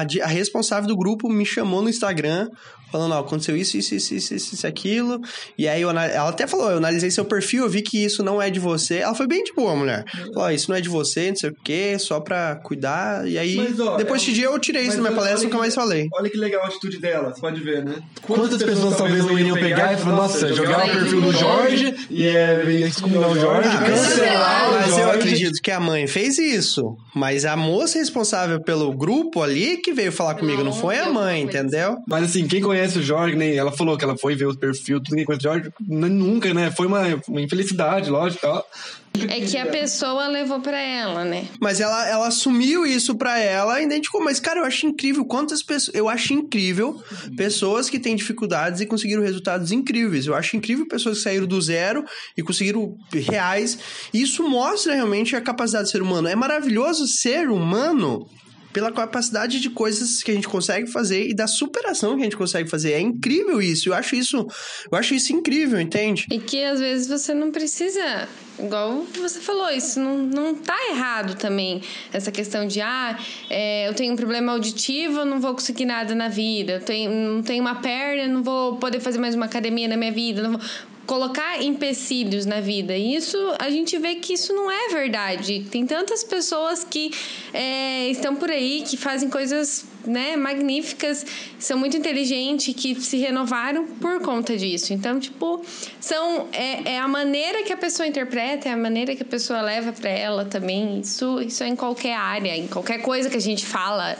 a, 0.00 0.24
a 0.24 0.26
responsável 0.28 0.86
do 0.88 0.96
grupo 0.96 1.28
me 1.28 1.44
chamou 1.44 1.82
no 1.82 1.88
Instagram 1.88 2.48
falando, 2.90 3.12
ó, 3.12 3.20
aconteceu 3.20 3.56
isso, 3.56 3.76
isso, 3.76 3.94
isso, 3.94 4.14
isso, 4.14 4.34
isso, 4.34 4.54
isso, 4.54 4.66
aquilo. 4.66 5.20
E 5.56 5.68
aí 5.68 5.82
ela 5.82 6.28
até 6.28 6.46
falou, 6.46 6.70
eu 6.70 6.76
analisei 6.78 7.10
seu 7.10 7.24
perfil, 7.24 7.64
eu 7.64 7.68
vi 7.70 7.82
que 7.82 8.02
isso 8.04 8.22
não 8.22 8.40
é 8.40 8.50
de 8.50 8.58
você. 8.60 8.96
Ela 8.98 9.14
foi 9.14 9.26
bem 9.26 9.42
de 9.44 9.52
boa, 9.52 9.74
mulher. 9.76 10.04
Falou, 10.32 10.32
ó, 10.44 10.50
isso 10.50 10.70
não 10.70 10.76
é 10.76 10.80
de 10.80 10.88
você, 10.88 11.28
não 11.30 11.36
sei 11.36 11.50
o 11.50 11.56
quê, 11.64 11.96
só 11.98 12.20
pra 12.20 12.56
cuidar. 12.56 13.26
E 13.28 13.38
aí, 13.38 13.56
Mas, 13.56 13.78
ó, 13.80 13.96
depois 13.96 14.20
é 14.22 14.26
desse 14.26 14.30
um- 14.30 14.34
dia 14.34 14.44
eu 14.46 14.58
tirei 14.58 14.82
isso 14.82 14.96
da 14.96 15.02
minha 15.02 15.14
palestra 15.14 15.42
e 15.42 15.44
nunca 15.44 15.58
mais 15.58 15.74
falei. 15.74 16.08
Olha 16.14 16.28
que 16.30 16.36
legal 16.36 16.62
a 16.64 16.66
atitude 16.66 16.98
dela, 16.98 17.32
você 17.34 17.40
pode 17.40 17.60
ver, 17.60 17.84
né? 17.84 17.96
Quantas 18.22 18.62
pessoas 18.62 18.96
talvez 18.96 19.24
não 19.24 19.38
iriam 19.38 19.56
pegar 19.56 19.92
e 19.92 19.96
falar, 19.96 20.16
nossa, 20.16 20.52
jogar 20.54 20.86
o 20.86 20.90
perfil 20.90 21.20
do 21.20 21.32
Jorge 21.32 21.94
e 22.10 22.26
é, 22.26 22.64
excomungar 22.86 23.30
o 23.30 23.38
Jorge, 23.38 23.68
Ah, 23.70 23.84
cancelar 23.84 24.70
mas 24.72 24.98
eu 24.98 25.10
acredito 25.10 25.60
que 25.62 25.70
a 25.70 25.80
mãe 25.80 26.06
fez 26.06 26.38
isso. 26.38 26.96
Mas 27.14 27.44
a 27.44 27.56
moça 27.56 27.98
responsável 27.98 28.60
pelo 28.62 28.92
grupo 28.96 29.42
ali 29.42 29.76
que 29.78 29.92
veio 29.92 30.10
falar 30.12 30.34
comigo, 30.34 30.62
não 30.64 30.72
foi 30.72 30.98
a 30.98 31.08
mãe, 31.10 31.42
entendeu? 31.42 31.96
Mas 32.08 32.24
assim, 32.24 32.46
quem 32.46 32.60
conhece 32.60 32.79
o 32.88 33.02
Jorge, 33.02 33.36
nem 33.36 33.56
ela 33.56 33.72
falou 33.72 33.96
que 33.96 34.04
ela 34.04 34.16
foi 34.16 34.34
ver 34.34 34.46
o 34.46 34.56
perfil, 34.56 35.00
tudo 35.00 35.16
quem 35.16 35.24
conhece 35.24 35.46
o 35.46 35.50
Jorge, 35.50 35.70
nunca, 35.80 36.52
né? 36.54 36.70
Foi 36.70 36.86
uma, 36.86 37.02
uma 37.28 37.40
infelicidade, 37.40 38.10
lógico. 38.10 38.42
Tal. 38.42 38.66
É 39.28 39.40
que 39.40 39.58
a 39.58 39.66
pessoa 39.66 40.28
levou 40.28 40.60
pra 40.60 40.80
ela, 40.80 41.24
né? 41.24 41.48
Mas 41.60 41.80
ela, 41.80 42.08
ela 42.08 42.28
assumiu 42.28 42.86
isso 42.86 43.16
pra 43.16 43.38
ela 43.38 43.80
e 43.80 43.84
identificou. 43.84 44.22
Mas, 44.22 44.38
cara, 44.38 44.60
eu 44.60 44.64
acho 44.64 44.86
incrível 44.86 45.24
quantas 45.24 45.62
pessoas. 45.62 45.94
Eu 45.94 46.08
acho 46.08 46.32
incrível 46.32 47.02
pessoas 47.36 47.90
que 47.90 47.98
têm 47.98 48.14
dificuldades 48.14 48.80
e 48.80 48.86
conseguiram 48.86 49.22
resultados 49.22 49.72
incríveis. 49.72 50.26
Eu 50.26 50.34
acho 50.34 50.56
incrível 50.56 50.86
pessoas 50.86 51.18
que 51.18 51.24
saíram 51.24 51.46
do 51.46 51.60
zero 51.60 52.04
e 52.36 52.42
conseguiram 52.42 52.96
reais. 53.12 53.78
E 54.14 54.22
isso 54.22 54.48
mostra 54.48 54.94
realmente 54.94 55.34
a 55.34 55.40
capacidade 55.40 55.84
do 55.84 55.90
ser 55.90 56.02
humano. 56.02 56.28
É 56.28 56.36
maravilhoso 56.36 57.06
ser 57.06 57.50
humano 57.50 58.28
pela 58.72 58.92
capacidade 58.92 59.60
de 59.60 59.70
coisas 59.70 60.22
que 60.22 60.30
a 60.30 60.34
gente 60.34 60.48
consegue 60.48 60.90
fazer 60.90 61.28
e 61.28 61.34
da 61.34 61.46
superação 61.46 62.14
que 62.14 62.20
a 62.22 62.24
gente 62.24 62.36
consegue 62.36 62.68
fazer. 62.68 62.92
É 62.92 63.00
incrível 63.00 63.60
isso. 63.60 63.88
Eu 63.88 63.94
acho 63.94 64.14
isso, 64.14 64.46
eu 64.90 64.98
acho 64.98 65.14
isso 65.14 65.32
incrível, 65.32 65.80
entende? 65.80 66.26
E 66.30 66.38
que 66.38 66.62
às 66.64 66.80
vezes 66.80 67.08
você 67.08 67.34
não 67.34 67.50
precisa. 67.50 68.28
Igual 68.62 69.04
você 69.16 69.40
falou, 69.40 69.70
isso 69.70 69.98
não, 69.98 70.18
não 70.18 70.54
tá 70.54 70.76
errado 70.90 71.36
também. 71.36 71.82
Essa 72.12 72.30
questão 72.30 72.66
de, 72.66 72.80
ah, 72.80 73.18
é, 73.48 73.88
eu 73.88 73.94
tenho 73.94 74.12
um 74.12 74.16
problema 74.16 74.52
auditivo, 74.52 75.20
eu 75.20 75.24
não 75.24 75.40
vou 75.40 75.54
conseguir 75.54 75.84
nada 75.84 76.14
na 76.14 76.28
vida. 76.28 76.74
Eu 76.74 76.80
tenho, 76.80 77.10
não 77.10 77.42
tenho 77.42 77.62
uma 77.62 77.76
perna, 77.76 78.26
não 78.26 78.42
vou 78.42 78.76
poder 78.76 79.00
fazer 79.00 79.18
mais 79.18 79.34
uma 79.34 79.46
academia 79.46 79.88
na 79.88 79.96
minha 79.96 80.12
vida. 80.12 80.42
não 80.42 80.52
vou- 80.52 80.60
colocar 81.06 81.60
empecilhos 81.60 82.46
na 82.46 82.60
vida. 82.60 82.96
E 82.96 83.16
isso 83.16 83.36
a 83.58 83.68
gente 83.68 83.98
vê 83.98 84.14
que 84.14 84.34
isso 84.34 84.52
não 84.52 84.70
é 84.70 84.90
verdade. 84.90 85.66
Tem 85.68 85.84
tantas 85.84 86.22
pessoas 86.22 86.84
que 86.84 87.10
é, 87.52 88.08
estão 88.10 88.36
por 88.36 88.48
aí 88.48 88.84
que 88.88 88.96
fazem 88.96 89.28
coisas 89.28 89.84
né, 90.06 90.36
magníficas, 90.36 91.24
são 91.58 91.78
muito 91.78 91.96
inteligentes, 91.96 92.74
que 92.74 92.94
se 93.00 93.18
renovaram 93.18 93.86
por 93.86 94.20
conta 94.20 94.56
disso. 94.56 94.92
Então, 94.92 95.18
tipo, 95.18 95.64
são 96.00 96.48
é, 96.52 96.94
é 96.94 96.98
a 96.98 97.08
maneira 97.08 97.62
que 97.62 97.72
a 97.72 97.76
pessoa 97.76 98.06
interpreta, 98.06 98.68
é 98.68 98.72
a 98.72 98.76
maneira 98.76 99.14
que 99.14 99.22
a 99.22 99.26
pessoa 99.26 99.60
leva 99.60 99.92
para 99.92 100.10
ela 100.10 100.44
também. 100.44 101.00
Isso, 101.00 101.40
isso 101.40 101.62
é 101.62 101.68
em 101.68 101.76
qualquer 101.76 102.14
área, 102.14 102.56
em 102.56 102.66
qualquer 102.66 103.02
coisa 103.02 103.28
que 103.28 103.36
a 103.36 103.40
gente 103.40 103.64
fala, 103.64 104.16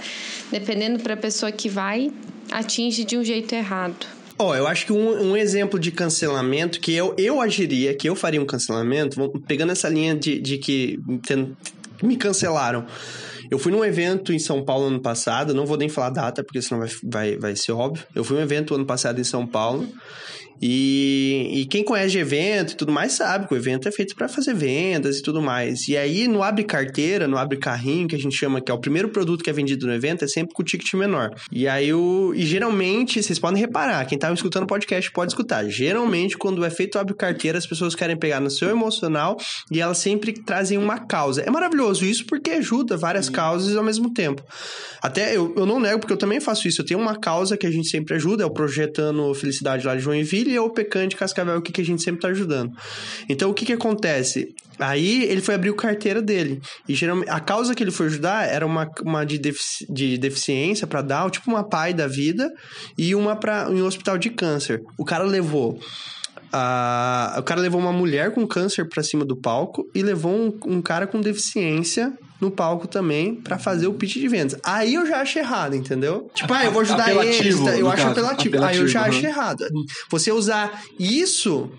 dependendo 0.51 1.01
para 1.01 1.14
a 1.14 1.16
pessoa 1.16 1.51
que 1.53 1.69
vai, 1.69 2.11
atinge 2.51 3.05
de 3.05 3.16
um 3.16 3.25
jeito 3.25 3.55
errado. 3.55 4.07
Ó, 4.38 4.55
eu 4.55 4.66
acho 4.66 4.87
que 4.87 4.93
um, 4.93 5.33
um 5.33 5.37
exemplo 5.37 5.79
de 5.79 5.93
cancelamento 5.93 6.81
que 6.81 6.95
eu, 6.95 7.14
eu 7.19 7.43
agiria, 7.43 7.95
que 7.95 8.09
eu 8.09 8.16
faria 8.16 8.40
um 8.40 8.47
cancelamento, 8.47 9.31
pegando 9.47 9.71
essa 9.71 9.87
linha 9.87 10.14
de, 10.14 10.38
de 10.38 10.57
que 10.57 10.99
me 12.03 12.16
cancelaram. 12.16 12.87
Eu 13.51 13.59
fui 13.59 13.73
num 13.73 13.85
evento 13.85 14.33
em 14.33 14.39
São 14.39 14.65
Paulo 14.65 14.87
ano 14.87 15.01
passado, 15.01 15.53
não 15.53 15.67
vou 15.67 15.77
nem 15.77 15.89
falar 15.89 16.07
a 16.07 16.11
data, 16.11 16.45
porque 16.45 16.63
senão 16.63 16.81
vai, 16.81 16.91
vai, 17.03 17.37
vai 17.37 17.57
ser 17.57 17.73
óbvio. 17.73 18.07
Eu 18.15 18.23
fui 18.23 18.37
num 18.37 18.43
evento 18.43 18.75
ano 18.75 18.87
passado 18.87 19.21
em 19.21 19.25
São 19.25 19.47
Paulo. 19.47 19.89
E, 20.61 21.61
e 21.61 21.66
quem 21.66 21.83
conhece 21.83 22.11
de 22.11 22.18
evento 22.18 22.73
e 22.73 22.77
tudo 22.77 22.92
mais 22.92 23.12
sabe 23.12 23.49
que 23.49 23.55
o 23.55 23.57
evento 23.57 23.88
é 23.88 23.92
feito 23.92 24.14
para 24.14 24.29
fazer 24.29 24.55
vendas 24.55 25.18
e 25.18 25.23
tudo 25.23 25.40
mais. 25.40 25.88
E 25.88 25.96
aí, 25.96 26.29
no 26.29 26.42
abre 26.42 26.64
carteira, 26.64 27.27
no 27.27 27.38
abre 27.38 27.57
carrinho, 27.57 28.07
que 28.07 28.14
a 28.14 28.18
gente 28.18 28.37
chama 28.37 28.61
que 28.61 28.70
é 28.70 28.75
o 28.75 28.79
primeiro 28.79 29.09
produto 29.09 29.42
que 29.42 29.49
é 29.49 29.53
vendido 29.53 29.87
no 29.87 29.94
evento, 29.94 30.25
é 30.25 30.29
sempre 30.29 30.55
com 30.55 30.62
o 30.62 30.64
ticket 30.64 30.92
menor. 30.94 31.31
E 31.51 31.66
aí, 31.66 31.92
o, 31.94 32.33
e 32.35 32.44
geralmente, 32.44 33.23
vocês 33.23 33.38
podem 33.38 33.61
reparar, 33.61 34.05
quem 34.05 34.18
tá 34.18 34.33
escutando 34.33 34.64
o 34.64 34.66
podcast 34.66 35.11
pode 35.12 35.33
escutar. 35.33 35.64
Geralmente, 35.68 36.37
quando 36.37 36.64
é 36.64 36.70
feito 36.70 36.96
o 36.96 36.99
abre 36.99 37.14
carteira, 37.14 37.57
as 37.57 37.66
pessoas 37.66 37.94
querem 37.94 38.16
pegar 38.16 38.40
no 38.40 38.51
seu 38.51 38.68
emocional 38.68 39.38
e 39.70 39.81
elas 39.81 39.99
sempre 39.99 40.33
trazem 40.33 40.77
uma 40.77 40.99
causa. 40.99 41.40
É 41.40 41.51
maravilhoso 41.51 42.05
isso 42.05 42.27
porque 42.27 42.51
ajuda 42.51 42.96
várias 42.96 43.31
causas 43.31 43.77
ao 43.77 43.85
mesmo 43.85 44.12
tempo. 44.12 44.42
Até 45.03 45.35
eu, 45.35 45.55
eu 45.57 45.64
não 45.64 45.81
nego, 45.81 46.01
porque 46.01 46.12
eu 46.12 46.18
também 46.18 46.40
faço 46.40 46.68
isso. 46.68 46.83
Eu 46.83 46.87
tenho 46.87 47.01
uma 47.01 47.16
causa 47.16 47.57
que 47.57 47.66
a 47.66 47.70
gente 47.70 47.88
sempre 47.88 48.14
ajuda, 48.14 48.42
é 48.42 48.46
o 48.46 48.51
Projetando 48.51 49.33
Felicidade 49.35 49.87
lá 49.87 49.94
de 49.94 50.03
Joinville 50.03 50.50
e 50.51 50.57
é 50.57 50.61
o 50.61 50.71
Pecante 50.71 51.17
Cascavel, 51.17 51.61
que, 51.63 51.81
a 51.81 51.85
gente 51.85 52.03
sempre 52.03 52.21
tá 52.21 52.29
ajudando. 52.29 52.73
Então, 53.29 53.51
o 53.51 53.55
que 53.55 53.65
que 53.65 53.73
acontece? 53.73 54.55
Aí, 54.79 55.25
ele 55.25 55.41
foi 55.41 55.55
abrir 55.55 55.71
o 55.71 55.75
carteira 55.75 56.21
dele. 56.21 56.61
E 56.89 56.95
geralmente, 56.95 57.31
a 57.31 57.41
causa 57.41 57.75
que 57.75 57.83
ele 57.83 57.91
foi 57.91 58.07
ajudar 58.07 58.49
era 58.49 58.67
uma, 58.67 58.91
uma 59.03 59.25
de, 59.25 59.39
defici- 59.39 59.87
de 59.89 60.19
deficiência 60.19 60.87
para 60.87 61.03
dar, 61.03 61.31
tipo 61.31 61.51
uma 61.51 61.63
pai 61.63 61.93
da 61.95 62.07
vida, 62.07 62.51
e 62.97 63.15
uma 63.15 63.37
para 63.37 63.71
um 63.71 63.85
hospital 63.85 64.19
de 64.19 64.31
câncer. 64.31 64.83
O 64.99 65.05
cara 65.05 65.25
levou 65.25 65.79
ah, 66.53 67.37
o 67.39 67.43
cara 67.43 67.61
levou 67.61 67.81
uma 67.81 67.93
mulher 67.93 68.33
com 68.33 68.47
câncer 68.47 68.89
pra 68.89 69.03
cima 69.03 69.25
do 69.25 69.37
palco 69.37 69.89
e 69.95 70.03
levou 70.03 70.33
um, 70.33 70.59
um 70.67 70.83
cara 70.83 71.07
com 71.07 71.21
deficiência 71.21 72.13
no 72.40 72.50
palco 72.50 72.88
também 72.88 73.35
pra 73.35 73.59
fazer 73.59 73.87
o 73.87 73.92
pitch 73.94 74.14
de 74.14 74.29
vendas. 74.29 74.59
Aí 74.62 74.94
eu 74.94 75.07
já 75.07 75.20
acho 75.20 75.38
errado, 75.38 75.74
entendeu? 75.76 76.31
Tipo, 76.35 76.53
ah, 76.55 76.64
eu 76.64 76.72
vou 76.72 76.83
ajudar 76.83 77.05
Apelativo, 77.05 77.42
eles, 77.42 77.61
tá? 77.61 77.76
eu 77.76 77.88
acho 77.88 77.96
caso. 77.96 78.11
apelativo. 78.11 78.64
Aí 78.64 78.76
eu 78.79 78.88
já 78.88 79.00
Apelativo, 79.00 79.26
acho 79.26 79.38
errado. 79.38 79.64
Você 80.09 80.33
usar 80.33 80.83
isso 80.98 81.70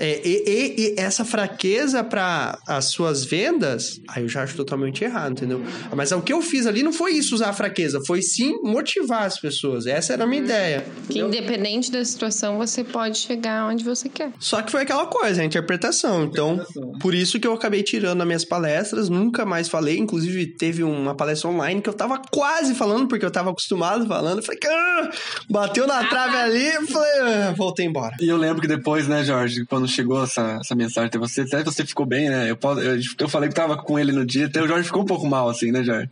é, 0.00 0.20
e, 0.26 0.42
e- 0.46 0.80
e 0.80 0.94
essa 0.98 1.24
fraqueza 1.24 2.02
pra 2.02 2.58
as 2.66 2.86
suas 2.86 3.24
vendas, 3.24 4.00
aí 4.08 4.22
eu 4.22 4.28
já 4.28 4.42
acho 4.42 4.56
totalmente 4.56 5.04
errado, 5.04 5.32
entendeu? 5.32 5.62
Mas 5.94 6.10
o 6.12 6.20
que 6.22 6.32
eu 6.32 6.40
fiz 6.42 6.66
ali 6.66 6.82
não 6.82 6.92
foi 6.92 7.12
isso, 7.12 7.34
usar 7.34 7.50
a 7.50 7.52
fraqueza, 7.52 8.00
foi 8.06 8.22
sim 8.22 8.54
motivar 8.62 9.24
as 9.24 9.38
pessoas. 9.38 9.86
Essa 9.86 10.14
era 10.14 10.24
a 10.24 10.26
minha 10.26 10.42
ideia. 10.42 10.84
Que 11.08 11.18
independente 11.20 11.90
da 11.92 12.04
situação, 12.04 12.56
você 12.58 12.82
pode 12.82 13.18
chegar 13.18 13.66
onde 13.68 13.84
você 13.84 14.08
quer. 14.08 14.32
Só 14.38 14.62
que 14.62 14.70
foi 14.70 14.82
aquela 14.82 15.06
coisa, 15.06 15.42
a 15.42 15.44
interpretação. 15.44 16.24
Então, 16.24 16.64
por 17.00 17.14
isso 17.14 17.38
que 17.38 17.46
eu 17.46 17.52
acabei 17.52 17.82
tirando 17.82 18.18
nas 18.18 18.26
minhas 18.26 18.44
palestras, 18.44 19.08
nunca 19.08 19.44
mais 19.44 19.68
falei. 19.68 19.98
Inclusive, 19.98 20.46
teve 20.46 20.82
uma 20.82 21.14
palestra 21.14 21.50
online 21.50 21.80
que 21.82 21.88
eu 21.88 21.94
tava 21.94 22.20
quase 22.30 22.74
falando, 22.74 23.06
porque 23.08 23.24
eu 23.24 23.30
tava 23.30 23.50
acostumado 23.50 24.06
falando. 24.06 24.42
Falei, 24.42 24.60
ah, 24.66 25.10
bateu 25.50 25.86
na 25.86 26.04
trave 26.04 26.36
ali, 26.36 26.66
eu 26.74 26.86
falei, 26.86 27.10
ah, 27.20 27.54
voltei 27.56 27.84
embora. 27.86 28.16
E 28.20 28.28
eu 28.28 28.36
lembro 28.36 28.62
que 28.62 28.68
depois, 28.68 29.06
né, 29.06 29.22
Jorge, 29.24 29.64
quando 29.66 29.89
chegou 29.90 30.22
essa, 30.24 30.58
essa 30.60 30.74
mensagem 30.74 31.08
até 31.08 31.18
você, 31.18 31.42
até 31.42 31.62
você 31.62 31.84
ficou 31.84 32.06
bem, 32.06 32.30
né? 32.30 32.50
Eu, 32.50 32.58
eu, 32.78 33.00
eu 33.18 33.28
falei 33.28 33.48
que 33.48 33.54
tava 33.54 33.76
com 33.76 33.98
ele 33.98 34.12
no 34.12 34.24
dia, 34.24 34.46
até 34.46 34.62
o 34.62 34.66
Jorge 34.66 34.84
ficou 34.86 35.02
um 35.02 35.06
pouco 35.06 35.26
mal, 35.26 35.48
assim, 35.48 35.70
né, 35.70 35.82
Jorge? 35.84 36.08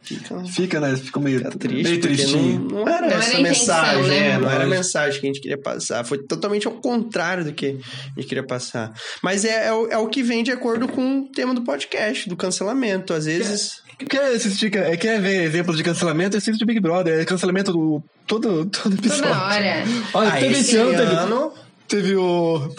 Fica, 0.52 0.80
né? 0.80 0.96
Ficou 0.96 1.22
meio, 1.22 1.38
Fica 1.38 1.50
triste, 1.58 1.82
meio 1.88 2.00
tristinho. 2.00 2.60
não, 2.70 2.80
não 2.84 2.88
era 2.88 3.06
Não 3.06 3.16
essa 3.16 3.28
era 3.30 3.36
a 3.36 3.40
intenção, 3.40 3.76
mensagem, 3.76 4.08
né? 4.10 4.28
é, 4.30 4.38
não 4.38 4.50
era 4.50 4.64
a 4.64 4.66
mensagem 4.66 5.20
que 5.20 5.26
a 5.26 5.30
gente 5.32 5.40
queria 5.40 5.58
passar. 5.58 6.04
Foi 6.04 6.18
totalmente 6.18 6.66
ao 6.66 6.74
contrário 6.74 7.44
do 7.44 7.52
que 7.52 7.78
a 8.16 8.20
gente 8.20 8.28
queria 8.28 8.44
passar. 8.44 8.92
Mas 9.22 9.44
é, 9.44 9.68
é, 9.68 9.72
o, 9.72 9.86
é 9.88 9.98
o 9.98 10.08
que 10.08 10.22
vem 10.22 10.42
de 10.42 10.50
acordo 10.50 10.88
com 10.88 11.20
o 11.20 11.28
tema 11.32 11.54
do 11.54 11.62
podcast, 11.62 12.28
do 12.28 12.36
cancelamento. 12.36 13.12
Às 13.14 13.24
vezes. 13.26 13.86
Quer 14.08 14.32
assistir, 14.32 14.74
é, 14.76 14.96
quer 14.96 15.20
ver 15.20 15.42
exemplos 15.42 15.76
de 15.76 15.82
cancelamento? 15.82 16.36
Assiste 16.36 16.64
Big 16.64 16.78
Brother. 16.78 17.18
É 17.20 17.24
cancelamento 17.24 17.72
do 17.72 18.00
todo, 18.28 18.66
todo 18.66 18.94
episódio. 18.94 19.24
Toda 19.24 19.42
hora. 19.44 19.82
Olha, 20.14 20.28
Ah, 20.32 20.36
teve 20.36 20.58
esse 20.58 20.76
ano, 20.76 20.90
ano- 20.96 21.52
teve 21.88 22.14
o. 22.16 22.70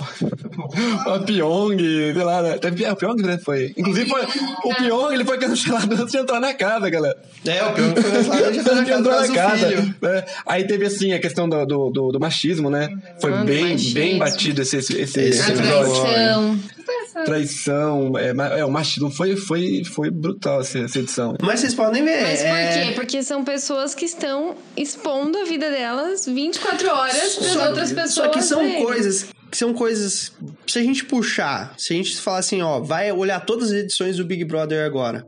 A 1.08 1.20
Pyong, 1.20 1.78
sei 1.80 2.24
lá, 2.24 2.42
né? 2.42 2.58
Teve, 2.58 2.84
é, 2.86 2.92
o 2.92 2.96
Pyong, 2.96 3.22
né? 3.24 3.38
Foi. 3.44 3.74
Inclusive, 3.78 4.10
foi, 4.10 4.22
o 4.64 4.76
Pyong 4.76 5.14
ele 5.14 5.26
foi 5.26 5.38
cancelado 5.38 5.94
antes 6.00 6.12
de 6.12 6.18
entrar 6.18 6.40
na 6.40 6.54
casa, 6.54 6.90
galera. 6.90 7.18
É, 7.46 7.64
o 7.64 7.74
que 7.74 7.82
foi 8.02 8.12
cancelado 8.12 8.44
Antes 8.46 8.64
de 8.64 8.70
casa 8.70 9.00
entrar 9.00 9.22
na 9.28 9.34
casa. 9.34 9.70
né? 10.02 10.26
Aí 10.46 10.64
teve 10.68 10.86
assim 10.86 11.14
a 11.14 11.20
questão 11.20 11.48
do, 11.50 11.66
do, 11.66 11.90
do- 11.90 12.12
do 12.12 12.20
machismo, 12.20 12.70
né? 12.70 12.90
Foi 13.22 13.34
Ah, 13.34 13.44
bem, 13.44 13.72
machismo. 13.74 13.94
bem 13.96 14.18
batido 14.18 14.62
esse, 14.62 14.78
esse, 14.78 14.98
esse, 15.02 15.20
Esse 15.22 15.52
episódio. 15.52 16.60
Traição. 17.26 18.12
Traição, 18.12 18.18
é, 18.18 18.60
é, 18.60 18.66
o 18.66 18.72
machismo 18.72 19.12
foi, 19.12 19.36
foi, 19.36 19.84
foi 19.84 20.10
brutal 20.10 20.62
essa, 20.62 20.80
essa 20.80 21.00
edição. 21.00 21.36
Mas 21.42 21.60
vocês 21.60 21.74
podem 21.74 22.04
ver. 22.04 22.22
Mas 22.22 22.40
por 22.40 22.48
é... 22.48 22.86
quê? 22.86 22.92
Porque 22.94 23.24
são 23.24 23.44
pessoas 23.44 23.94
que 23.96 24.06
estão 24.06 24.56
expondo 24.76 25.38
a 25.38 25.46
vida 25.46 25.70
delas 25.70 26.26
24 26.26 26.90
horas 26.90 27.36
para 27.36 27.48
Só- 27.50 27.68
outras 27.68 27.92
pessoas. 27.92 28.14
Só 28.14 28.28
que 28.30 28.42
são 28.42 28.64
verem. 28.64 28.84
coisas 28.84 29.28
que 29.50 29.58
são 29.58 29.74
coisas. 29.74 30.32
Se 30.68 30.80
a 30.80 30.84
gente 30.84 31.06
puxar, 31.06 31.74
se 31.78 31.94
a 31.94 31.96
gente 31.96 32.16
falar 32.18 32.40
assim, 32.40 32.62
ó, 32.62 32.80
vai 32.80 33.12
olhar 33.12 33.40
todas 33.40 33.72
as 33.72 33.80
edições 33.80 34.18
do 34.18 34.26
Big 34.26 34.46
Brother 34.46 34.86
agora. 34.86 35.26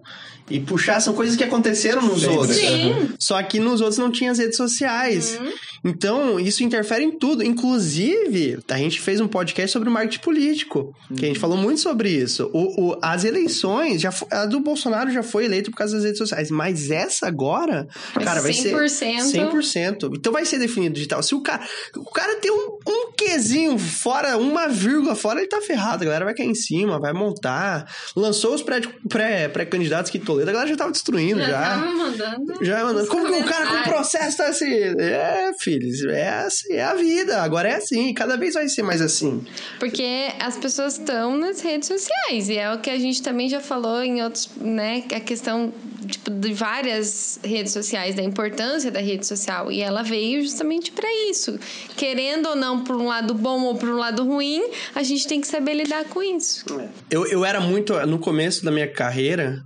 E 0.50 0.60
puxar 0.60 1.00
são 1.00 1.14
coisas 1.14 1.36
que 1.36 1.44
aconteceram 1.44 2.02
nos 2.02 2.24
outros. 2.26 2.58
Sim. 2.58 3.14
Só 3.18 3.42
que 3.42 3.60
nos 3.60 3.80
outros 3.80 3.98
não 3.98 4.12
tinha 4.12 4.32
as 4.32 4.38
redes 4.38 4.58
sociais. 4.58 5.40
Então, 5.84 6.40
isso 6.40 6.64
interfere 6.64 7.04
em 7.04 7.12
tudo. 7.12 7.44
Inclusive, 7.44 8.60
a 8.70 8.78
gente 8.78 9.00
fez 9.02 9.20
um 9.20 9.28
podcast 9.28 9.72
sobre 9.72 9.90
o 9.90 9.92
marketing 9.92 10.20
político. 10.24 10.96
Que 11.18 11.26
a 11.26 11.28
gente 11.28 11.40
falou 11.40 11.58
muito 11.58 11.82
sobre 11.82 12.10
isso. 12.10 12.50
O, 12.54 12.92
o- 12.92 13.00
as 13.02 13.24
eleições, 13.24 14.00
já 14.02 14.12
fo- 14.12 14.28
a 14.32 14.46
do 14.46 14.60
Bolsonaro 14.60 15.12
já 15.12 15.24
foi 15.24 15.46
eleita 15.46 15.72
por 15.72 15.78
causa 15.78 15.96
das 15.96 16.04
redes 16.04 16.18
sociais. 16.20 16.52
Mas 16.52 16.92
essa 16.92 17.28
agora, 17.28 17.88
cara, 18.14 18.42
vai 18.42 18.54
ser 18.54 18.74
100%. 18.76 19.52
100%. 19.52 20.12
Então 20.18 20.32
vai 20.32 20.46
ser 20.46 20.60
definido 20.60 20.94
digital. 20.96 21.22
Se 21.24 21.34
o 21.34 21.42
cara, 21.42 21.64
o 21.96 22.12
cara 22.12 22.36
tem 22.36 22.52
um, 22.52 22.78
um 22.88 23.12
quezinho 23.14 23.78
fora, 23.78 24.38
uma 24.38 24.68
vírgula 24.68 25.16
fora, 25.16 25.40
ele 25.40 25.50
tá 25.50 25.62
ferrado. 25.62 26.04
A 26.04 26.06
galera 26.06 26.26
vai 26.26 26.34
cair 26.36 26.48
em 26.50 26.56
cima, 26.56 27.00
vai 27.00 27.14
montar. 27.14 27.92
Lançou 28.16 28.54
os 28.54 28.62
pré- 28.62 28.82
pré- 29.10 29.48
pré-candidatos 29.50 30.12
que 30.12 30.20
Toledo, 30.20 30.50
a 30.50 30.54
galera 30.54 30.70
já 30.70 30.78
tava 30.78 30.92
destruindo 30.92 31.42
já. 31.42 31.62
tava 31.62 31.92
mandando. 31.92 32.54
Já 32.66 32.84
mandando. 32.84 33.08
Como 33.08 33.26
que 33.26 33.32
o 33.34 33.44
cara 33.46 33.66
com 33.66 33.72
comentários. 33.72 33.94
processo 33.96 34.38
tá 34.38 34.48
assim? 34.48 34.72
É, 34.72 35.52
filhos, 35.72 36.04
é 36.06 36.30
assim, 36.30 36.74
é 36.74 36.84
a 36.84 36.94
vida. 36.96 37.42
Agora 37.42 37.70
é 37.70 37.76
assim, 37.76 38.14
cada 38.14 38.36
vez 38.36 38.54
vai 38.56 38.68
ser 38.68 38.84
mais 38.84 39.02
assim. 39.02 39.44
Porque 39.80 40.30
as 40.40 40.58
pessoas 40.58 40.98
estão 40.98 41.38
nas 41.38 41.62
redes 41.62 41.88
sociais. 41.88 42.50
E 42.50 42.58
é 42.58 42.74
o 42.74 42.80
que 42.80 42.90
a 42.90 42.98
gente 42.98 43.22
também 43.22 43.48
já 43.48 43.62
falou 43.62 44.04
em 44.04 44.22
outros, 44.22 44.50
né? 44.58 45.04
A 45.14 45.20
questão 45.20 45.72
tipo, 46.08 46.30
de 46.30 46.54
várias 46.54 47.40
redes 47.44 47.72
sociais, 47.72 48.16
da 48.16 48.24
importância 48.24 48.92
da 48.92 49.00
rede 49.00 49.26
social. 49.26 49.72
E 49.72 49.82
ela 49.82 50.04
veio 50.04 50.42
justamente 50.42 50.92
para 50.92 51.08
isso. 51.30 51.58
Querendo 51.96 52.50
ou 52.50 52.56
não, 52.56 52.84
por 52.84 52.96
um 52.96 53.08
lado 53.08 53.34
bom 53.34 53.64
ou 53.64 53.76
por 53.76 53.90
um 53.90 53.98
lado 53.98 54.26
ruim, 54.26 54.64
a 54.94 55.04
gente 55.04 55.28
tem 55.28 55.40
que 55.40 55.48
saber 55.48 55.74
lidar 55.74 56.06
com 56.06 56.22
isso. 56.22 56.66
Eu, 57.10 57.26
eu 57.28 57.46
era 57.46 57.62
muito, 57.62 57.94
no 58.06 58.20
começo 58.20 58.66
da 58.66 58.72
minha 58.72 58.88
carreira, 58.88 59.64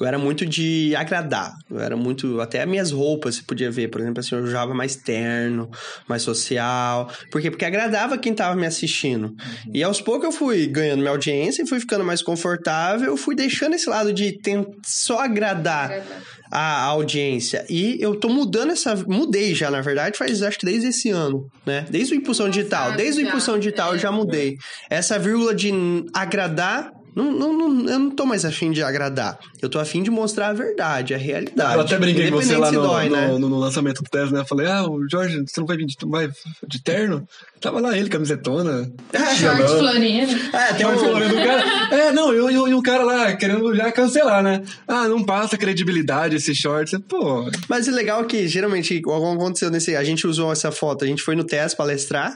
eu 0.00 0.06
era 0.06 0.18
muito 0.18 0.46
de 0.46 0.94
agradar. 0.96 1.52
Eu 1.70 1.78
era 1.78 1.96
muito. 1.96 2.40
Até 2.40 2.62
as 2.62 2.68
minhas 2.68 2.90
roupas, 2.90 3.36
você 3.36 3.42
podia 3.42 3.70
ver, 3.70 3.88
por 3.88 4.00
exemplo, 4.00 4.20
assim, 4.20 4.34
eu 4.34 4.42
usava 4.42 4.72
mais 4.72 4.96
terno, 4.96 5.70
mais 6.08 6.22
social. 6.22 7.10
Por 7.30 7.40
quê? 7.40 7.50
Porque 7.50 7.64
agradava 7.64 8.16
quem 8.16 8.32
tava 8.34 8.56
me 8.56 8.66
assistindo. 8.66 9.34
E 9.72 9.82
aos 9.82 10.00
poucos 10.00 10.24
eu 10.24 10.32
fui 10.32 10.66
ganhando 10.66 11.00
minha 11.00 11.10
audiência 11.10 11.62
e 11.62 11.66
fui 11.66 11.78
ficando 11.78 12.04
mais 12.04 12.22
confortável, 12.22 13.08
eu 13.08 13.16
fui 13.16 13.34
deixando 13.34 13.74
esse 13.74 13.88
lado 13.88 14.12
de 14.12 14.40
só 14.84 15.20
agradar 15.20 16.02
a 16.50 16.82
audiência. 16.84 17.64
E 17.68 17.96
eu 18.00 18.16
tô 18.16 18.28
mudando 18.28 18.72
essa. 18.72 18.96
Mudei 19.06 19.54
já, 19.54 19.70
na 19.70 19.80
verdade, 19.80 20.18
faz 20.18 20.42
acho 20.42 20.58
que 20.58 20.66
desde 20.66 20.88
esse 20.88 21.10
ano, 21.10 21.46
né? 21.64 21.86
Desde 21.88 22.14
o 22.14 22.16
Impulsão 22.16 22.50
Digital. 22.50 22.92
Desde 22.92 23.22
o. 23.22 23.26
Impulsão 23.26 23.58
Digital 23.58 23.92
eu 23.92 23.98
já 23.98 24.10
mudei. 24.10 24.56
Essa 24.88 25.18
vírgula 25.18 25.54
de 25.54 25.70
agradar 26.12 26.90
Não, 27.14 27.30
não, 27.32 27.52
não- 27.52 27.88
eu 27.88 27.98
não 27.98 28.10
tô 28.10 28.24
mais 28.24 28.44
afim 28.44 28.70
de 28.70 28.82
agradar. 28.82 29.38
Eu 29.60 29.68
tô 29.68 29.78
afim 29.78 30.02
de 30.02 30.10
mostrar 30.10 30.48
a 30.48 30.52
verdade, 30.52 31.12
a 31.14 31.18
realidade. 31.18 31.74
Eu 31.74 31.80
até 31.80 31.98
brinquei 31.98 32.30
com 32.30 32.36
você 32.40 32.56
lá 32.56 32.70
no, 32.70 32.82
dói, 32.82 33.08
no, 33.08 33.16
né? 33.16 33.26
no- 33.28 33.48
no 33.48 33.58
lançamento 33.58 34.02
do 34.02 34.08
Tesla, 34.10 34.30
né? 34.32 34.40
Eu 34.40 34.46
falei, 34.46 34.66
ah, 34.66 34.84
o 34.88 35.06
Jorge, 35.10 35.42
você 35.46 35.60
não 35.60 35.66
vai 35.66 35.76
vir 35.76 35.86
de, 35.86 35.96
vai 36.06 36.28
de 36.66 36.82
terno? 36.82 37.26
Tava 37.60 37.80
lá 37.80 37.96
ele, 37.96 38.08
camisetona. 38.08 38.90
Short 39.38 39.62
florido. 39.78 40.32
É, 40.56 40.72
tem 40.74 40.86
um... 40.86 40.94
do 40.96 41.34
cara. 41.34 41.94
É, 41.94 42.12
não, 42.12 42.32
e 42.32 42.40
o- 42.40 42.68
e 42.68 42.74
o 42.74 42.82
cara 42.82 43.02
lá 43.04 43.32
querendo 43.34 43.74
já 43.74 43.90
cancelar, 43.92 44.42
né? 44.42 44.62
Ah, 44.88 45.08
não 45.08 45.22
passa 45.24 45.56
credibilidade 45.58 46.36
esse 46.36 46.54
short. 46.54 46.98
Pô, 47.00 47.50
Mas 47.68 47.86
o 47.88 47.90
legal 47.90 48.22
é 48.22 48.24
que, 48.24 48.46
geralmente, 48.48 48.94
igual 48.94 49.32
aconteceu 49.32 49.70
nesse... 49.70 49.94
A 49.96 50.04
gente 50.04 50.26
usou 50.26 50.50
essa 50.52 50.70
foto, 50.70 51.04
a 51.04 51.08
gente 51.08 51.22
foi 51.22 51.34
no 51.36 51.44
TES 51.44 51.74
palestrar, 51.74 52.34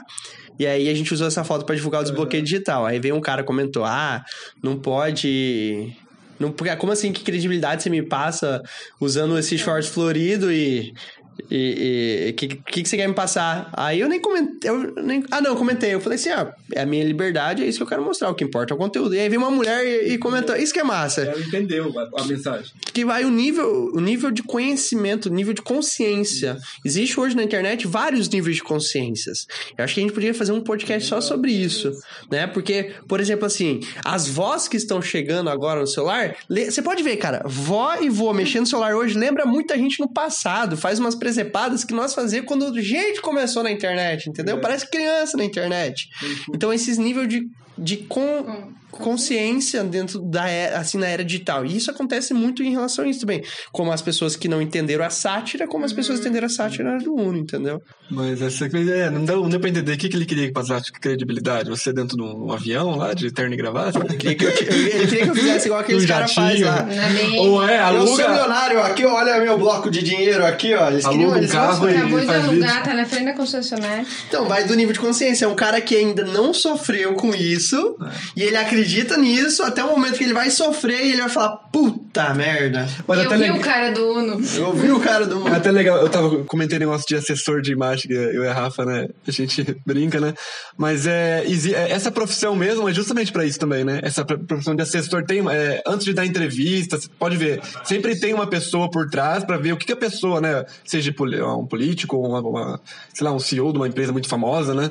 e 0.59 0.65
aí 0.65 0.89
a 0.89 0.93
gente 0.93 1.13
usou 1.13 1.27
essa 1.27 1.43
foto 1.43 1.65
pra 1.65 1.75
divulgar 1.75 2.01
o 2.01 2.03
desbloqueio 2.03 2.43
digital. 2.43 2.85
Aí 2.85 2.99
veio 2.99 3.15
um 3.15 3.21
cara 3.21 3.43
comentou, 3.43 3.83
ah, 3.83 4.23
não 4.61 4.77
pode... 4.77 5.93
Não, 6.39 6.51
porque- 6.51 6.75
como 6.75 6.91
assim, 6.91 7.13
que 7.13 7.23
credibilidade 7.23 7.81
você 7.83 7.89
me 7.89 8.01
passa 8.01 8.61
usando 8.99 9.37
esse 9.37 9.57
short 9.57 9.89
florido 9.89 10.51
e... 10.51 10.93
E 11.49 12.29
o 12.31 12.33
que, 12.33 12.47
que, 12.47 12.83
que 12.83 12.89
você 12.89 12.97
quer 12.97 13.07
me 13.07 13.13
passar? 13.13 13.69
Aí 13.73 13.99
eu 13.99 14.07
nem 14.07 14.19
comentei. 14.19 14.69
Eu 14.69 14.93
nem, 14.95 15.23
ah, 15.29 15.41
não, 15.41 15.51
eu 15.51 15.55
comentei. 15.55 15.93
Eu 15.93 15.99
falei 15.99 16.17
assim: 16.17 16.29
ah, 16.29 16.53
é 16.73 16.81
a 16.81 16.85
minha 16.85 17.03
liberdade, 17.03 17.63
é 17.63 17.67
isso 17.67 17.77
que 17.77 17.83
eu 17.83 17.87
quero 17.87 18.03
mostrar. 18.03 18.29
O 18.29 18.35
que 18.35 18.43
importa 18.43 18.73
é 18.73 18.75
o 18.75 18.77
conteúdo. 18.77 19.13
E 19.13 19.19
aí 19.19 19.27
veio 19.27 19.41
uma 19.41 19.51
mulher 19.51 19.85
e, 19.85 20.13
e 20.13 20.17
comentou: 20.17 20.55
Isso 20.55 20.73
que 20.73 20.79
é 20.79 20.83
massa. 20.83 21.21
ela 21.21 21.39
entendeu 21.39 21.93
a, 21.97 22.21
a 22.21 22.25
mensagem. 22.25 22.71
Que 22.93 23.03
vai 23.03 23.25
o 23.25 23.29
nível, 23.29 23.91
o 23.93 23.99
nível 23.99 24.31
de 24.31 24.43
conhecimento, 24.43 25.27
o 25.27 25.33
nível 25.33 25.53
de 25.53 25.61
consciência. 25.61 26.57
Existe 26.83 27.19
hoje 27.19 27.35
na 27.35 27.43
internet 27.43 27.85
vários 27.85 28.29
níveis 28.29 28.55
de 28.57 28.63
consciências. 28.63 29.45
Eu 29.77 29.83
acho 29.83 29.93
que 29.93 29.99
a 29.99 30.03
gente 30.03 30.13
poderia 30.13 30.33
fazer 30.33 30.51
um 30.51 30.61
podcast 30.61 31.09
só 31.09 31.19
sobre 31.19 31.51
isso, 31.51 31.91
né? 32.31 32.47
Porque, 32.47 32.93
por 33.07 33.19
exemplo, 33.19 33.45
assim, 33.45 33.81
as 34.03 34.27
vós 34.27 34.67
que 34.67 34.77
estão 34.77 35.01
chegando 35.01 35.49
agora 35.49 35.81
no 35.81 35.87
celular, 35.87 36.35
você 36.49 36.81
pode 36.81 37.03
ver, 37.03 37.17
cara, 37.17 37.43
vó 37.45 37.95
e 37.99 38.09
vô 38.09 38.33
mexendo 38.33 38.61
no 38.61 38.67
celular 38.67 38.95
hoje 38.95 39.17
lembra 39.17 39.45
muita 39.45 39.77
gente 39.77 39.99
no 39.99 40.11
passado, 40.11 40.77
faz 40.77 40.99
umas 40.99 41.15
presepadas 41.25 41.83
que 41.83 41.91
nós 41.91 42.13
fazíamos 42.13 42.47
quando 42.47 42.65
a 42.67 42.81
gente 42.81 43.19
começou 43.19 43.63
na 43.63 43.71
internet, 43.71 44.29
entendeu? 44.29 44.61
Parece 44.61 44.87
criança 44.87 45.35
na 45.35 45.43
internet. 45.43 46.07
Então, 46.53 46.71
esses 46.71 46.99
níveis 46.99 47.27
de, 47.27 47.47
de 47.75 47.97
con- 47.97 48.71
consciência 48.99 49.83
dentro 49.83 50.19
da 50.19 50.47
era, 50.47 50.77
assim, 50.79 50.97
na 50.97 51.07
era 51.07 51.23
digital. 51.23 51.65
E 51.65 51.75
isso 51.77 51.89
acontece 51.91 52.33
muito 52.33 52.63
em 52.63 52.71
relação 52.71 53.05
a 53.05 53.07
isso 53.07 53.21
também. 53.21 53.43
Como 53.71 53.91
as 53.91 54.01
pessoas 54.01 54.35
que 54.35 54.47
não 54.47 54.61
entenderam 54.61 55.05
a 55.05 55.09
sátira, 55.09 55.67
como 55.67 55.85
as 55.85 55.93
pessoas 55.93 56.19
entenderam 56.19 56.47
a 56.47 56.49
sátira 56.49 56.97
do 56.97 57.13
Uno, 57.13 57.37
entendeu? 57.37 57.81
Mas 58.09 58.41
essa 58.41 58.65
é, 58.65 59.09
não 59.09 59.25
deu, 59.25 59.41
não 59.41 59.49
deu 59.49 59.59
pra 59.59 59.69
entender 59.69 59.93
o 59.93 59.97
que, 59.97 60.09
que 60.09 60.15
ele 60.15 60.25
queria 60.25 60.47
que 60.47 60.53
passasse 60.53 60.91
credibilidade. 60.91 61.69
Você 61.69 61.91
dentro 61.93 62.15
de 62.17 62.23
um 62.23 62.51
avião 62.51 62.95
lá, 62.95 63.13
de 63.13 63.31
terno 63.31 63.53
e 63.53 63.57
gravata? 63.57 63.99
Queria 64.15 64.35
que 64.35 64.45
eu, 64.45 64.49
ele 64.49 65.07
queria 65.07 65.23
que 65.23 65.29
eu 65.29 65.35
fizesse 65.35 65.67
igual 65.67 65.81
aqueles 65.81 66.03
Um 66.03 66.07
caras 66.07 66.31
jatinho. 66.33 66.65
fazem 66.67 66.99
lá. 66.99 67.09
Minha- 67.09 67.41
Ou 67.41 67.67
é, 67.67 67.75
Eu 67.79 68.07
sou 68.07 68.13
aluga, 68.15 68.29
milionário, 68.29 68.79
aqui, 68.81 69.05
olha 69.05 69.39
meu 69.39 69.57
bloco 69.57 69.89
de 69.89 70.01
dinheiro 70.01 70.45
aqui, 70.45 70.73
ó. 70.73 70.89
Eles 70.89 71.05
queriam, 71.05 71.21
Aluga 71.23 71.35
um 71.35 71.37
eles 71.39 71.51
carro 71.51 71.67
gostam. 71.67 71.89
e- 71.89 71.95
Acabou 71.97 72.19
de 72.19 72.25
faz 72.25 72.43
alugar, 72.45 72.69
vídeo. 72.71 72.83
tá 72.83 72.93
na 72.93 73.05
frente 73.05 73.25
da 73.25 73.33
concessionária. 73.33 74.05
Então, 74.27 74.45
vai 74.47 74.63
do 74.65 74.75
nível 74.75 74.93
de 74.93 74.99
consciência. 74.99 75.45
É 75.45 75.47
um 75.47 75.55
cara 75.55 75.81
que 75.81 75.95
ainda 75.95 76.23
não 76.23 76.53
sofreu 76.53 77.13
com 77.15 77.33
isso, 77.35 77.97
e 78.35 78.41
ele 78.43 78.55
acredita 78.55 78.84
nisso 79.17 79.63
até 79.63 79.83
o 79.83 79.89
momento 79.89 80.17
que 80.17 80.23
ele 80.23 80.33
vai 80.33 80.49
sofrer 80.49 81.05
e 81.05 81.11
ele 81.11 81.21
vai 81.21 81.29
falar, 81.29 81.57
puta 81.71 82.33
merda. 82.33 82.87
mas 83.07 83.19
eu 83.19 83.25
até 83.25 83.35
vi 83.35 83.41
legal. 83.43 83.57
o 83.57 83.61
cara 83.61 83.91
do 83.91 84.09
Uno. 84.11 84.41
Eu 84.55 84.67
ouvi 84.67 84.91
o 84.91 84.99
cara 84.99 85.25
do 85.25 85.47
É 85.47 85.55
até 85.55 85.71
legal, 85.71 85.97
eu 85.97 86.09
tava 86.09 86.43
comentando 86.45 86.79
negócio 86.79 87.07
de 87.07 87.15
assessor 87.15 87.61
de 87.61 87.71
imagem, 87.71 88.07
que 88.07 88.13
eu 88.13 88.43
e 88.43 88.47
a 88.47 88.53
Rafa, 88.53 88.85
né? 88.85 89.07
A 89.27 89.31
gente 89.31 89.75
brinca, 89.85 90.19
né? 90.19 90.33
Mas 90.77 91.05
é, 91.07 91.43
é, 91.45 91.91
essa 91.91 92.11
profissão 92.11 92.55
mesmo 92.55 92.87
é 92.87 92.93
justamente 92.93 93.31
pra 93.31 93.45
isso 93.45 93.59
também, 93.59 93.83
né? 93.83 93.99
Essa 94.03 94.23
pro- 94.23 94.39
profissão 94.39 94.75
de 94.75 94.81
assessor 94.81 95.23
tem, 95.25 95.39
é, 95.49 95.81
antes 95.85 96.05
de 96.05 96.13
dar 96.13 96.25
entrevista, 96.25 96.97
você 96.99 97.07
pode 97.19 97.37
ver, 97.37 97.61
sempre 97.83 98.19
tem 98.19 98.33
uma 98.33 98.47
pessoa 98.47 98.89
por 98.89 99.09
trás 99.09 99.43
pra 99.43 99.57
ver 99.57 99.73
o 99.73 99.77
que, 99.77 99.85
que 99.85 99.93
a 99.93 99.97
pessoa, 99.97 100.39
né? 100.41 100.63
Seja 100.83 101.13
um 101.57 101.65
político, 101.65 102.17
uma, 102.17 102.39
uma, 102.41 102.79
sei 103.13 103.25
lá, 103.25 103.31
um 103.33 103.39
CEO 103.39 103.71
de 103.71 103.77
uma 103.79 103.87
empresa 103.87 104.11
muito 104.11 104.27
famosa, 104.27 104.73
né? 104.73 104.89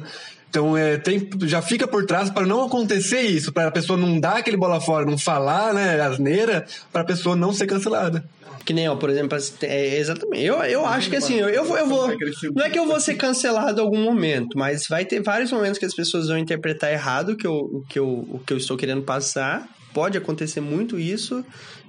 Então, 0.55 0.77
é, 0.77 0.97
tem, 0.97 1.29
já 1.47 1.61
fica 1.61 1.85
por 1.85 2.07
trás 2.07 2.31
para 2.31 2.47
não 2.47 2.63
acontecer 2.63 3.23
isso, 3.23 3.53
para 3.53 3.67
a 3.67 3.73
pessoa 3.73 3.99
não 3.99 4.21
dar 4.21 4.37
aquele 4.37 4.57
bola 4.57 4.81
fora, 4.81 5.05
não 5.05 5.19
falar, 5.19 5.75
né, 5.75 6.01
asneira, 6.01 6.65
para 6.93 7.03
a 7.03 7.05
pessoa 7.05 7.35
não 7.35 7.53
ser 7.53 7.67
cancelada. 7.67 8.25
Que 8.65 8.73
nem, 8.73 8.89
ó, 8.89 8.95
por 8.95 9.11
exemplo, 9.11 9.37
é, 9.63 9.99
exatamente. 9.99 10.45
Eu, 10.45 10.63
eu 10.63 10.87
acho 10.87 11.11
que 11.11 11.17
assim, 11.17 11.41
eu, 11.41 11.49
eu 11.49 11.65
vou, 11.65 11.77
eu 11.77 11.89
vou. 11.89 12.07
Não 12.55 12.65
é 12.65 12.71
que 12.71 12.79
eu 12.79 12.87
vou 12.87 13.01
ser 13.01 13.17
cancelado 13.17 13.81
em 13.81 13.85
algum 13.85 13.99
momento, 13.99 14.57
mas 14.57 14.87
vai 14.87 15.05
ter 15.05 15.21
vários 15.21 15.51
momentos 15.51 15.77
que 15.77 15.85
as 15.87 15.93
pessoas 15.93 16.29
vão 16.29 16.39
interpretar 16.39 16.93
errado 16.93 17.31
o 17.31 17.37
que 17.37 17.49
eu, 17.49 17.53
o 17.53 17.85
que 17.89 17.99
eu, 17.99 18.07
o 18.07 18.39
que 18.47 18.53
eu 18.53 18.57
estou 18.57 18.77
querendo 18.77 19.03
passar. 19.03 19.69
Pode 19.93 20.17
acontecer 20.17 20.61
muito 20.61 20.99
isso 20.99 21.45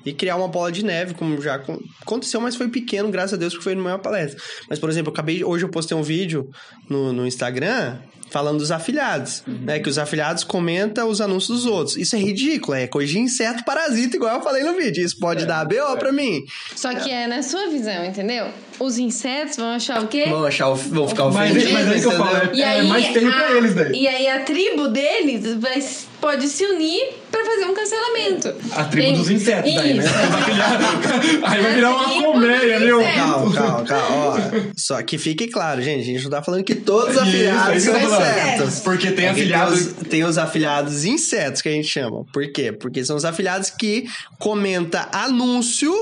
e 0.05 0.11
criar 0.11 0.35
uma 0.37 0.47
bola 0.47 0.71
de 0.71 0.83
neve, 0.83 1.13
como 1.13 1.39
já 1.41 1.55
acon- 1.55 1.79
aconteceu, 2.01 2.41
mas 2.41 2.55
foi 2.55 2.67
pequeno, 2.67 3.09
graças 3.09 3.33
a 3.33 3.37
Deus, 3.37 3.55
que 3.57 3.63
foi 3.63 3.73
numa 3.73 3.97
palestra. 3.97 4.39
Mas, 4.69 4.77
por 4.79 4.89
exemplo, 4.89 5.09
eu 5.09 5.13
acabei, 5.13 5.43
hoje 5.43 5.65
eu 5.65 5.69
postei 5.69 5.95
um 5.95 6.03
vídeo 6.03 6.49
no, 6.89 7.13
no 7.13 7.25
Instagram 7.25 7.97
falando 8.29 8.57
dos 8.59 8.71
afiliados, 8.71 9.43
né? 9.47 9.79
Que 9.79 9.87
os 9.89 9.97
afiliados 9.97 10.43
comentam 10.43 11.07
os 11.09 11.21
anúncios 11.21 11.61
dos 11.63 11.65
outros. 11.65 11.95
Isso 11.97 12.15
é 12.15 12.19
ridículo, 12.19 12.75
é 12.75 12.87
coisa 12.87 13.11
de 13.13 13.19
inseto 13.19 13.63
parasita, 13.63 14.17
igual 14.17 14.35
eu 14.35 14.41
falei 14.41 14.63
no 14.63 14.73
vídeo. 14.75 15.03
Isso 15.05 15.17
pode 15.19 15.45
dar 15.45 15.65
BO 15.65 15.97
pra 15.97 16.11
mim. 16.11 16.43
Só 16.75 16.93
que 16.93 17.09
é 17.09 17.27
na 17.27 17.41
sua 17.43 17.67
visão, 17.69 18.03
entendeu? 18.05 18.47
Os 18.77 18.97
insetos 18.97 19.55
vão 19.55 19.69
achar 19.69 20.03
o 20.03 20.07
quê? 20.07 20.25
Vão 20.27 20.43
achar, 20.43 20.67
o- 20.69 20.75
vão 20.75 21.07
ficar 21.07 21.25
Mas, 21.29 21.49
ofendidos, 21.51 21.71
mas 21.73 21.87
é 21.91 21.95
isso 21.95 22.09
que 22.09 22.13
eu 22.13 22.17
falo, 22.17 22.37
é, 22.53 22.77
é 22.79 22.83
mais 22.83 23.05
feio 23.07 23.31
pra 23.31 23.51
eles 23.53 23.73
daí. 23.73 23.91
E 23.93 24.07
aí 24.07 24.27
a 24.27 24.39
tribo 24.41 24.89
deles 24.89 25.53
vai, 25.55 25.81
pode 26.19 26.49
se 26.49 26.65
unir 26.65 27.01
pra 27.31 27.45
fazer 27.45 27.65
um 27.65 27.73
cancelamento. 27.73 28.53
A 28.73 28.83
tribo 28.83 29.07
Tem- 29.07 29.15
dos 29.17 29.29
insetos 29.29 29.73
daí, 29.73 29.93
né? 29.93 30.03
Aí 31.43 31.61
vai 31.61 31.73
virar 31.75 31.91
uma 31.91 32.14
colmeia, 32.39 32.79
viu? 32.79 33.01
insetos. 33.01 33.15
Calma, 33.15 33.53
calma, 33.53 33.83
calma. 33.85 34.15
Ó, 34.15 34.37
só 34.75 35.01
que 35.03 35.17
fique 35.17 35.47
claro, 35.47 35.81
gente. 35.81 36.01
A 36.01 36.05
gente 36.05 36.23
não 36.23 36.29
tá 36.31 36.41
falando 36.43 36.63
que 36.63 36.75
todos 36.75 37.15
os 37.15 37.21
afiliados 37.21 37.83
isso 37.83 37.91
são 37.91 37.99
insetos. 38.01 38.79
Porque 38.81 39.11
tem 39.11 39.25
É 39.25 39.33
que 39.33 39.39
afiliado- 39.41 39.71
Tem 39.71 39.81
os, 39.81 39.93
tem 40.09 40.23
os 40.23 40.37
afiliados 40.37 41.05
insetos 41.05 41.61
que 41.61 41.69
a 41.69 41.71
gente 41.71 41.87
chama. 41.87 42.23
Por 42.31 42.51
quê? 42.51 42.71
Porque 42.71 43.03
são 43.03 43.15
os 43.15 43.25
afiliados 43.25 43.69
que 43.69 44.05
comenta 44.39 45.07
anúncio 45.11 45.93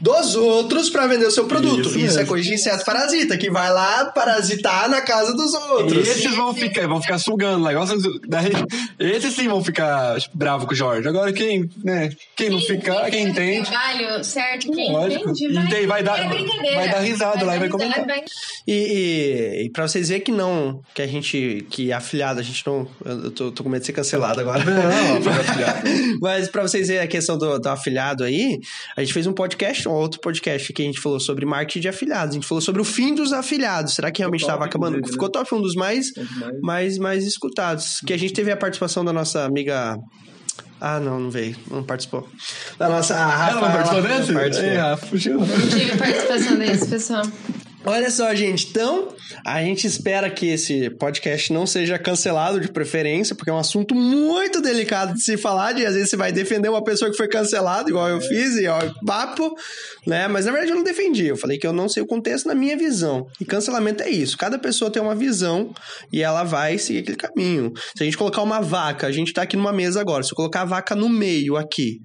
dos 0.00 0.34
outros 0.34 0.88
pra 0.88 1.06
vender 1.06 1.26
o 1.26 1.30
seu 1.30 1.46
produto. 1.46 1.88
Isso 1.88 1.98
Isso, 1.98 2.20
é 2.20 2.24
coisa 2.24 2.48
de 2.48 2.54
inseto 2.54 2.84
parasita, 2.84 3.36
que 3.36 3.50
vai 3.50 3.70
lá 3.70 4.06
parasitar 4.06 4.88
na 4.88 5.00
casa 5.02 5.34
dos 5.34 5.52
outros. 5.54 6.08
Esses 6.08 6.34
vão 6.34 6.54
ficar, 6.54 6.86
vão 6.88 7.00
ficar 7.02 7.18
sugando 7.18 7.62
lá. 7.64 7.70
igual 7.72 7.86
vocês- 7.86 8.02
daí, 8.26 8.50
esses 8.98 9.34
sim 9.34 9.46
vão 9.48 9.62
ficar 9.62 10.16
bravo 10.32 10.66
com 10.66 10.72
o 10.72 10.76
Jorge. 10.76 11.06
Agora 11.08 11.32
quem, 11.32 11.68
né? 11.84 12.10
Quem 12.36 12.50
não 12.50 12.60
ficar, 12.60 13.10
quem 13.10 13.28
entende. 13.28 13.68
trabalho 13.68 14.24
certo, 14.24 14.70
quem 14.72 14.90
Lógico. 14.92 15.30
entende, 15.30 15.58
E 15.58 15.68
tem- 15.68 15.86
vai 15.86 16.02
dar- 16.02 16.18
é 16.18 16.74
vai 16.74 16.88
dar 16.88 17.00
risada 17.00 17.44
lá 17.44 17.56
e 17.56 17.58
vai 17.58 17.68
comentar. 17.68 18.06
vai- 18.06 18.24
E, 18.66 18.72
e, 18.72 19.64
e 19.66 19.70
pra 19.70 19.86
vocês 19.86 20.08
verem 20.08 20.22
que 20.24 20.32
não, 20.32 20.80
que 20.94 21.02
a 21.02 21.06
gente, 21.06 21.66
que 21.70 21.92
afiliado, 21.92 22.40
a 22.40 22.42
gente 22.42 22.66
não. 22.66 22.86
Eu 23.04 23.30
tô, 23.30 23.50
tô 23.50 23.62
com 23.62 23.68
medo 23.68 23.80
de 23.80 23.86
ser 23.86 23.92
cancelado 23.92 24.40
agora. 24.40 24.64
Não, 24.64 25.20
foi 25.22 25.32
afiliado. 25.32 25.82
Mas 26.20 26.48
pra 26.48 26.62
vocês 26.62 26.88
verem 26.88 27.02
a 27.02 27.06
questão 27.06 27.36
do, 27.36 27.58
do 27.58 27.68
afiliado 27.68 28.24
aí, 28.24 28.58
a 28.96 29.00
gente 29.02 29.12
fez 29.12 29.26
um 29.26 29.32
podcast, 29.32 29.88
um 29.90 29.94
outro 30.00 30.20
podcast 30.20 30.72
que 30.72 30.82
a 30.82 30.84
gente 30.84 31.00
falou 31.00 31.20
sobre 31.20 31.44
marketing 31.44 31.80
de 31.80 31.88
afiliados. 31.88 32.30
A 32.30 32.34
gente 32.34 32.46
falou 32.46 32.60
sobre 32.60 32.80
o 32.80 32.84
fim 32.84 33.14
dos 33.14 33.32
afiliados. 33.32 33.94
Será 33.94 34.10
que 34.10 34.20
realmente 34.20 34.42
estava 34.42 34.60
top, 34.60 34.70
acabando? 34.70 35.06
Ficou 35.06 35.28
top, 35.28 35.48
foi 35.48 35.58
um 35.58 35.62
dos 35.62 35.74
mais, 35.74 36.06
mais. 36.16 36.60
mais, 36.60 36.98
mais 36.98 37.26
escutados. 37.26 38.00
Que 38.06 38.12
a 38.12 38.18
gente 38.18 38.32
teve 38.32 38.50
a 38.50 38.56
participação 38.56 39.04
da 39.04 39.12
nossa 39.12 39.44
amiga. 39.44 39.96
Ah, 40.80 40.98
não, 40.98 41.20
não 41.20 41.30
veio. 41.30 41.56
Não 41.70 41.82
participou. 41.82 42.26
Da 42.78 42.88
nossa. 42.88 43.14
A 43.14 43.26
Rafa, 43.26 43.50
Ela 43.50 43.60
não 43.60 43.72
participou 43.72 44.02
não 44.02 44.18
desse? 44.18 44.32
participou. 44.32 44.70
É, 44.70 44.76
Rafa, 44.76 45.06
fugiu. 45.06 45.40
Não 45.40 45.68
tive 45.68 45.96
participação 45.98 46.56
desse, 46.56 46.88
pessoal. 46.88 47.22
Olha 47.84 48.10
só, 48.10 48.34
gente. 48.34 48.68
Então, 48.68 49.08
a 49.44 49.62
gente 49.62 49.86
espera 49.86 50.28
que 50.28 50.46
esse 50.46 50.90
podcast 50.90 51.50
não 51.52 51.66
seja 51.66 51.98
cancelado 51.98 52.60
de 52.60 52.68
preferência, 52.68 53.34
porque 53.34 53.48
é 53.48 53.52
um 53.52 53.58
assunto 53.58 53.94
muito 53.94 54.60
delicado 54.60 55.14
de 55.14 55.22
se 55.22 55.38
falar. 55.38 55.72
De 55.72 55.86
às 55.86 55.94
vezes 55.94 56.10
você 56.10 56.16
vai 56.16 56.30
defender 56.30 56.68
uma 56.68 56.84
pessoa 56.84 57.10
que 57.10 57.16
foi 57.16 57.26
cancelada, 57.26 57.88
igual 57.88 58.08
eu 58.08 58.20
fiz, 58.20 58.56
e 58.56 58.66
ó, 58.66 58.78
papo, 59.06 59.56
né? 60.10 60.26
Mas 60.26 60.44
na 60.44 60.50
verdade 60.50 60.72
eu 60.72 60.76
não 60.76 60.82
defendi. 60.82 61.26
Eu 61.26 61.36
falei 61.36 61.56
que 61.56 61.66
eu 61.66 61.72
não 61.72 61.88
sei 61.88 62.02
o 62.02 62.06
contexto 62.06 62.46
na 62.46 62.54
minha 62.54 62.76
visão. 62.76 63.26
E 63.40 63.44
cancelamento 63.44 64.02
é 64.02 64.10
isso. 64.10 64.36
Cada 64.36 64.58
pessoa 64.58 64.90
tem 64.90 65.00
uma 65.00 65.14
visão 65.14 65.72
e 66.12 66.20
ela 66.20 66.42
vai 66.42 66.76
seguir 66.78 66.98
aquele 66.98 67.16
caminho. 67.16 67.72
Se 67.96 68.02
a 68.02 68.04
gente 68.04 68.18
colocar 68.18 68.42
uma 68.42 68.60
vaca, 68.60 69.06
a 69.06 69.12
gente 69.12 69.32
tá 69.32 69.42
aqui 69.42 69.56
numa 69.56 69.72
mesa 69.72 70.00
agora. 70.00 70.24
Se 70.24 70.32
eu 70.32 70.36
colocar 70.36 70.62
a 70.62 70.64
vaca 70.64 70.96
no 70.96 71.08
meio 71.08 71.56
aqui, 71.56 72.00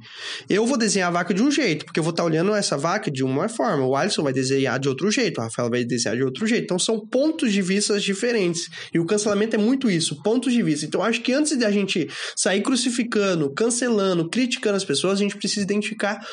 eu 0.47 0.65
vou 0.65 0.77
desenhar 0.77 1.09
a 1.09 1.11
vaca 1.11 1.33
de 1.33 1.41
um 1.41 1.49
jeito, 1.49 1.83
porque 1.83 1.99
eu 1.99 2.03
vou 2.03 2.11
estar 2.11 2.23
olhando 2.23 2.53
essa 2.53 2.77
vaca 2.77 3.09
de 3.09 3.23
uma 3.23 3.49
forma. 3.49 3.85
O 3.85 3.95
Alisson 3.95 4.21
vai 4.21 4.31
desenhar 4.31 4.79
de 4.79 4.87
outro 4.87 5.09
jeito, 5.09 5.39
o 5.39 5.43
Rafael 5.43 5.69
vai 5.69 5.83
desenhar 5.83 6.15
de 6.15 6.23
outro 6.23 6.45
jeito. 6.45 6.63
Então 6.63 6.77
são 6.77 6.99
pontos 6.99 7.51
de 7.51 7.61
vista 7.61 7.99
diferentes. 7.99 8.69
E 8.93 8.99
o 8.99 9.05
cancelamento 9.05 9.55
é 9.55 9.59
muito 9.59 9.89
isso, 9.89 10.21
pontos 10.21 10.53
de 10.53 10.61
vista. 10.61 10.85
Então 10.85 11.01
acho 11.01 11.21
que 11.21 11.33
antes 11.33 11.57
de 11.57 11.65
a 11.65 11.71
gente 11.71 12.07
sair 12.35 12.61
crucificando, 12.61 13.51
cancelando, 13.51 14.29
criticando 14.29 14.77
as 14.77 14.85
pessoas, 14.85 15.13
a 15.13 15.23
gente 15.23 15.37
precisa 15.37 15.61
identificar 15.61 16.23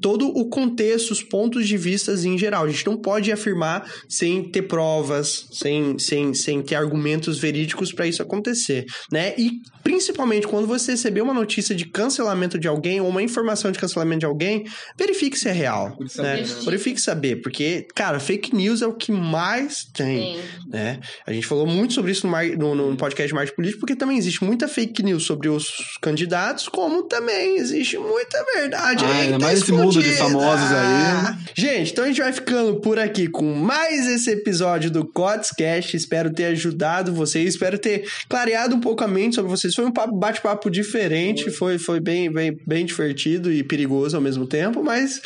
todo 0.00 0.26
o 0.26 0.48
contexto, 0.48 1.19
os 1.20 1.22
pontos 1.22 1.68
de 1.68 1.76
vista 1.76 2.12
em 2.12 2.38
geral. 2.38 2.64
A 2.64 2.68
gente 2.68 2.86
não 2.86 2.96
pode 2.96 3.30
afirmar 3.30 3.88
sem 4.08 4.50
ter 4.50 4.62
provas, 4.62 5.46
sem, 5.52 5.98
sem, 5.98 6.34
sem 6.34 6.62
ter 6.62 6.74
argumentos 6.74 7.38
verídicos 7.38 7.92
para 7.92 8.06
isso 8.06 8.22
acontecer, 8.22 8.86
né? 9.12 9.34
E 9.36 9.60
Principalmente 9.82 10.46
quando 10.46 10.66
você 10.66 10.92
receber 10.92 11.20
uma 11.22 11.34
notícia 11.34 11.74
de 11.74 11.84
cancelamento 11.86 12.58
de 12.58 12.68
alguém 12.68 13.00
ou 13.00 13.08
uma 13.08 13.22
informação 13.22 13.70
de 13.72 13.78
cancelamento 13.78 14.20
de 14.20 14.26
alguém, 14.26 14.64
verifique 14.98 15.38
se 15.38 15.48
é 15.48 15.52
real. 15.52 15.96
Né? 16.16 16.44
Verifique 16.64 17.00
saber, 17.00 17.36
porque, 17.42 17.86
cara, 17.94 18.20
fake 18.20 18.54
news 18.54 18.82
é 18.82 18.86
o 18.86 18.92
que 18.92 19.10
mais 19.12 19.84
tem. 19.84 20.36
Sim. 20.36 20.40
Né? 20.68 21.00
A 21.26 21.32
gente 21.32 21.46
falou 21.46 21.66
muito 21.66 21.94
sobre 21.94 22.12
isso 22.12 22.26
no, 22.26 22.32
mar- 22.32 22.46
no- 22.56 22.74
no 22.74 22.96
podcast 22.96 23.28
de 23.28 23.34
Marketing 23.34 23.56
Político, 23.56 23.80
porque 23.80 23.96
também 23.96 24.18
existe 24.18 24.44
muita 24.44 24.68
fake 24.68 25.02
news 25.02 25.24
sobre 25.24 25.48
os 25.48 25.96
candidatos, 26.00 26.68
como 26.68 27.02
também 27.04 27.56
existe 27.58 27.96
muita 27.98 28.44
verdade. 28.54 29.04
Ah, 29.04 29.12
ainda 29.12 29.38
tá 29.38 29.44
mais 29.46 29.60
esse 29.62 29.72
mundo 29.72 29.92
de 30.02 30.08
escondida. 30.10 30.38
famosos 30.40 30.70
aí. 30.70 30.76
Ah. 30.76 31.38
Gente, 31.54 31.92
então 31.92 32.04
a 32.04 32.06
gente 32.08 32.20
vai 32.20 32.32
ficando 32.32 32.80
por 32.80 32.98
aqui 32.98 33.26
com 33.28 33.52
mais 33.54 34.06
esse 34.06 34.30
episódio 34.30 34.90
do 34.90 35.04
Codscast. 35.06 35.96
Espero 35.96 36.32
ter 36.32 36.44
ajudado 36.46 37.12
vocês, 37.12 37.50
espero 37.54 37.78
ter 37.78 38.04
clareado 38.28 38.74
um 38.76 38.80
pouco 38.80 39.02
a 39.02 39.08
mente 39.08 39.34
sobre 39.36 39.50
vocês. 39.50 39.69
Foi 39.74 39.84
um 39.84 39.92
papo- 39.92 40.14
bate-papo 40.16 40.70
diferente, 40.70 41.50
foi, 41.50 41.78
foi 41.78 42.00
bem, 42.00 42.30
bem, 42.32 42.56
bem 42.66 42.84
divertido 42.86 43.52
e 43.52 43.62
perigoso 43.62 44.16
ao 44.16 44.22
mesmo 44.22 44.46
tempo, 44.46 44.82
mas 44.82 45.20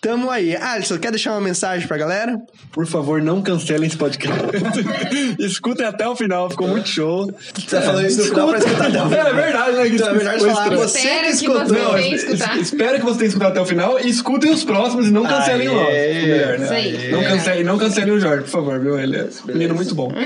tamo 0.00 0.30
aí. 0.30 0.56
Alisson, 0.56 0.98
quer 0.98 1.10
deixar 1.10 1.32
uma 1.32 1.40
mensagem 1.40 1.86
pra 1.86 1.96
galera? 1.96 2.38
Por 2.72 2.86
favor, 2.86 3.20
não 3.22 3.40
cancelem 3.42 3.86
esse 3.86 3.96
podcast. 3.96 4.38
Escutem 5.38 5.86
até 5.86 6.06
o 6.08 6.14
final, 6.16 6.48
ficou 6.50 6.68
muito 6.68 6.88
show. 6.88 7.26
Você 7.54 7.76
tá 7.76 7.82
falando 7.82 8.06
isso 8.06 8.18
no 8.18 8.24
final 8.26 8.48
pra 8.48 8.58
escutar 8.58 8.86
até 8.88 9.02
o 9.02 9.08
final. 9.08 9.26
É 9.28 9.32
verdade, 9.32 9.72
né? 9.76 9.88
Então, 9.88 10.08
é 10.08 10.12
melhor 10.14 10.34
Ficou 10.38 10.54
falar 10.54 10.76
você 10.76 10.98
Espero 10.98 11.20
que 11.20 11.26
que 11.26 11.32
escutou. 11.34 11.64
você 11.66 11.78
Não, 11.78 11.94
tenha 11.94 12.14
escutado. 12.14 12.60
Espero 12.60 12.98
que 12.98 13.04
você 13.04 13.18
tenha 13.18 13.28
escutado 13.28 13.50
até 13.52 13.60
o 13.60 13.66
final 13.66 14.00
e 14.00 14.08
escutem 14.08 14.50
os 14.52 14.64
próximos 14.64 15.06
e 15.08 15.10
não 15.10 15.24
cancelem 15.24 15.68
o 15.68 15.74
nosso. 15.74 15.88
Aê, 15.90 16.14
ficou 16.14 16.28
melhor, 16.28 16.58
né? 16.58 16.64
isso 16.64 16.72
aí. 16.74 17.10
Não 17.12 17.22
cancelem, 17.24 17.64
não 17.64 17.78
cancelem 17.78 18.10
o 18.14 18.20
Jorge, 18.20 18.42
por 18.44 18.50
favor, 18.50 18.80
viu? 18.80 18.98
Ele 18.98 19.16
é 19.16 19.24
um 19.44 19.46
menino 19.52 19.74
muito 19.74 19.94
bom. 19.94 20.12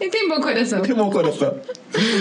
E 0.00 0.08
tem 0.10 0.28
bom 0.28 0.38
coração. 0.40 0.82
Tem 0.82 0.94
bom 0.94 1.08
coração. 1.10 1.54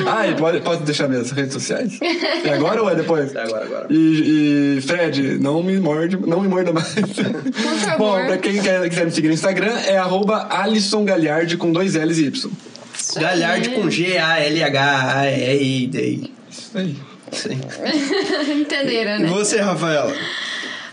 Ah, 0.08 0.26
e 0.28 0.36
pode, 0.36 0.53
pode 0.62 0.84
deixar 0.84 1.08
minhas 1.08 1.32
redes 1.32 1.54
sociais? 1.54 2.00
É 2.46 2.54
agora 2.54 2.82
ou 2.82 2.90
é 2.90 2.96
depois? 2.96 3.34
É 3.34 3.42
agora, 3.42 3.64
agora. 3.66 3.88
E, 3.90 4.78
e, 4.78 4.82
Fred, 4.82 5.40
não 5.40 5.64
me 5.64 5.80
morde, 5.80 6.18
não 6.18 6.42
me 6.42 6.48
morda 6.50 6.74
mais. 6.74 6.94
Por 6.94 7.08
favor. 7.80 7.98
Bom, 7.98 8.26
pra 8.26 8.38
quem 8.38 8.62
quer, 8.62 8.88
quiser 8.90 9.06
me 9.06 9.12
seguir 9.12 9.28
no 9.30 9.34
Instagram, 9.34 9.72
é 9.88 9.98
arroba 9.98 10.48
Alisson 10.50 11.06
Galhardi 11.06 11.56
com 11.58 11.72
dois 11.72 11.96
L's 11.96 12.18
e 12.18 12.26
Y. 12.26 12.52
Galhardi 13.20 13.70
com 13.70 13.90
G-A-L-H-A-R-I-D. 15.04 16.30
Isso 16.50 16.78
aí. 16.78 16.96
Sim. 17.32 17.60
Entenderam, 18.62 19.18
E 19.20 19.24
né? 19.24 19.28
você, 19.30 19.60
Rafaela? 19.60 20.14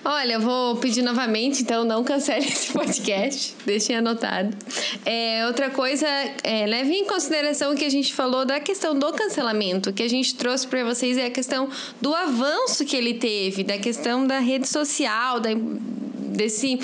Olha, 0.05 0.39
vou 0.39 0.77
pedir 0.77 1.03
novamente, 1.03 1.63
então 1.63 1.85
não 1.85 2.03
cancele 2.03 2.47
esse 2.49 2.73
podcast, 2.73 3.55
deixem 3.67 3.97
anotado. 3.97 4.57
É, 5.05 5.47
outra 5.47 5.69
coisa, 5.69 6.07
é, 6.43 6.67
leve 6.67 6.95
em 6.95 7.05
consideração 7.05 7.75
o 7.75 7.77
que 7.77 7.85
a 7.85 7.91
gente 7.91 8.15
falou 8.15 8.47
da 8.47 8.59
questão 8.59 8.99
do 8.99 9.13
cancelamento, 9.13 9.93
que 9.93 10.03
a 10.03 10.09
gente 10.09 10.35
trouxe 10.37 10.67
para 10.67 10.83
vocês 10.85 11.19
é 11.19 11.27
a 11.27 11.31
questão 11.31 11.69
do 12.01 12.15
avanço 12.15 12.85
que 12.85 12.97
ele 12.97 13.15
teve, 13.15 13.63
da 13.63 13.77
questão 13.77 14.27
da 14.27 14.39
rede 14.39 14.67
social, 14.67 15.39
da, 15.39 15.51
desse 15.55 16.79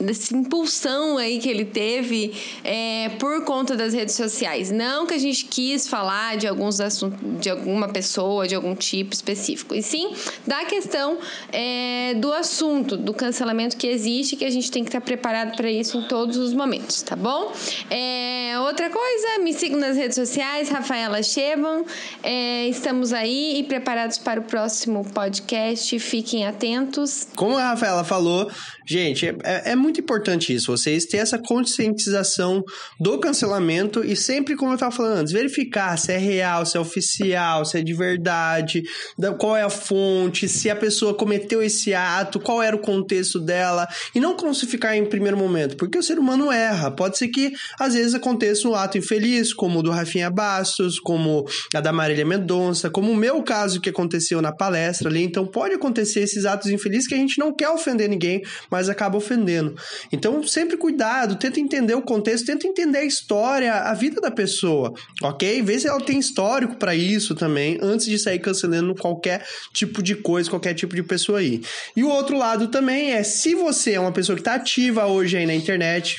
dessa 0.00 0.34
impulsão 0.36 1.18
aí 1.18 1.38
que 1.38 1.48
ele 1.48 1.64
teve 1.64 2.32
é, 2.64 3.10
por 3.18 3.44
conta 3.44 3.76
das 3.76 3.92
redes 3.92 4.14
sociais. 4.14 4.70
Não 4.70 5.06
que 5.06 5.14
a 5.14 5.18
gente 5.18 5.44
quis 5.46 5.88
falar 5.88 6.36
de 6.36 6.46
alguns 6.46 6.80
assuntos, 6.80 7.18
de 7.40 7.50
alguma 7.50 7.88
pessoa, 7.88 8.46
de 8.46 8.54
algum 8.54 8.74
tipo 8.74 9.14
específico, 9.14 9.74
e 9.74 9.82
sim 9.82 10.12
da 10.46 10.64
questão 10.64 11.18
é, 11.52 12.14
do 12.14 12.32
assunto, 12.32 12.96
do 12.96 13.12
cancelamento 13.12 13.76
que 13.76 13.86
existe, 13.86 14.36
que 14.36 14.44
a 14.44 14.50
gente 14.50 14.70
tem 14.70 14.82
que 14.82 14.88
estar 14.88 15.00
preparado 15.00 15.56
para 15.56 15.70
isso 15.70 15.98
em 15.98 16.02
todos 16.08 16.36
os 16.36 16.52
momentos, 16.52 17.02
tá 17.02 17.16
bom? 17.16 17.52
É, 17.90 18.58
outra 18.60 18.90
coisa, 18.90 19.38
me 19.42 19.52
sigam 19.52 19.78
nas 19.78 19.96
redes 19.96 20.14
sociais, 20.14 20.68
Rafaela 20.68 21.22
Chevan. 21.22 21.84
É, 22.22 22.66
estamos 22.68 23.12
aí 23.12 23.58
e 23.58 23.64
preparados 23.64 24.18
para 24.18 24.40
o 24.40 24.42
próximo 24.42 25.04
podcast. 25.12 25.98
Fiquem 25.98 26.46
atentos. 26.46 27.28
Como 27.34 27.56
a 27.56 27.70
Rafaela 27.70 28.04
falou, 28.04 28.50
gente, 28.88 29.26
é, 29.26 29.72
é 29.72 29.76
muito 29.76 30.00
importante 30.00 30.52
isso. 30.54 30.74
Vocês 30.76 31.04
terem 31.04 31.22
essa 31.22 31.38
conscientização 31.38 32.62
do 32.98 33.18
cancelamento 33.18 34.04
e 34.04 34.16
sempre, 34.16 34.56
como 34.56 34.70
eu 34.70 34.74
estava 34.74 34.94
falando 34.94 35.18
antes, 35.18 35.32
verificar 35.32 35.96
se 35.96 36.12
é 36.12 36.16
real, 36.18 36.64
se 36.64 36.76
é 36.76 36.80
oficial, 36.80 37.64
se 37.64 37.78
é 37.78 37.82
de 37.82 37.94
verdade, 37.94 38.82
da- 39.18 39.32
qual 39.32 39.56
é 39.56 39.62
a 39.62 39.70
fonte, 39.70 40.48
se 40.48 40.70
a 40.70 40.76
pessoa 40.76 41.14
cometeu 41.14 41.62
esse 41.62 41.92
ato, 41.94 42.38
qual 42.40 42.62
era 42.62 42.74
o 42.76 42.78
contexto 42.78 43.40
dela. 43.40 43.86
E 44.14 44.20
não 44.20 44.36
crucificar 44.36 44.94
em 44.96 45.04
primeiro 45.04 45.36
momento, 45.36 45.76
porque 45.76 45.98
o 45.98 46.02
ser 46.02 46.18
humano 46.18 46.50
erra. 46.52 46.90
Pode 46.90 47.18
ser 47.18 47.28
que 47.28 47.52
às 47.78 47.94
vezes 47.94 48.14
aconteça 48.14 48.68
um 48.68 48.74
ato 48.74 48.96
infeliz, 48.98 49.52
como 49.52 49.80
o 49.80 49.82
do 49.82 49.90
Rafinha 49.90 50.30
Bastos, 50.30 50.98
como 50.98 51.44
a 51.74 51.80
da 51.80 51.92
Marília 51.92 52.24
Mendonça, 52.24 52.88
como 52.90 53.10
o 53.10 53.16
meu 53.16 53.42
caso 53.42 53.80
que 53.80 53.90
aconteceu 53.90 54.40
na 54.40 54.52
palestra 54.52 55.08
ali. 55.08 55.22
Então 55.22 55.46
pode 55.46 55.74
acontecer 55.74 56.20
esses 56.20 56.44
atos 56.44 56.70
infelizes 56.70 57.08
que 57.08 57.14
a 57.14 57.18
gente 57.18 57.38
não 57.38 57.52
quer 57.54 57.68
ofender 57.70 58.08
ninguém, 58.08 58.42
mas 58.70 58.77
acaba 58.86 59.16
ofendendo. 59.16 59.74
Então 60.12 60.42
sempre 60.42 60.76
cuidado, 60.76 61.36
tenta 61.36 61.58
entender 61.58 61.94
o 61.94 62.02
contexto, 62.02 62.44
tenta 62.44 62.66
entender 62.66 62.98
a 62.98 63.04
história, 63.04 63.72
a 63.72 63.94
vida 63.94 64.20
da 64.20 64.30
pessoa, 64.30 64.92
ok? 65.22 65.62
Vê 65.62 65.80
se 65.80 65.88
ela 65.88 66.00
tem 66.00 66.18
histórico 66.18 66.76
pra 66.76 66.94
isso 66.94 67.34
também, 67.34 67.78
antes 67.80 68.04
de 68.04 68.18
sair 68.18 68.38
cancelando 68.38 68.94
qualquer 68.94 69.46
tipo 69.72 70.02
de 70.02 70.14
coisa, 70.14 70.50
qualquer 70.50 70.74
tipo 70.74 70.94
de 70.94 71.02
pessoa 71.02 71.38
aí. 71.38 71.62
E 71.96 72.04
o 72.04 72.08
outro 72.08 72.36
lado 72.36 72.68
também 72.68 73.12
é, 73.12 73.22
se 73.22 73.54
você 73.54 73.92
é 73.92 74.00
uma 74.00 74.12
pessoa 74.12 74.36
que 74.36 74.42
tá 74.42 74.54
ativa 74.54 75.06
hoje 75.06 75.36
aí 75.36 75.46
na 75.46 75.54
internet, 75.54 76.16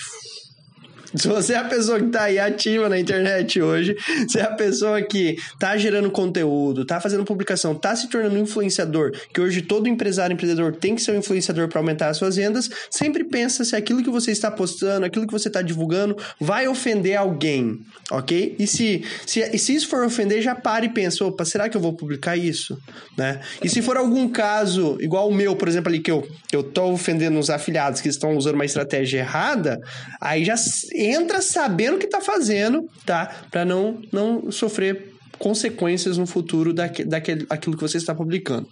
se 1.16 1.28
você 1.28 1.54
é 1.54 1.58
a 1.58 1.64
pessoa 1.64 2.00
que 2.00 2.08
tá 2.08 2.24
aí 2.24 2.40
ativa 2.40 2.88
na 2.90 3.00
internet 3.00 3.62
hoje, 3.62 3.96
se 4.28 4.40
é 4.40 4.44
a 4.44 4.52
pessoa 4.52 5.02
que 5.02 5.38
tá 5.58 5.78
gerando 5.78 6.12
conteúdo, 6.12 6.86
tá 6.86 7.00
fazendo 7.00 7.24
publicação, 7.24 7.74
tá 7.76 7.96
se 7.96 8.10
tornando 8.10 8.36
um 8.36 8.44
influenciador, 8.44 9.12
que 9.34 9.42
hoje 9.42 9.62
todo 9.62 9.88
empresário, 9.88 10.34
empreendedor 10.34 10.76
tem 10.76 10.96
que 10.96 11.02
ser 11.02 11.12
um 11.12 11.20
influenciador 11.20 11.68
para 11.68 11.80
aumentar 11.80 12.10
as 12.10 12.18
suas 12.18 12.36
vendas, 12.36 12.70
sempre 12.90 13.24
pensa 13.24 13.64
se 13.64 13.76
aquilo 13.76 14.04
que 14.04 14.10
você 14.10 14.32
está 14.32 14.52
postando, 14.52 15.06
aquilo 15.06 15.26
que 15.26 15.34
você 15.34 15.48
está 15.48 15.62
divulgando, 15.62 16.16
vai 16.40 16.68
ofender 16.68 17.18
alguém, 17.18 17.80
ok? 18.12 18.56
E 18.60 18.68
se, 18.68 19.04
se, 19.26 19.40
e 19.42 19.58
se 19.58 19.76
isso 19.76 19.88
for 19.88 20.04
ofender, 20.04 20.42
já 20.42 20.56
para 20.56 20.86
e 20.86 20.90
pensa, 20.90 21.26
opa, 21.26 21.46
será 21.46 21.70
que 21.70 21.76
eu 21.76 21.82
vou 21.82 21.94
publicar 21.94 22.38
isso? 22.38 22.78
Né? 23.18 23.40
E 23.64 23.70
se 23.70 23.82
for 23.82 23.98
algum 23.98 24.28
caso, 24.30 24.98
igual 25.02 25.30
o 25.30 25.34
meu, 25.34 25.56
por 25.56 25.68
exemplo, 25.68 25.90
ali, 25.90 26.00
que 26.00 26.12
eu, 26.12 26.28
eu 26.52 26.64
tô 26.64 26.92
ofendendo 26.92 27.38
os 27.40 27.50
afiliados 27.50 28.02
que 28.02 28.10
estão 28.10 28.36
usando 28.38 28.56
uma 28.56 28.66
estratégia 28.66 29.20
errada, 29.20 29.80
aí 30.22 30.46
já 30.46 30.56
entra 31.00 31.42
sabendo 31.42 31.96
o 31.96 32.00
que 32.00 32.08
tá 32.08 32.20
fazendo, 32.20 32.90
tá? 33.06 33.32
Pra 33.50 33.64
não, 33.64 34.02
não 34.12 34.52
sofrer 34.52 35.09
consequências 35.40 36.18
no 36.18 36.28
futuro 36.28 36.74
daque, 36.74 37.04
daquele, 37.04 37.48
aquilo 37.50 37.76
que 37.76 37.82
você 37.82 37.98
está 37.98 38.14
publicando. 38.14 38.68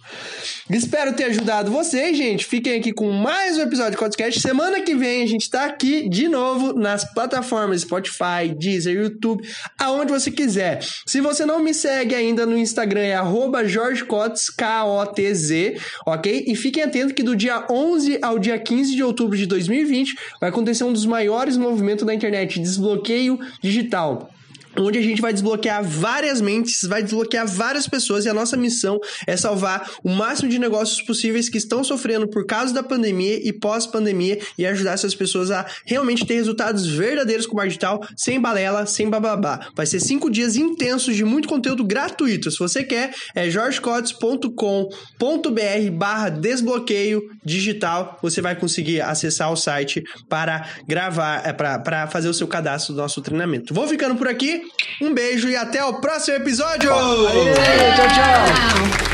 Espero 0.70 1.14
ter 1.14 1.24
ajudado 1.24 1.70
vocês, 1.70 2.16
gente. 2.16 2.44
Fiquem 2.44 2.78
aqui 2.78 2.92
com 2.92 3.10
mais 3.10 3.56
um 3.56 3.62
episódio 3.62 3.92
de 3.92 3.96
podcast. 3.96 4.38
Semana 4.40 4.80
que 4.82 4.94
vem 4.94 5.22
a 5.22 5.26
gente 5.26 5.50
tá 5.50 5.64
aqui 5.64 6.08
de 6.08 6.28
novo 6.28 6.74
nas 6.74 7.10
plataformas 7.12 7.80
Spotify, 7.80 8.54
Deezer, 8.56 8.94
YouTube, 8.94 9.42
aonde 9.78 10.12
você 10.12 10.30
quiser. 10.30 10.80
Se 11.06 11.20
você 11.20 11.46
não 11.46 11.62
me 11.62 11.72
segue 11.72 12.14
ainda 12.14 12.44
no 12.44 12.56
Instagram 12.56 13.00
é 13.00 13.14
arroba 13.14 13.62
K-O-T-Z, 14.56 15.76
ok? 16.06 16.44
E 16.46 16.54
fiquem 16.54 16.82
atentos 16.82 17.12
que 17.12 17.22
do 17.22 17.34
dia 17.34 17.64
11 17.70 18.18
ao 18.20 18.38
dia 18.38 18.58
15 18.58 18.94
de 18.94 19.02
outubro 19.02 19.36
de 19.36 19.46
2020 19.46 20.14
vai 20.40 20.50
acontecer 20.50 20.84
um 20.84 20.92
dos 20.92 21.06
maiores 21.06 21.56
movimentos 21.56 22.04
da 22.04 22.14
internet, 22.14 22.60
desbloqueio 22.60 23.38
digital 23.62 24.30
onde 24.78 24.98
a 24.98 25.02
gente 25.02 25.20
vai 25.20 25.32
desbloquear 25.32 25.84
várias 25.84 26.40
mentes, 26.40 26.82
vai 26.82 27.02
desbloquear 27.02 27.46
várias 27.46 27.86
pessoas 27.86 28.24
e 28.24 28.28
a 28.28 28.34
nossa 28.34 28.56
missão 28.56 28.98
é 29.26 29.36
salvar 29.36 29.90
o 30.02 30.10
máximo 30.10 30.48
de 30.48 30.58
negócios 30.58 31.02
possíveis 31.02 31.48
que 31.48 31.58
estão 31.58 31.84
sofrendo 31.84 32.28
por 32.28 32.46
causa 32.46 32.72
da 32.72 32.82
pandemia 32.82 33.38
e 33.46 33.52
pós-pandemia 33.52 34.38
e 34.56 34.66
ajudar 34.66 34.92
essas 34.92 35.14
pessoas 35.14 35.50
a 35.50 35.66
realmente 35.84 36.26
ter 36.26 36.34
resultados 36.34 36.86
verdadeiros 36.86 37.46
com 37.46 37.56
o 37.56 37.64
digital, 37.64 38.04
sem 38.16 38.40
balela, 38.40 38.86
sem 38.86 39.08
bababá. 39.08 39.68
Vai 39.74 39.86
ser 39.86 40.00
cinco 40.00 40.30
dias 40.30 40.56
intensos 40.56 41.14
de 41.14 41.24
muito 41.24 41.48
conteúdo 41.48 41.84
gratuito. 41.84 42.50
Se 42.50 42.58
você 42.58 42.84
quer, 42.84 43.12
é 43.34 43.50
jorgecotes.com.br 43.50 45.90
barra 45.92 46.28
desbloqueio 46.28 47.22
digital. 47.44 48.18
Você 48.22 48.40
vai 48.40 48.56
conseguir 48.56 49.00
acessar 49.00 49.52
o 49.52 49.56
site 49.56 50.02
para 50.28 50.68
gravar, 50.86 51.46
é, 51.46 51.52
para 51.52 52.06
fazer 52.08 52.28
o 52.28 52.34
seu 52.34 52.46
cadastro 52.46 52.94
do 52.94 53.00
nosso 53.00 53.20
treinamento. 53.20 53.74
Vou 53.74 53.86
ficando 53.86 54.16
por 54.16 54.28
aqui. 54.28 54.62
Um 55.00 55.14
beijo 55.14 55.48
e 55.48 55.56
até 55.56 55.84
o 55.84 55.94
próximo 55.94 56.36
episódio! 56.36 56.90
Tchau, 56.90 58.08
tchau. 58.08 58.08
Tchau. 58.08 59.07